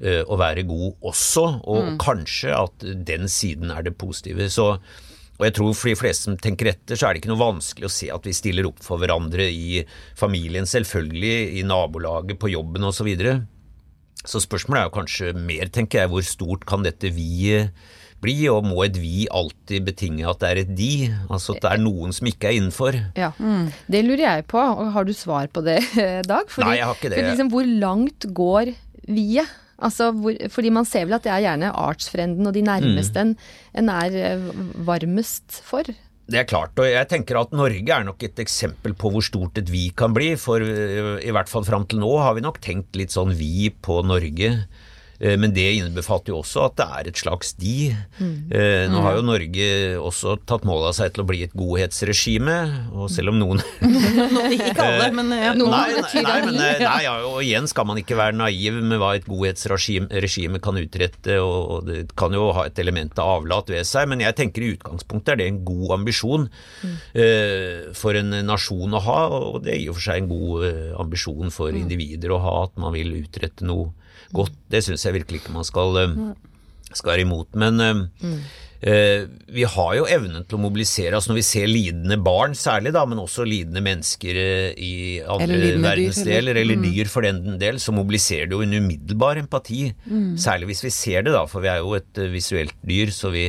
eh, 0.00 0.22
å 0.24 0.38
være 0.40 0.66
god 0.68 1.06
også, 1.12 1.46
og 1.70 1.94
kanskje 2.02 2.56
at 2.56 2.90
den 3.06 3.30
siden 3.30 3.72
er 3.74 3.86
det 3.86 3.98
positive. 4.00 4.50
Så 4.52 4.74
og 5.40 5.46
jeg 5.46 5.54
tror 5.56 5.72
for 5.72 5.88
de 5.88 5.96
fleste 5.96 6.28
som 6.28 6.34
tenker 6.36 6.68
etter, 6.68 6.98
så 7.00 7.06
er 7.08 7.16
det 7.16 7.22
ikke 7.22 7.30
noe 7.30 7.40
vanskelig 7.40 7.88
å 7.88 7.92
se 7.94 8.10
at 8.12 8.26
vi 8.28 8.34
stiller 8.36 8.66
opp 8.68 8.82
for 8.84 9.00
hverandre 9.00 9.46
i 9.48 9.80
familien, 10.18 10.68
selvfølgelig, 10.68 11.36
i 11.56 11.62
nabolaget, 11.64 12.36
på 12.36 12.50
jobben 12.52 12.84
osv. 12.84 12.98
Så, 13.00 13.06
videre. 13.08 13.32
så 14.20 14.42
spørsmålet 14.44 14.82
er 14.82 14.90
jo 14.90 14.96
kanskje 14.98 15.30
mer, 15.32 15.70
tenker 15.72 16.02
jeg, 16.02 16.10
hvor 16.12 16.26
stort 16.28 16.66
kan 16.68 16.84
dette 16.84 17.08
vi 17.16 17.56
bli, 18.22 18.36
og 18.52 18.66
må 18.68 18.84
et 18.86 18.98
vi 19.00 19.24
alltid 19.32 19.86
betinge 19.88 20.26
at 20.28 20.42
det 20.42 20.50
er 20.50 20.60
et 20.62 20.74
de? 20.76 20.92
Altså 21.28 21.56
at 21.56 21.64
det 21.64 21.72
er 21.72 21.82
noen 21.82 22.14
som 22.16 22.28
ikke 22.30 22.50
er 22.50 22.58
innenfor? 22.58 22.98
Ja, 23.18 23.32
det 23.90 24.04
lurer 24.06 24.26
jeg 24.26 24.46
på. 24.50 24.60
Og 24.60 24.92
har 24.96 25.08
du 25.08 25.14
svar 25.16 25.50
på 25.52 25.64
det, 25.66 25.80
Dag? 26.30 26.46
Fordi, 26.52 26.68
Nei, 26.68 26.76
jeg 26.80 26.88
har 26.90 27.00
ikke 27.00 27.12
det. 27.14 27.24
Liksom, 27.30 27.50
hvor 27.54 27.72
langt 27.86 28.28
går 28.36 28.74
vi-et? 29.08 29.56
Altså, 29.80 30.10
hvor, 30.12 30.36
fordi 30.52 30.70
man 30.76 30.84
ser 30.84 31.06
vel 31.08 31.16
at 31.16 31.24
det 31.24 31.32
er 31.32 31.46
gjerne 31.46 31.72
artsfrenden 31.72 32.48
og 32.50 32.52
de 32.52 32.60
nærmeste 32.66 33.22
en, 33.24 33.30
en 33.80 33.88
er 33.94 34.16
eh, 34.20 34.42
varmest 34.84 35.56
for. 35.64 35.88
Det 36.30 36.38
er 36.38 36.46
klart, 36.46 36.76
og 36.78 36.86
jeg 36.86 37.08
tenker 37.10 37.40
at 37.40 37.54
Norge 37.56 37.90
er 37.90 38.04
nok 38.06 38.22
et 38.22 38.38
eksempel 38.42 38.92
på 38.94 39.10
hvor 39.10 39.24
stort 39.24 39.58
et 39.58 39.70
vi 39.72 39.88
kan 39.96 40.12
bli, 40.14 40.34
for 40.38 40.62
øh, 40.62 41.16
i 41.24 41.32
hvert 41.34 41.50
fall 41.50 41.64
fram 41.66 41.88
til 41.90 41.98
nå 42.02 42.10
har 42.22 42.36
vi 42.36 42.44
nok 42.44 42.60
tenkt 42.62 42.94
litt 42.98 43.14
sånn 43.16 43.32
vi 43.34 43.70
på 43.82 43.98
Norge. 44.06 44.52
Eh, 45.20 45.36
Men 45.36 45.52
det 45.52 45.66
innbefatter 45.76 46.32
jo 46.32 46.38
også 46.40 46.62
at 46.70 46.76
det 46.80 46.86
er 46.96 47.08
et 47.10 47.20
slags 47.20 47.52
de. 47.60 47.90
Eh, 48.20 48.86
Nå 48.88 49.02
har 49.04 49.18
jo 49.18 49.24
Norge 49.26 49.66
også 50.00 50.38
tatt 50.48 50.64
mål 50.64 50.86
av 50.88 50.94
seg 50.96 51.12
til 51.12 51.24
å 51.24 51.28
bli 51.28 51.42
et 51.44 51.52
godhetsregime, 51.56 52.56
og 52.96 53.10
selv 53.12 53.34
om 53.34 53.38
noen 53.42 53.60
Ikke 54.56 54.74
alle, 54.80 55.10
men. 55.16 55.28
Noen 55.60 55.70
Nei, 55.70 55.92
nei, 56.00 56.22
nei, 56.24 56.38
men, 56.46 56.56
eh, 56.64 56.80
nei 56.88 57.04
og 57.28 57.40
igjen 57.44 57.68
skal 57.70 57.88
man 57.90 58.00
ikke 58.00 58.16
være 58.18 58.38
naiv 58.40 58.80
med 58.80 59.00
hva 59.02 59.12
et 59.18 59.28
godhetsregime 59.28 60.60
kan 60.64 60.80
utrette, 60.80 61.36
og 61.42 61.84
det 61.88 62.00
kan 62.18 62.32
jo 62.34 62.48
ha 62.56 62.66
et 62.70 62.80
element 62.82 63.18
av 63.20 63.36
avlat 63.40 63.70
ved 63.72 63.86
seg, 63.88 64.08
men 64.10 64.24
jeg 64.24 64.36
tenker 64.40 64.64
i 64.64 64.72
utgangspunktet 64.78 65.34
er 65.34 65.40
det 65.42 65.48
en 65.50 65.60
god 65.68 65.96
ambisjon 66.00 66.48
eh, 67.14 67.90
for 67.96 68.16
en 68.18 68.32
nasjon 68.46 68.96
å 68.96 69.02
ha, 69.04 69.20
og 69.52 69.62
det 69.64 69.74
er 69.76 69.82
i 69.84 69.88
og 69.90 69.98
for 69.98 70.06
seg 70.08 70.22
en 70.24 70.30
god 70.32 70.66
eh, 70.70 70.90
ambisjon 71.00 71.52
for 71.54 71.76
individer 71.76 72.32
å 72.34 72.40
ha, 72.42 72.54
at 72.68 72.78
man 72.80 72.94
vil 72.96 73.12
utrette 73.22 73.66
noe 73.68 73.90
godt. 74.32 74.52
Det 74.70 74.84
syns 74.84 75.04
jeg 75.06 75.14
virkelig 75.14 75.40
ikke 75.40 75.52
man 75.52 75.64
skal, 75.64 76.14
skal 76.94 77.10
være 77.10 77.20
imot. 77.20 77.54
Men 77.54 77.80
Eh, 77.80 77.96
vi 78.80 79.64
har 79.68 79.94
jo 79.98 80.06
evnen 80.08 80.44
til 80.48 80.56
å 80.56 80.62
mobilisere 80.62 81.12
oss 81.18 81.26
når 81.28 81.36
vi 81.40 81.42
ser 81.44 81.66
lidende 81.68 82.16
barn 82.24 82.54
særlig, 82.56 82.92
da, 82.96 83.02
men 83.04 83.18
også 83.20 83.44
lidende 83.44 83.82
mennesker 83.84 84.38
eh, 84.40 84.72
i 84.80 84.92
andre 85.20 85.58
verdensdeler, 85.84 86.54
eller- 86.56 86.60
eller 86.60 86.76
dyr 86.86 87.10
for 87.12 87.22
den 87.22 87.58
del, 87.60 87.74
så 87.76 87.92
mobiliserer 87.92 88.48
det 88.48 88.56
jo 88.56 88.62
en 88.62 88.72
umiddelbar 88.72 89.36
empati. 89.36 89.92
Særlig 90.40 90.70
hvis 90.70 90.82
vi 90.84 90.90
ser 90.90 91.22
det, 91.26 91.32
da, 91.32 91.44
for 91.46 91.60
vi 91.60 91.68
er 91.68 91.78
jo 91.82 91.92
et 91.98 92.18
eh, 92.18 92.30
visuelt 92.32 92.72
dyr, 92.86 93.12
så 93.12 93.30
vi, 93.30 93.44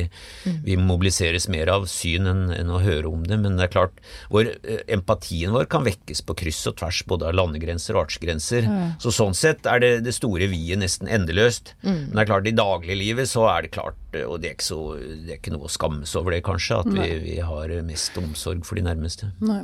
vi 0.64 0.76
mobiliseres 0.76 1.48
mer 1.48 1.68
av 1.68 1.86
syn 1.88 2.26
enn, 2.28 2.44
enn 2.52 2.68
å 2.68 2.82
høre 2.82 3.08
om 3.08 3.22
det. 3.24 3.38
Men 3.40 3.56
det 3.56 3.70
er 3.70 3.72
klart, 3.78 3.92
vår, 4.30 4.52
eh, 4.64 4.82
empatien 4.92 5.52
vår 5.52 5.64
kan 5.72 5.84
vekkes 5.84 6.20
på 6.28 6.36
kryss 6.36 6.66
og 6.68 6.76
tvers 6.76 7.02
både 7.08 7.28
av 7.30 7.34
landegrenser 7.34 7.96
og 7.96 8.04
artsgrenser. 8.06 8.68
Så 9.00 9.10
sånn 9.10 9.34
sett 9.34 9.64
er 9.66 9.80
det, 9.80 9.92
det 10.04 10.12
store 10.14 10.46
vi-et 10.52 10.78
nesten 10.78 11.08
endeløst. 11.08 11.72
Men 11.82 12.10
det 12.12 12.20
er 12.26 12.30
klart, 12.34 12.46
i 12.46 12.52
dagliglivet 12.52 13.28
så 13.32 13.48
er 13.56 13.62
det 13.62 13.72
klart, 13.72 13.96
eh, 14.12 14.24
og 14.28 14.40
det 14.42 14.50
er 14.50 14.54
ikke, 14.58 14.68
så, 14.68 15.21
det 15.22 15.34
er 15.34 15.38
ikke 15.40 15.54
noe 15.54 15.68
å 15.68 15.72
skamme 15.72 16.06
seg 16.08 16.20
over 16.20 16.34
det 16.34 16.42
kanskje, 16.46 16.78
at 16.82 16.90
vi, 16.92 17.06
vi 17.22 17.36
har 17.44 17.72
mest 17.86 18.16
omsorg 18.20 18.64
for 18.66 18.78
de 18.78 18.84
nærmeste. 18.86 19.30
Nei. 19.44 19.62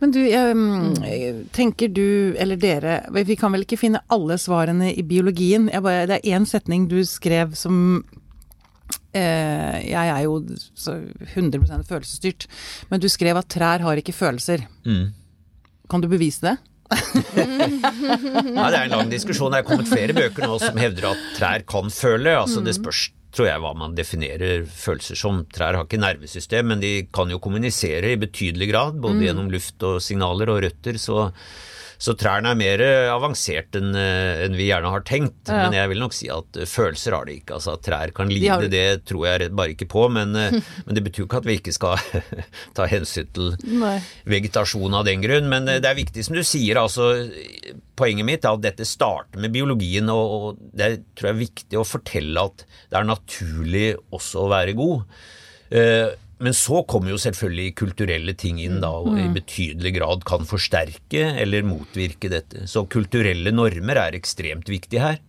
Men 0.00 0.14
du, 0.14 0.20
jeg, 0.22 0.56
mm, 0.56 1.44
tenker 1.54 1.92
du, 1.92 2.34
eller 2.40 2.60
dere, 2.60 3.00
vi 3.26 3.36
kan 3.38 3.54
vel 3.54 3.66
ikke 3.66 3.80
finne 3.80 4.02
alle 4.12 4.38
svarene 4.40 4.92
i 4.94 5.04
biologien. 5.06 5.68
Jeg 5.72 5.84
bare, 5.84 6.08
det 6.10 6.20
er 6.20 6.36
én 6.38 6.48
setning 6.48 6.88
du 6.90 7.00
skrev 7.08 7.56
som 7.58 7.76
eh, 9.12 9.78
Jeg 9.88 10.12
er 10.16 10.22
jo 10.26 10.40
så 10.78 10.98
100 11.34 11.86
følelsesstyrt, 11.88 12.48
men 12.90 13.02
du 13.02 13.08
skrev 13.12 13.40
at 13.40 13.50
trær 13.52 13.84
har 13.84 14.00
ikke 14.00 14.16
følelser. 14.16 14.66
Mm. 14.86 15.10
Kan 15.90 16.04
du 16.04 16.08
bevise 16.12 16.46
det? 16.46 16.58
Nei, 16.92 18.68
det 18.68 18.76
er 18.76 18.84
en 18.84 18.92
lang 18.92 19.10
diskusjon. 19.12 19.52
Det 19.52 19.62
er 19.62 19.66
kommet 19.66 19.88
flere 19.88 20.14
bøker 20.16 20.46
nå 20.48 20.58
som 20.60 20.78
hevder 20.80 21.12
at 21.12 21.26
trær 21.38 21.64
kan 21.68 21.92
føle. 21.92 22.34
Altså 22.36 22.62
Det 22.64 22.74
spørs, 22.76 23.06
tror 23.32 23.48
jeg, 23.48 23.60
hva 23.64 23.72
man 23.78 23.96
definerer 23.96 24.66
følelser 24.68 25.18
som. 25.18 25.42
Trær 25.52 25.78
har 25.78 25.86
ikke 25.86 26.00
nervesystem, 26.00 26.68
men 26.68 26.82
de 26.82 26.92
kan 27.14 27.30
jo 27.32 27.40
kommunisere 27.42 28.12
i 28.12 28.20
betydelig 28.20 28.68
grad, 28.70 28.98
både 29.02 29.24
gjennom 29.24 29.48
luft 29.52 29.82
og 29.88 30.02
signaler 30.04 30.52
og 30.52 30.62
røtter. 30.66 31.00
så 31.00 31.30
så 32.02 32.16
trærne 32.18 32.50
er 32.50 32.58
mer 32.58 32.80
avansert 33.12 33.76
enn 33.78 33.92
en 33.94 34.56
vi 34.58 34.64
gjerne 34.72 34.90
har 34.90 35.04
tenkt. 35.06 35.46
Ja. 35.46 35.60
Men 35.68 35.76
jeg 35.76 35.90
vil 35.92 36.00
nok 36.02 36.14
si 36.16 36.26
at 36.34 36.58
eh, 36.58 36.66
følelser 36.66 37.14
har 37.14 37.28
de 37.28 37.36
ikke. 37.38 37.54
Altså 37.60 37.76
At 37.76 37.84
trær 37.86 38.10
kan 38.16 38.32
lide, 38.32 38.48
har- 38.50 38.66
det 38.72 39.04
tror 39.06 39.28
jeg 39.28 39.52
bare 39.54 39.70
ikke 39.76 39.86
på. 39.92 40.08
Men, 40.10 40.34
eh, 40.34 40.56
men 40.88 40.98
det 40.98 41.04
betyr 41.06 41.22
jo 41.22 41.28
ikke 41.28 41.38
at 41.44 41.46
vi 41.46 41.56
ikke 41.60 41.74
skal 41.76 42.02
ta 42.76 42.88
hensyn 42.90 43.28
til 43.38 43.52
Nei. 43.78 43.94
vegetasjon 44.34 44.98
av 44.98 45.06
den 45.06 45.22
grunn. 45.22 45.46
Men 45.52 45.70
eh, 45.70 45.78
det 45.84 45.92
er 45.92 46.00
viktig 46.00 46.26
som 46.26 46.34
du 46.34 46.42
sier, 46.42 46.80
altså 46.82 47.12
poenget 48.02 48.26
mitt 48.26 48.48
er 48.48 48.56
at 48.58 48.64
dette 48.66 48.88
starter 48.88 49.38
med 49.38 49.54
biologien, 49.54 50.10
og, 50.10 50.58
det 50.74 50.90
tror 51.14 51.30
jeg 51.30 51.36
er 51.36 51.42
viktig 51.44 51.78
å 51.78 51.86
fortelle 51.86 52.48
at 52.50 52.66
det 52.90 52.98
er 52.98 53.06
naturlig 53.06 53.86
også 54.10 54.42
å 54.42 54.50
være 54.50 54.74
god. 54.74 55.06
Eh, 56.42 56.46
men 56.46 56.56
så 56.56 56.82
kommer 56.88 57.14
jo 57.14 57.20
selvfølgelig 57.22 57.76
kulturelle 57.78 58.34
ting 58.38 58.60
inn 58.62 58.80
da, 58.82 58.90
og 58.98 59.14
i 59.18 59.28
betydelig 59.32 59.94
grad 59.98 60.26
kan 60.28 60.48
forsterke 60.48 61.28
eller 61.38 61.66
motvirke 61.66 62.30
dette. 62.32 62.66
Så 62.70 62.84
kulturelle 62.90 63.54
normer 63.54 64.02
er 64.08 64.18
ekstremt 64.18 64.68
viktig 64.72 65.00
her. 65.02 65.22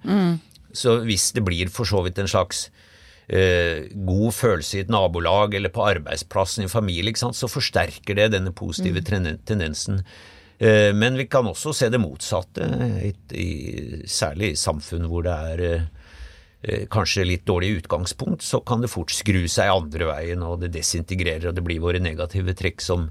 Så 0.73 1.03
hvis 1.05 1.31
det 1.35 1.45
blir 1.45 1.69
for 1.69 1.85
så 1.85 2.01
vidt 2.01 2.17
en 2.17 2.29
slags 2.31 2.65
eh, 3.29 3.85
god 3.93 4.33
følelse 4.33 4.79
i 4.79 4.83
et 4.83 4.93
nabolag 4.93 5.53
eller 5.53 5.69
på 5.73 5.85
arbeidsplassen 5.85 6.63
i 6.63 6.67
en 6.67 6.73
familie, 6.73 7.13
så 7.13 7.49
forsterker 7.51 8.17
det 8.17 8.31
denne 8.33 8.53
positive 8.55 9.03
tendensen. 9.05 10.01
Eh, 10.57 10.93
men 10.95 11.17
vi 11.17 11.27
kan 11.27 11.47
også 11.49 11.73
se 11.75 11.89
det 11.91 12.01
motsatte, 12.01 12.67
i, 13.03 13.13
i, 13.37 13.49
særlig 14.09 14.53
i 14.53 14.59
samfunn 14.59 15.07
hvor 15.11 15.25
det 15.25 15.33
er 15.33 15.63
eh, 15.67 15.81
eh, 15.81 15.92
kanskje 16.91 17.25
litt 17.27 17.45
dårlig 17.47 17.81
utgangspunkt, 17.81 18.43
så 18.45 18.61
kan 18.63 18.83
det 18.83 18.91
fort 18.91 19.11
skru 19.11 19.41
seg 19.51 19.71
andre 19.71 20.07
veien, 20.07 20.43
og 20.47 20.61
det 20.61 20.71
desintegrerer, 20.75 21.49
og 21.49 21.57
det 21.57 21.63
blir 21.65 21.83
våre 21.83 21.99
negative 21.99 22.55
trekk 22.55 22.83
som, 22.83 23.09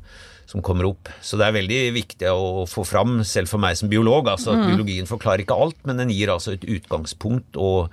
som 0.49 0.65
kommer 0.65 0.89
opp. 0.89 1.11
Så 1.21 1.37
det 1.41 1.49
er 1.49 1.59
veldig 1.59 1.81
viktig 1.97 2.33
å 2.33 2.65
få 2.71 2.87
fram, 2.89 3.21
selv 3.29 3.53
for 3.53 3.63
meg 3.63 3.77
som 3.77 3.93
biolog, 3.93 4.31
altså 4.33 4.55
at 4.55 4.67
biologien 4.71 5.09
forklarer 5.11 5.45
ikke 5.45 5.59
alt, 5.67 5.79
men 5.89 6.01
den 6.01 6.13
gir 6.15 6.33
altså 6.33 6.57
et 6.57 6.65
utgangspunkt, 6.65 7.61
og, 7.61 7.93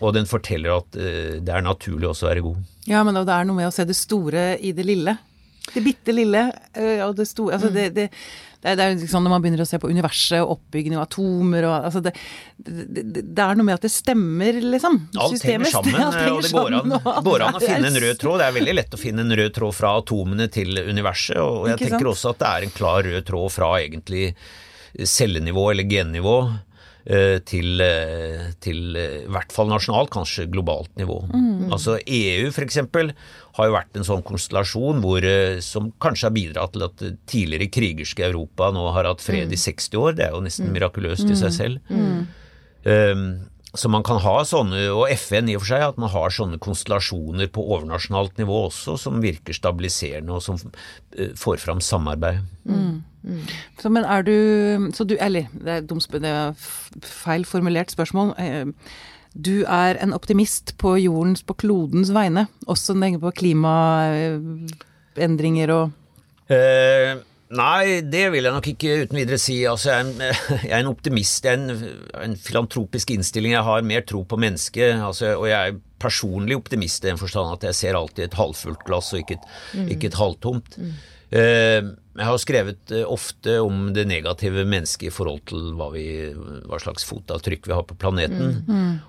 og 0.00 0.16
den 0.16 0.28
forteller 0.28 0.76
at 0.78 1.00
eh, 1.00 1.36
det 1.40 1.54
er 1.54 1.64
naturlig 1.64 2.10
også 2.10 2.28
å 2.28 2.32
være 2.32 2.44
god. 2.44 2.64
Ja, 2.90 3.04
men 3.06 3.16
det 3.16 3.24
er 3.32 3.48
noe 3.48 3.62
med 3.62 3.70
å 3.70 3.74
se 3.74 3.88
det 3.88 3.96
store 3.96 4.54
i 4.60 4.74
det 4.76 4.84
lille. 4.84 5.16
Det 5.72 5.82
bitte 5.82 6.12
lille 6.12 6.48
øh, 6.76 6.98
og 7.06 7.14
det 7.16 7.24
store 7.28 7.56
Altså 7.56 7.70
det, 7.72 7.88
det, 7.96 8.08
det 8.64 8.72
er, 8.72 8.76
det 8.78 8.84
er 8.84 8.96
liksom 8.96 9.24
når 9.24 9.32
man 9.34 9.44
begynner 9.44 9.62
å 9.64 9.68
se 9.68 9.78
på 9.80 9.88
universet 9.92 10.40
og 10.40 10.54
oppbygging 10.56 10.96
av 10.96 11.04
atomer 11.06 11.66
og 11.68 11.74
altså 11.88 12.02
det, 12.04 12.14
det, 12.56 13.24
er 13.44 13.58
noe 13.58 13.66
med 13.66 13.76
at 13.76 13.84
det 13.84 13.92
stemmer, 13.92 14.56
liksom. 14.74 15.00
Alt 15.20 15.36
Systemet 15.36 15.68
henger 15.72 15.74
sammen, 15.76 16.00
alt 16.00 16.32
og 16.32 16.42
det 16.46 16.52
går 16.54 16.76
an, 16.78 16.94
og 16.96 17.28
går 17.28 17.44
an 17.44 17.58
å 17.58 17.62
finne 17.64 17.90
en 17.90 18.00
rød 18.06 18.20
tråd. 18.22 18.40
Det 18.40 18.46
er 18.46 18.56
veldig 18.56 18.76
lett 18.78 18.96
å 18.96 19.00
finne 19.00 19.24
en 19.26 19.36
rød 19.40 19.56
tråd 19.58 19.76
fra 19.76 19.94
atomene 20.00 20.48
til 20.52 20.80
universet, 20.80 21.40
og 21.42 21.68
jeg 21.72 21.82
tenker 21.82 21.98
sant? 21.98 22.12
også 22.14 22.32
at 22.32 22.40
det 22.40 22.52
er 22.52 22.68
en 22.68 22.76
klar 22.78 23.08
rød 23.08 23.26
tråd 23.28 23.52
fra 23.52 23.72
egentlig 23.82 24.30
cellenivå 24.94 25.66
eller 25.72 25.90
gennivå 25.90 26.36
eh, 26.48 26.73
til, 27.44 27.80
eh, 27.84 28.52
til 28.64 28.96
eh, 28.96 29.16
i 29.26 29.32
hvert 29.32 29.52
fall 29.52 29.68
nasjonalt, 29.68 30.08
kanskje 30.14 30.46
globalt 30.48 30.88
nivå. 30.96 31.18
Mm. 31.28 31.72
Altså 31.74 31.98
EU 32.00 32.50
for 32.54 32.64
eksempel 32.64 33.12
har 33.58 33.68
jo 33.68 33.74
vært 33.76 33.98
en 34.00 34.06
sånn 34.08 34.24
konstellasjon 34.24 35.02
hvor, 35.04 35.24
eh, 35.28 35.60
som 35.60 35.90
kanskje 36.00 36.30
har 36.30 36.34
bidratt 36.34 36.72
til 36.72 36.86
at 36.86 37.04
tidligere 37.30 37.68
krigerske 37.68 38.24
Europa 38.24 38.70
nå 38.72 38.86
har 38.96 39.04
hatt 39.10 39.20
fred 39.20 39.48
Mm. 39.48 39.52
i 39.52 39.60
60 39.60 40.00
år. 40.00 40.16
Det 40.16 40.24
er 40.26 40.32
jo 40.32 40.40
nesten 40.40 40.72
mirakuløst 40.72 41.28
i 41.28 41.36
seg 41.36 41.52
selv. 41.52 41.94
Um, 42.84 43.48
så 43.74 43.88
man 43.90 44.04
kan 44.06 44.20
ha 44.22 44.44
sånne, 44.46 44.84
og 44.94 45.10
FN 45.16 45.48
i 45.50 45.56
og 45.58 45.62
for 45.64 45.70
seg, 45.72 45.82
at 45.88 45.98
man 46.00 46.10
har 46.12 46.30
sånne 46.34 46.58
konstellasjoner 46.62 47.46
på 47.54 47.60
overnasjonalt 47.74 48.34
nivå 48.38 48.56
også, 48.68 48.92
som 49.00 49.22
virker 49.24 49.54
stabiliserende, 49.56 50.32
og 50.36 50.42
som 50.44 50.56
eh, 51.18 51.32
får 51.38 51.56
fram 51.62 51.80
samarbeid. 51.84 52.38
Så, 53.80 53.86
men 53.88 54.04
er 54.04 54.20
du 54.26 54.36
Så 54.92 55.04
du 55.08 55.14
Eller, 55.16 55.48
det 55.56 55.70
er, 55.72 55.80
dumt, 55.88 56.04
det 56.12 56.28
er 56.28 56.52
feil 57.00 57.44
formulert 57.48 57.88
spørsmål. 57.94 58.34
Eh, 58.38 58.66
Du 59.34 59.64
er 59.66 59.98
en 59.98 60.14
optimist 60.14 60.78
på 60.78 60.94
jordens, 61.02 61.42
på 61.42 61.54
klodens 61.58 62.12
vegne, 62.14 62.46
også 62.70 62.94
når 62.94 63.00
det 63.00 63.08
gjelder 63.10 63.26
på 63.26 63.34
klimaendringer 63.40 65.68
og 65.74 65.90
Eh, 66.52 67.16
nei, 67.52 68.00
det 68.00 68.28
vil 68.32 68.46
jeg 68.46 68.54
nok 68.54 68.68
ikke 68.72 68.98
uten 69.04 69.20
videre 69.20 69.40
si. 69.40 69.58
Altså, 69.68 69.90
jeg, 69.92 69.98
er 69.98 70.04
en, 70.06 70.36
jeg 70.68 70.74
er 70.74 70.82
en 70.82 70.92
optimist. 70.92 71.44
Jeg 71.44 71.58
er 71.58 71.64
en, 71.64 72.04
en 72.28 72.36
filantropisk 72.40 73.14
innstilling. 73.16 73.56
Jeg 73.56 73.66
har 73.68 73.86
mer 73.86 74.06
tro 74.08 74.24
på 74.28 74.40
mennesket. 74.40 74.96
Altså, 74.98 75.34
og 75.38 75.48
jeg 75.50 75.74
er 75.74 75.82
personlig 76.04 76.58
optimist 76.58 77.04
i 77.04 77.10
den 77.10 77.20
forstand 77.20 77.54
at 77.54 77.66
jeg 77.70 77.80
ser 77.80 77.98
alltid 77.98 78.28
et 78.28 78.38
halvfullt 78.38 78.86
glass 78.86 79.12
og 79.14 79.22
ikke 79.22 79.38
et, 79.38 79.50
ikke 79.96 80.10
et 80.10 80.18
halvtomt. 80.20 80.78
Mm. 80.78 80.94
jeg 81.34 82.26
har 82.28 82.36
skrevet 82.38 82.92
eh, 82.94 83.06
ofte 83.10 83.56
om 83.64 83.88
det 83.96 84.04
negative 84.06 84.66
mennesket 84.68 85.08
i 85.08 85.14
forhold 85.14 85.40
til 85.50 85.72
hva, 85.78 85.88
vi, 85.94 86.04
hva 86.68 86.78
slags 86.82 87.06
fotavtrykk 87.08 87.66
vi 87.66 87.74
har 87.74 87.86
på 87.88 87.96
planeten. 87.98 88.60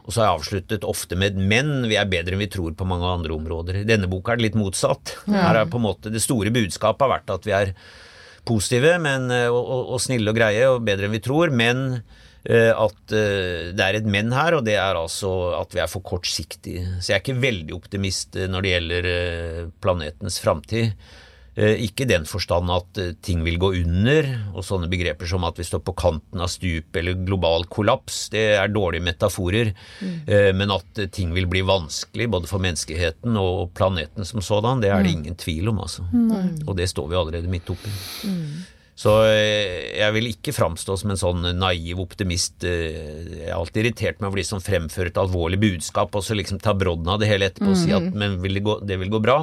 Og 0.06 0.10
så 0.10 0.22
har 0.22 0.30
jeg 0.30 0.40
avsluttet 0.40 0.88
ofte 0.88 1.20
med 1.20 1.38
'men 1.38 1.90
vi 1.92 2.00
er 2.00 2.10
bedre 2.10 2.34
enn 2.34 2.46
vi 2.46 2.50
tror 2.56 2.74
på 2.74 2.88
mange 2.88 3.12
andre 3.12 3.36
områder'. 3.36 3.84
I 3.84 3.92
denne 3.92 4.10
boka 4.10 4.34
er 4.34 4.42
det 4.42 4.48
litt 4.48 4.58
motsatt. 4.58 5.18
Her 5.28 5.62
er 5.62 5.70
på 5.70 5.78
en 5.78 5.88
måte 5.90 6.14
Det 6.14 6.24
store 6.24 6.50
budskapet 6.56 7.06
har 7.06 7.14
vært 7.20 7.36
at 7.36 7.46
vi 7.46 7.54
er 7.54 7.76
positive 8.48 8.96
men, 9.02 9.28
eh, 9.34 9.50
og, 9.50 9.62
og, 9.64 9.92
og 9.96 10.04
snille 10.04 10.32
og 10.32 10.38
greie 10.38 10.70
og 10.72 10.86
bedre 10.86 11.10
enn 11.10 11.16
vi 11.16 11.24
tror, 11.26 11.54
men 11.54 11.84
eh, 11.96 12.72
at 12.72 13.16
eh, 13.16 13.74
det 13.76 13.86
er 13.86 14.00
et 14.00 14.10
men 14.10 14.34
her, 14.36 14.58
og 14.58 14.66
det 14.68 14.78
er 14.80 15.00
altså 15.00 15.34
at 15.60 15.76
vi 15.76 15.84
er 15.84 15.92
for 15.92 16.06
kortsiktige. 16.06 16.86
Så 17.00 17.12
jeg 17.12 17.20
er 17.20 17.24
ikke 17.26 17.44
veldig 17.44 17.78
optimist 17.78 18.40
når 18.50 18.66
det 18.66 18.74
gjelder 18.76 19.12
planetens 19.84 20.42
framtid. 20.44 20.94
Eh, 21.56 21.80
Ikke 21.86 22.04
i 22.04 22.10
den 22.10 22.26
forstand 22.28 22.68
at 22.74 23.00
eh, 23.00 23.14
ting 23.24 23.40
vil 23.46 23.56
gå 23.62 23.70
under, 23.80 24.28
og 24.52 24.66
sånne 24.68 24.90
begreper 24.92 25.30
som 25.30 25.46
at 25.48 25.56
vi 25.56 25.64
står 25.64 25.80
på 25.88 25.94
kanten 25.96 26.42
av 26.44 26.50
stup 26.52 26.96
eller 27.00 27.16
global 27.26 27.64
kollaps, 27.72 28.26
det 28.34 28.44
er 28.58 28.68
dårlige 28.74 29.06
metaforer. 29.08 29.72
Mm. 30.04 30.18
Men 30.60 30.74
at 30.76 31.00
eh, 31.00 31.08
ting 31.16 31.32
vil 31.36 31.48
bli 31.48 31.64
vanskelig 31.64 32.28
både 32.34 32.50
for 32.52 32.60
menneskeheten 32.64 33.40
og 33.40 33.72
planeten 33.78 34.28
som 34.28 34.44
sådan, 34.44 34.84
det 34.84 34.92
er 34.92 35.04
det 35.08 35.16
ingen 35.16 35.36
tvil 35.40 35.72
om, 35.72 35.80
altså. 35.86 36.04
Og 36.68 36.76
det 36.76 36.90
står 36.92 37.08
vi 37.12 37.20
allerede 37.20 37.52
midt 37.52 37.72
oppi. 37.72 37.94
Så 38.96 39.12
eh, 39.28 39.96
jeg 40.00 40.14
vil 40.16 40.30
ikke 40.30 40.54
framstå 40.56 40.94
som 41.00 41.12
en 41.12 41.20
sånn 41.20 41.48
naiv 41.60 42.00
optimist. 42.00 42.64
Eh, 42.64 43.40
Jeg 43.42 43.50
er 43.50 43.56
alltid 43.58 43.82
irritert 43.84 44.20
med 44.24 44.30
å 44.30 44.36
bli 44.36 44.44
som 44.48 44.60
fremfører 44.64 45.12
et 45.12 45.20
alvorlig 45.20 45.60
budskap, 45.60 46.16
og 46.16 46.24
så 46.24 46.36
liksom 46.36 46.60
ta 46.64 46.72
brodden 46.76 47.08
av 47.12 47.20
det 47.20 47.28
hele 47.32 47.48
etterpå 47.52 47.72
og 47.74 47.80
si 47.80 47.92
at 47.96 48.08
men 48.16 48.38
vil 48.44 48.56
det, 48.60 48.64
gå, 48.64 48.78
det 48.88 49.00
vil 49.00 49.12
gå 49.12 49.20
bra. 49.24 49.42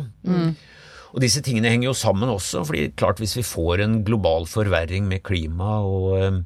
Og 1.13 1.21
disse 1.21 1.43
tingene 1.45 1.73
henger 1.73 1.91
jo 1.91 1.97
sammen 1.97 2.31
også, 2.33 2.63
fordi 2.69 2.91
klart 2.97 3.21
hvis 3.21 3.37
vi 3.37 3.45
får 3.47 3.85
en 3.85 3.99
global 4.07 4.47
forverring 4.49 5.09
med 5.11 5.23
klima 5.27 5.79
og 5.85 6.15
um, 6.17 6.39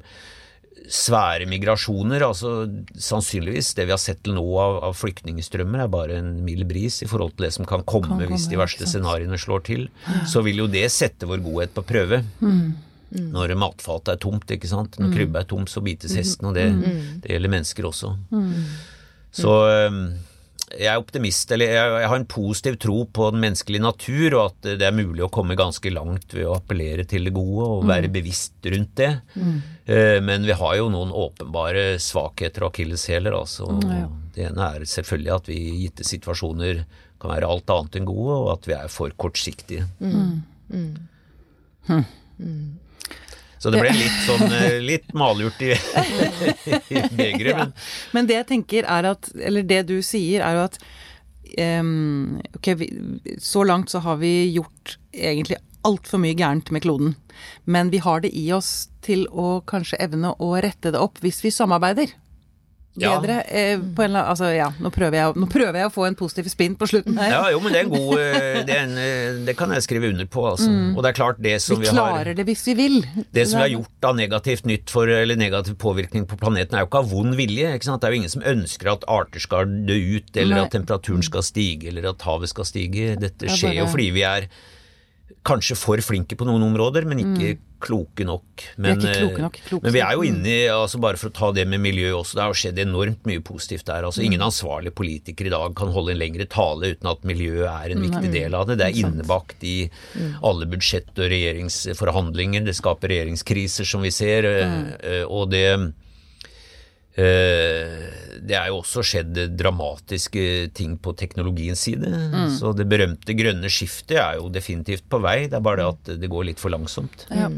svære 0.87 1.47
migrasjoner, 1.49 2.23
altså 2.23 2.67
sannsynligvis 2.99 3.73
det 3.77 3.87
vi 3.87 3.95
har 3.95 4.01
sett 4.01 4.21
til 4.23 4.35
nå 4.37 4.43
av, 4.59 4.79
av 4.89 4.95
flyktningstrømmer 4.95 5.83
er 5.83 5.91
bare 5.91 6.19
en 6.21 6.33
mild 6.47 6.67
bris 6.69 7.01
i 7.03 7.07
forhold 7.09 7.35
til 7.35 7.47
det 7.47 7.53
som 7.57 7.67
kan 7.67 7.83
komme, 7.87 8.19
Kan 8.19 8.31
hvis 8.31 8.47
de 8.51 8.59
verste 8.59 8.87
scenarioene 8.87 9.39
slår 9.39 9.65
til. 9.67 9.87
Så 10.27 10.43
vil 10.47 10.63
jo 10.63 10.69
det 10.71 10.85
sette 10.95 11.27
vår 11.27 11.43
godhet 11.43 11.75
på 11.75 11.85
prøve. 11.87 12.21
Når 13.07 13.55
matfatet 13.59 14.15
er 14.15 14.23
tomt, 14.23 14.51
ikke 14.51 14.67
sant. 14.67 14.97
Når 14.99 15.13
krybba 15.15 15.43
er 15.43 15.51
tomt, 15.51 15.71
så 15.71 15.83
bites 15.83 16.15
hesten, 16.19 16.49
og 16.49 16.57
det, 16.57 16.67
det 17.23 17.35
gjelder 17.35 17.53
mennesker 17.55 17.87
også. 17.87 18.13
Så 19.37 19.53
øhm, 19.71 20.01
jeg 20.75 20.89
er 20.91 20.99
optimist, 20.99 21.51
eller 21.55 21.71
jeg, 21.71 21.91
jeg 22.01 22.09
har 22.11 22.19
en 22.19 22.27
positiv 22.27 22.75
tro 22.83 22.97
på 23.07 23.29
den 23.31 23.39
menneskelige 23.43 23.83
natur, 23.85 24.35
og 24.35 24.41
at 24.49 24.67
det 24.81 24.87
er 24.87 24.95
mulig 24.95 25.23
å 25.23 25.31
komme 25.31 25.55
ganske 25.59 25.91
langt 25.95 26.35
ved 26.35 26.43
å 26.47 26.57
appellere 26.57 27.05
til 27.07 27.29
det 27.29 27.33
gode 27.35 27.69
og 27.71 27.85
være 27.87 28.11
bevisst 28.11 28.67
rundt 28.73 28.91
det. 28.99 29.13
Mm. 29.39 29.57
Men 30.27 30.47
vi 30.47 30.57
har 30.59 30.73
jo 30.75 30.89
noen 30.91 31.13
åpenbare 31.15 31.85
svakheter 32.03 32.65
og 32.65 32.73
akilleshæler. 32.73 33.37
Altså. 33.37 33.69
Ja. 33.87 34.09
Det 34.35 34.49
ene 34.49 34.67
er 34.75 34.87
selvfølgelig 34.91 35.33
at 35.37 35.47
vi 35.53 35.61
i 35.69 35.77
gitte 35.85 36.07
situasjoner 36.07 36.83
kan 37.17 37.31
være 37.31 37.49
alt 37.49 37.71
annet 37.73 37.95
enn 38.01 38.09
gode, 38.09 38.35
og 38.43 38.51
at 38.57 38.67
vi 38.67 38.75
er 38.75 38.91
for 38.91 39.15
kortsiktige. 39.23 39.87
Så 43.57 43.71
det 43.73 43.81
ble 43.81 43.91
litt 43.95 44.19
sånn 44.27 44.51
eh, 44.53 44.77
litt 44.83 45.13
malurt 45.17 45.61
i, 45.65 45.73
i 46.93 47.03
begeret, 47.17 47.57
men 47.57 47.73
Men 48.13 48.29
det 48.29 48.37
jeg 48.39 48.49
tenker 48.53 48.87
er 48.87 49.11
at, 49.13 49.29
eller 49.35 49.65
det 49.65 49.83
du 49.89 49.97
sier 50.05 50.45
er 50.45 50.57
jo 50.57 50.65
at 50.67 50.77
um, 51.81 52.37
ok, 52.59 52.69
vi, 52.81 52.89
så 53.41 53.63
langt 53.65 53.89
så 53.93 54.03
har 54.05 54.19
vi 54.21 54.51
gjort 54.53 54.97
egentlig 55.13 55.57
altfor 55.87 56.21
mye 56.21 56.37
gærent 56.37 56.71
med 56.75 56.83
kloden. 56.85 57.15
Men 57.65 57.91
vi 57.93 58.01
har 58.03 58.21
det 58.21 58.33
i 58.35 58.49
oss 58.53 58.89
til 59.05 59.25
å 59.31 59.61
kanskje 59.67 59.99
evne 60.03 60.33
å 60.43 60.53
rette 60.61 60.91
det 60.93 61.01
opp 61.01 61.21
hvis 61.23 61.43
vi 61.45 61.53
samarbeider. 61.53 62.11
Bedre. 62.97 63.35
Ja. 63.45 63.77
på 63.77 64.03
en, 64.03 64.11
annen- 64.11 64.25
altså, 64.31 64.47
ja, 64.55 64.67
nå 64.81 64.89
prøver, 64.93 65.17
jeg, 65.19 65.33
nå 65.37 65.47
prøver 65.51 65.77
jeg 65.81 65.89
å 65.89 65.93
få 65.93 66.05
en 66.07 66.15
positiv 66.17 66.47
spinn 66.49 66.75
på 66.79 66.87
slutten 66.89 67.17
her. 67.21 67.29
Ja, 67.31 67.41
jo, 67.53 67.59
men 67.61 67.73
det 67.75 67.79
er 67.81 67.85
en 67.85 67.91
god 67.93 68.13
eh, 68.17 68.57
det, 68.67 68.73
er 68.73 68.83
en, 68.87 68.95
eh, 68.97 69.39
det 69.47 69.55
kan 69.59 69.73
jeg 69.75 69.85
skrive 69.85 70.09
under 70.09 70.25
på, 70.33 70.45
altså. 70.49 70.69
Og 70.95 71.03
det 71.05 71.11
er 71.11 71.17
klart, 71.19 71.41
det 71.43 71.55
som 71.61 71.77
vi 71.81 71.85
vi, 71.89 71.95
har 71.97 72.31
det 72.37 72.45
hvis 72.47 72.65
vi 72.67 72.73
vil. 72.79 72.97
det 73.35 73.47
som 73.47 73.59
vi 73.61 73.65
har 73.67 73.73
gjort 73.75 74.09
av 74.09 74.17
negativt 74.17 74.65
nytt 74.69 74.89
for, 74.93 75.07
eller 75.07 75.37
negativ 75.37 75.77
påvirkning 75.81 76.25
på 76.29 76.39
planeten, 76.41 76.73
er 76.75 76.85
jo 76.85 76.89
ikke 76.89 77.03
av 77.03 77.11
vond 77.13 77.37
vilje. 77.37 77.73
ikke 77.77 77.89
sant? 77.89 78.01
Det 78.01 78.09
er 78.09 78.15
jo 78.17 78.21
ingen 78.23 78.33
som 78.33 78.47
ønsker 78.53 78.91
at 78.95 79.05
arter 79.07 79.43
skal 79.45 79.69
dø 79.87 79.97
ut, 80.17 80.31
eller 80.35 80.55
Nei. 80.55 80.65
at 80.65 80.73
temperaturen 80.73 81.23
skal 81.25 81.45
stige, 81.45 81.91
eller 81.93 82.09
at 82.11 82.25
havet 82.27 82.49
skal 82.49 82.65
stige. 82.65 83.13
Dette 83.21 83.45
Det 83.45 83.51
er 83.53 83.61
skjer 83.61 83.77
jo 83.83 83.87
fordi 83.93 84.09
vi 84.17 84.25
er 84.27 84.49
kanskje 85.47 85.77
for 85.79 86.01
flinke 86.03 86.35
på 86.37 86.45
noen 86.47 86.65
områder, 86.67 87.05
men 87.07 87.21
ikke 87.23 87.57
kloke 87.79 88.25
nok. 88.25 88.63
Men, 88.81 88.97
Mm. 88.97 89.01
ikke 89.05 89.17
kloke 89.21 89.37
eh, 89.37 89.43
nok, 89.45 89.57
kloke 89.69 89.83
men 89.85 89.93
vi 89.93 89.99
er 90.01 90.13
jo 90.17 90.23
inne 90.25 90.47
i, 90.49 90.65
altså 90.73 90.99
bare 90.99 91.15
for 91.21 91.29
å 91.29 91.33
ta 91.37 91.51
det 91.53 91.67
med 91.69 91.79
miljø 91.79 92.09
også, 92.17 92.33
det 92.35 92.41
har 92.43 92.57
skjedd 92.57 92.79
enormt 92.81 93.23
mye 93.29 93.39
positivt 93.45 93.85
der. 93.85 94.03
altså 94.03 94.19
Mm. 94.23 94.25
Ingen 94.31 94.41
ansvarlig 94.47 94.93
politiker 94.97 95.45
i 95.45 95.53
dag 95.53 95.75
kan 95.77 95.91
holde 95.93 96.11
en 96.11 96.17
lengre 96.19 96.47
tale 96.49 96.95
uten 96.95 97.07
at 97.11 97.21
miljøet 97.21 97.69
er 97.69 97.91
en 97.93 98.01
viktig 98.01 98.31
del 98.33 98.55
av 98.57 98.65
det. 98.67 98.77
Det 98.79 98.87
er 98.87 99.05
innebakt 99.05 99.61
i 99.63 99.89
Mm. 100.17 100.35
alle 100.43 100.65
budsjett- 100.65 101.17
og 101.17 101.29
regjeringsforhandlinger. 101.31 102.65
Det 102.65 102.75
skaper 102.75 103.07
regjeringskriser, 103.13 103.85
som 103.85 104.01
vi 104.01 104.09
ser, 104.11 104.43
eh, 104.45 104.65
Mm. 104.67 104.95
eh, 105.03 105.23
og 105.29 105.49
det 105.51 105.93
Det 107.17 108.53
er 108.53 108.67
jo 108.69 108.77
også 108.79 109.01
skjedd 109.05 109.39
dramatiske 109.57 110.43
ting 110.77 110.93
på 111.01 111.15
teknologiens 111.17 111.81
side. 111.87 112.07
Mm. 112.07 112.51
Så 112.53 112.73
det 112.77 112.85
berømte 112.91 113.33
grønne 113.37 113.71
skiftet 113.73 114.19
er 114.21 114.37
jo 114.37 114.51
definitivt 114.53 115.07
på 115.09 115.19
vei. 115.23 115.47
Det 115.49 115.57
er 115.57 115.65
bare 115.65 115.81
det 115.81 115.87
at 115.89 116.21
det 116.21 116.29
går 116.31 116.49
litt 116.51 116.61
for 116.61 116.73
langsomt. 116.73 117.25
Ja. 117.33 117.49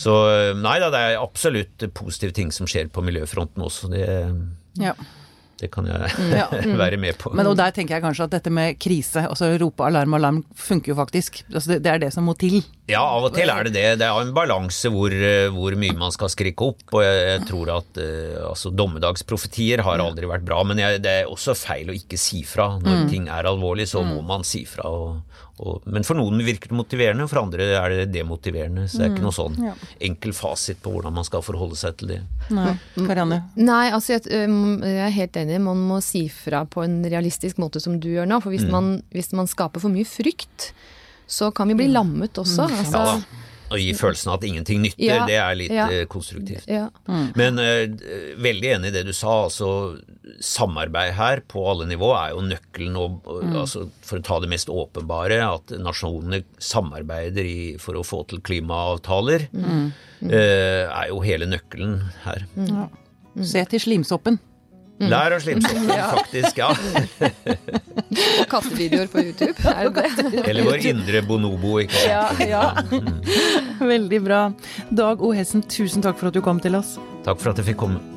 Så 0.00 0.16
eh, 0.32 0.54
nei 0.56 0.78
da, 0.82 0.88
det 0.94 1.02
er 1.02 1.20
absolutt 1.20 1.86
positive 1.96 2.34
ting 2.36 2.54
som 2.54 2.68
skjer 2.70 2.88
på 2.92 3.04
miljøfronten 3.04 3.62
også. 3.68 3.92
Det, 3.92 4.08
Ja. 4.80 4.96
Det 5.60 5.70
kan 5.72 5.86
jeg 5.88 6.10
Ja. 6.36 6.46
være 6.82 6.98
med 7.00 7.16
på. 7.18 7.30
Men 7.36 7.46
og 7.48 7.56
der 7.56 7.70
tenker 7.72 7.96
jeg 7.96 8.04
kanskje 8.04 8.26
at 8.28 8.34
dette 8.36 8.50
med 8.52 8.76
krise, 8.82 9.22
altså 9.28 9.52
rope 9.62 9.84
alarm 9.86 10.14
alarm, 10.18 10.42
funker 10.54 10.92
jo 10.92 10.96
faktisk. 10.98 11.42
Altså 11.52 11.74
det, 11.74 11.78
det 11.86 11.92
er 11.94 12.02
det 12.06 12.10
som 12.12 12.26
må 12.28 12.34
til. 12.36 12.58
Ja, 12.86 13.00
av 13.02 13.24
og 13.26 13.32
til 13.34 13.50
er 13.50 13.64
det 13.66 13.72
det. 13.74 13.86
Det 13.98 14.06
er 14.06 14.20
en 14.20 14.34
balanse 14.36 14.90
hvor, 14.94 15.10
eh, 15.10 15.48
hvor 15.50 15.74
mye 15.80 15.96
man 15.98 16.12
skal 16.14 16.28
skrikke 16.30 16.68
opp. 16.68 16.84
Og 16.92 17.02
jeg, 17.02 17.22
jeg 17.32 17.46
tror 17.48 17.72
at 17.78 17.98
uh, 17.98 18.50
altså, 18.52 18.70
dommedagsprofetier 18.78 19.82
har 19.86 20.02
aldri 20.04 20.28
vært 20.30 20.44
bra. 20.46 20.60
Men 20.68 20.78
jeg, 20.82 21.00
det 21.04 21.14
er 21.22 21.32
også 21.32 21.56
feil 21.58 21.90
å 21.90 21.96
ikke 21.96 22.18
si 22.20 22.44
fra. 22.46 22.76
Når 22.82 23.08
ting 23.10 23.26
er 23.32 23.48
alvorlig, 23.50 23.88
så 23.90 24.04
må 24.06 24.20
man 24.26 24.44
si 24.46 24.62
fra. 24.68 24.86
Og, 24.86 25.42
og, 25.56 25.82
men 25.88 26.04
for 26.04 26.18
noen 26.20 26.42
virker 26.44 26.68
det 26.70 26.76
motiverende, 26.78 27.26
for 27.30 27.40
andre 27.42 27.66
er 27.80 27.94
det 28.02 28.06
demotiverende. 28.14 28.86
Så 28.92 29.00
det 29.00 29.06
er 29.08 29.14
ikke 29.16 29.24
noe 29.24 29.34
sånn 29.34 29.56
Ja. 29.64 29.72
enkel 30.04 30.34
fasit 30.36 30.82
på 30.84 30.92
hvordan 30.94 31.14
man 31.16 31.24
skal 31.26 31.42
forholde 31.42 31.78
seg 31.80 31.96
til 32.02 32.12
det. 32.12 32.20
Nei, 32.54 32.74
Karianne. 33.00 33.40
Nei, 33.56 33.86
altså 33.90 34.18
jeg, 34.18 34.26
jeg 34.30 35.00
er 35.08 35.14
helt 35.16 35.36
enig. 35.42 35.45
Man 35.62 35.80
må 35.88 36.00
si 36.04 36.26
fra 36.32 36.64
på 36.68 36.84
en 36.84 37.00
realistisk 37.06 37.60
måte 37.62 37.82
som 37.82 37.98
du 38.02 38.10
gjør 38.12 38.28
nå. 38.30 38.40
For 38.44 38.54
hvis, 38.54 38.66
man, 38.70 39.00
hvis 39.14 39.32
man 39.36 39.50
skaper 39.50 39.82
for 39.82 39.92
mye 39.92 40.08
frykt, 40.08 40.70
så 41.26 41.50
kan 41.54 41.68
vi 41.72 41.78
bli 41.78 41.90
lammet 41.92 42.38
også. 42.38 42.68
Altså, 42.70 43.02
Ja 43.02 43.04
da. 43.16 43.42
Å 43.66 43.78
gi 43.80 43.88
følelsen 43.98 44.30
av 44.30 44.36
at 44.38 44.44
ingenting 44.46 44.82
nytter, 44.84 45.02
Ja, 45.02 45.22
det 45.26 45.38
er 45.42 45.56
litt 45.58 45.74
ja. 45.74 45.86
eh, 45.90 46.04
konstruktivt. 46.10 46.68
ja. 46.70 46.86
Men 47.38 47.58
uh, 47.58 47.86
veldig 48.38 48.68
enig 48.76 48.92
i 48.92 48.94
det 48.94 49.02
du 49.08 49.12
sa. 49.16 49.46
altså 49.48 49.98
Samarbeid 50.42 51.14
her 51.16 51.42
på 51.50 51.64
alle 51.70 51.88
nivå 51.90 52.12
er 52.14 52.34
jo 52.34 52.44
nøkkelen. 52.46 52.98
Og, 53.00 53.18
mm. 53.26 53.56
altså, 53.64 53.86
for 54.06 54.20
å 54.20 54.26
ta 54.26 54.38
det 54.42 54.50
mest 54.52 54.70
åpenbare, 54.70 55.40
at 55.42 55.74
nasjonene 55.82 56.44
samarbeider 56.62 57.48
i, 57.48 57.58
for 57.82 57.98
å 57.98 58.04
få 58.06 58.22
til 58.30 58.42
klimaavtaler, 58.46 59.48
eh, 59.50 60.84
er 60.86 61.10
jo 61.10 61.22
hele 61.26 61.50
nøkkelen 61.50 61.98
her. 62.26 62.46
Se 63.42 63.66
til 63.72 63.82
slimsoppen. 63.82 64.38
Lær 64.96 65.34
å 65.36 65.38
slimsoppe, 65.42 65.96
ja. 66.00 66.06
faktisk. 66.16 66.56
ja. 66.56 66.70
Og 68.40 68.48
kattevideoer 68.48 69.10
på 69.12 69.24
YouTube. 69.26 69.54
Er 69.68 69.90
det 69.92 70.06
det? 70.16 70.42
Eller 70.48 70.64
vår 70.64 70.88
indre 70.94 71.22
bonobo. 71.26 71.76
ikke 71.84 72.00
sant? 72.00 72.40
Ja, 72.48 72.64
ja. 72.80 73.84
Veldig 73.84 74.22
bra. 74.24 74.42
Dag 74.88 75.20
O. 75.20 75.34
Hessen, 75.36 75.64
tusen 75.68 76.04
takk 76.04 76.16
for 76.20 76.32
at 76.32 76.36
du 76.38 76.44
kom 76.44 76.62
til 76.64 76.78
oss. 76.80 76.96
Takk 77.28 77.42
for 77.42 77.52
at 77.52 77.60
jeg 77.60 77.74
fikk 77.74 77.82
komme. 77.84 78.15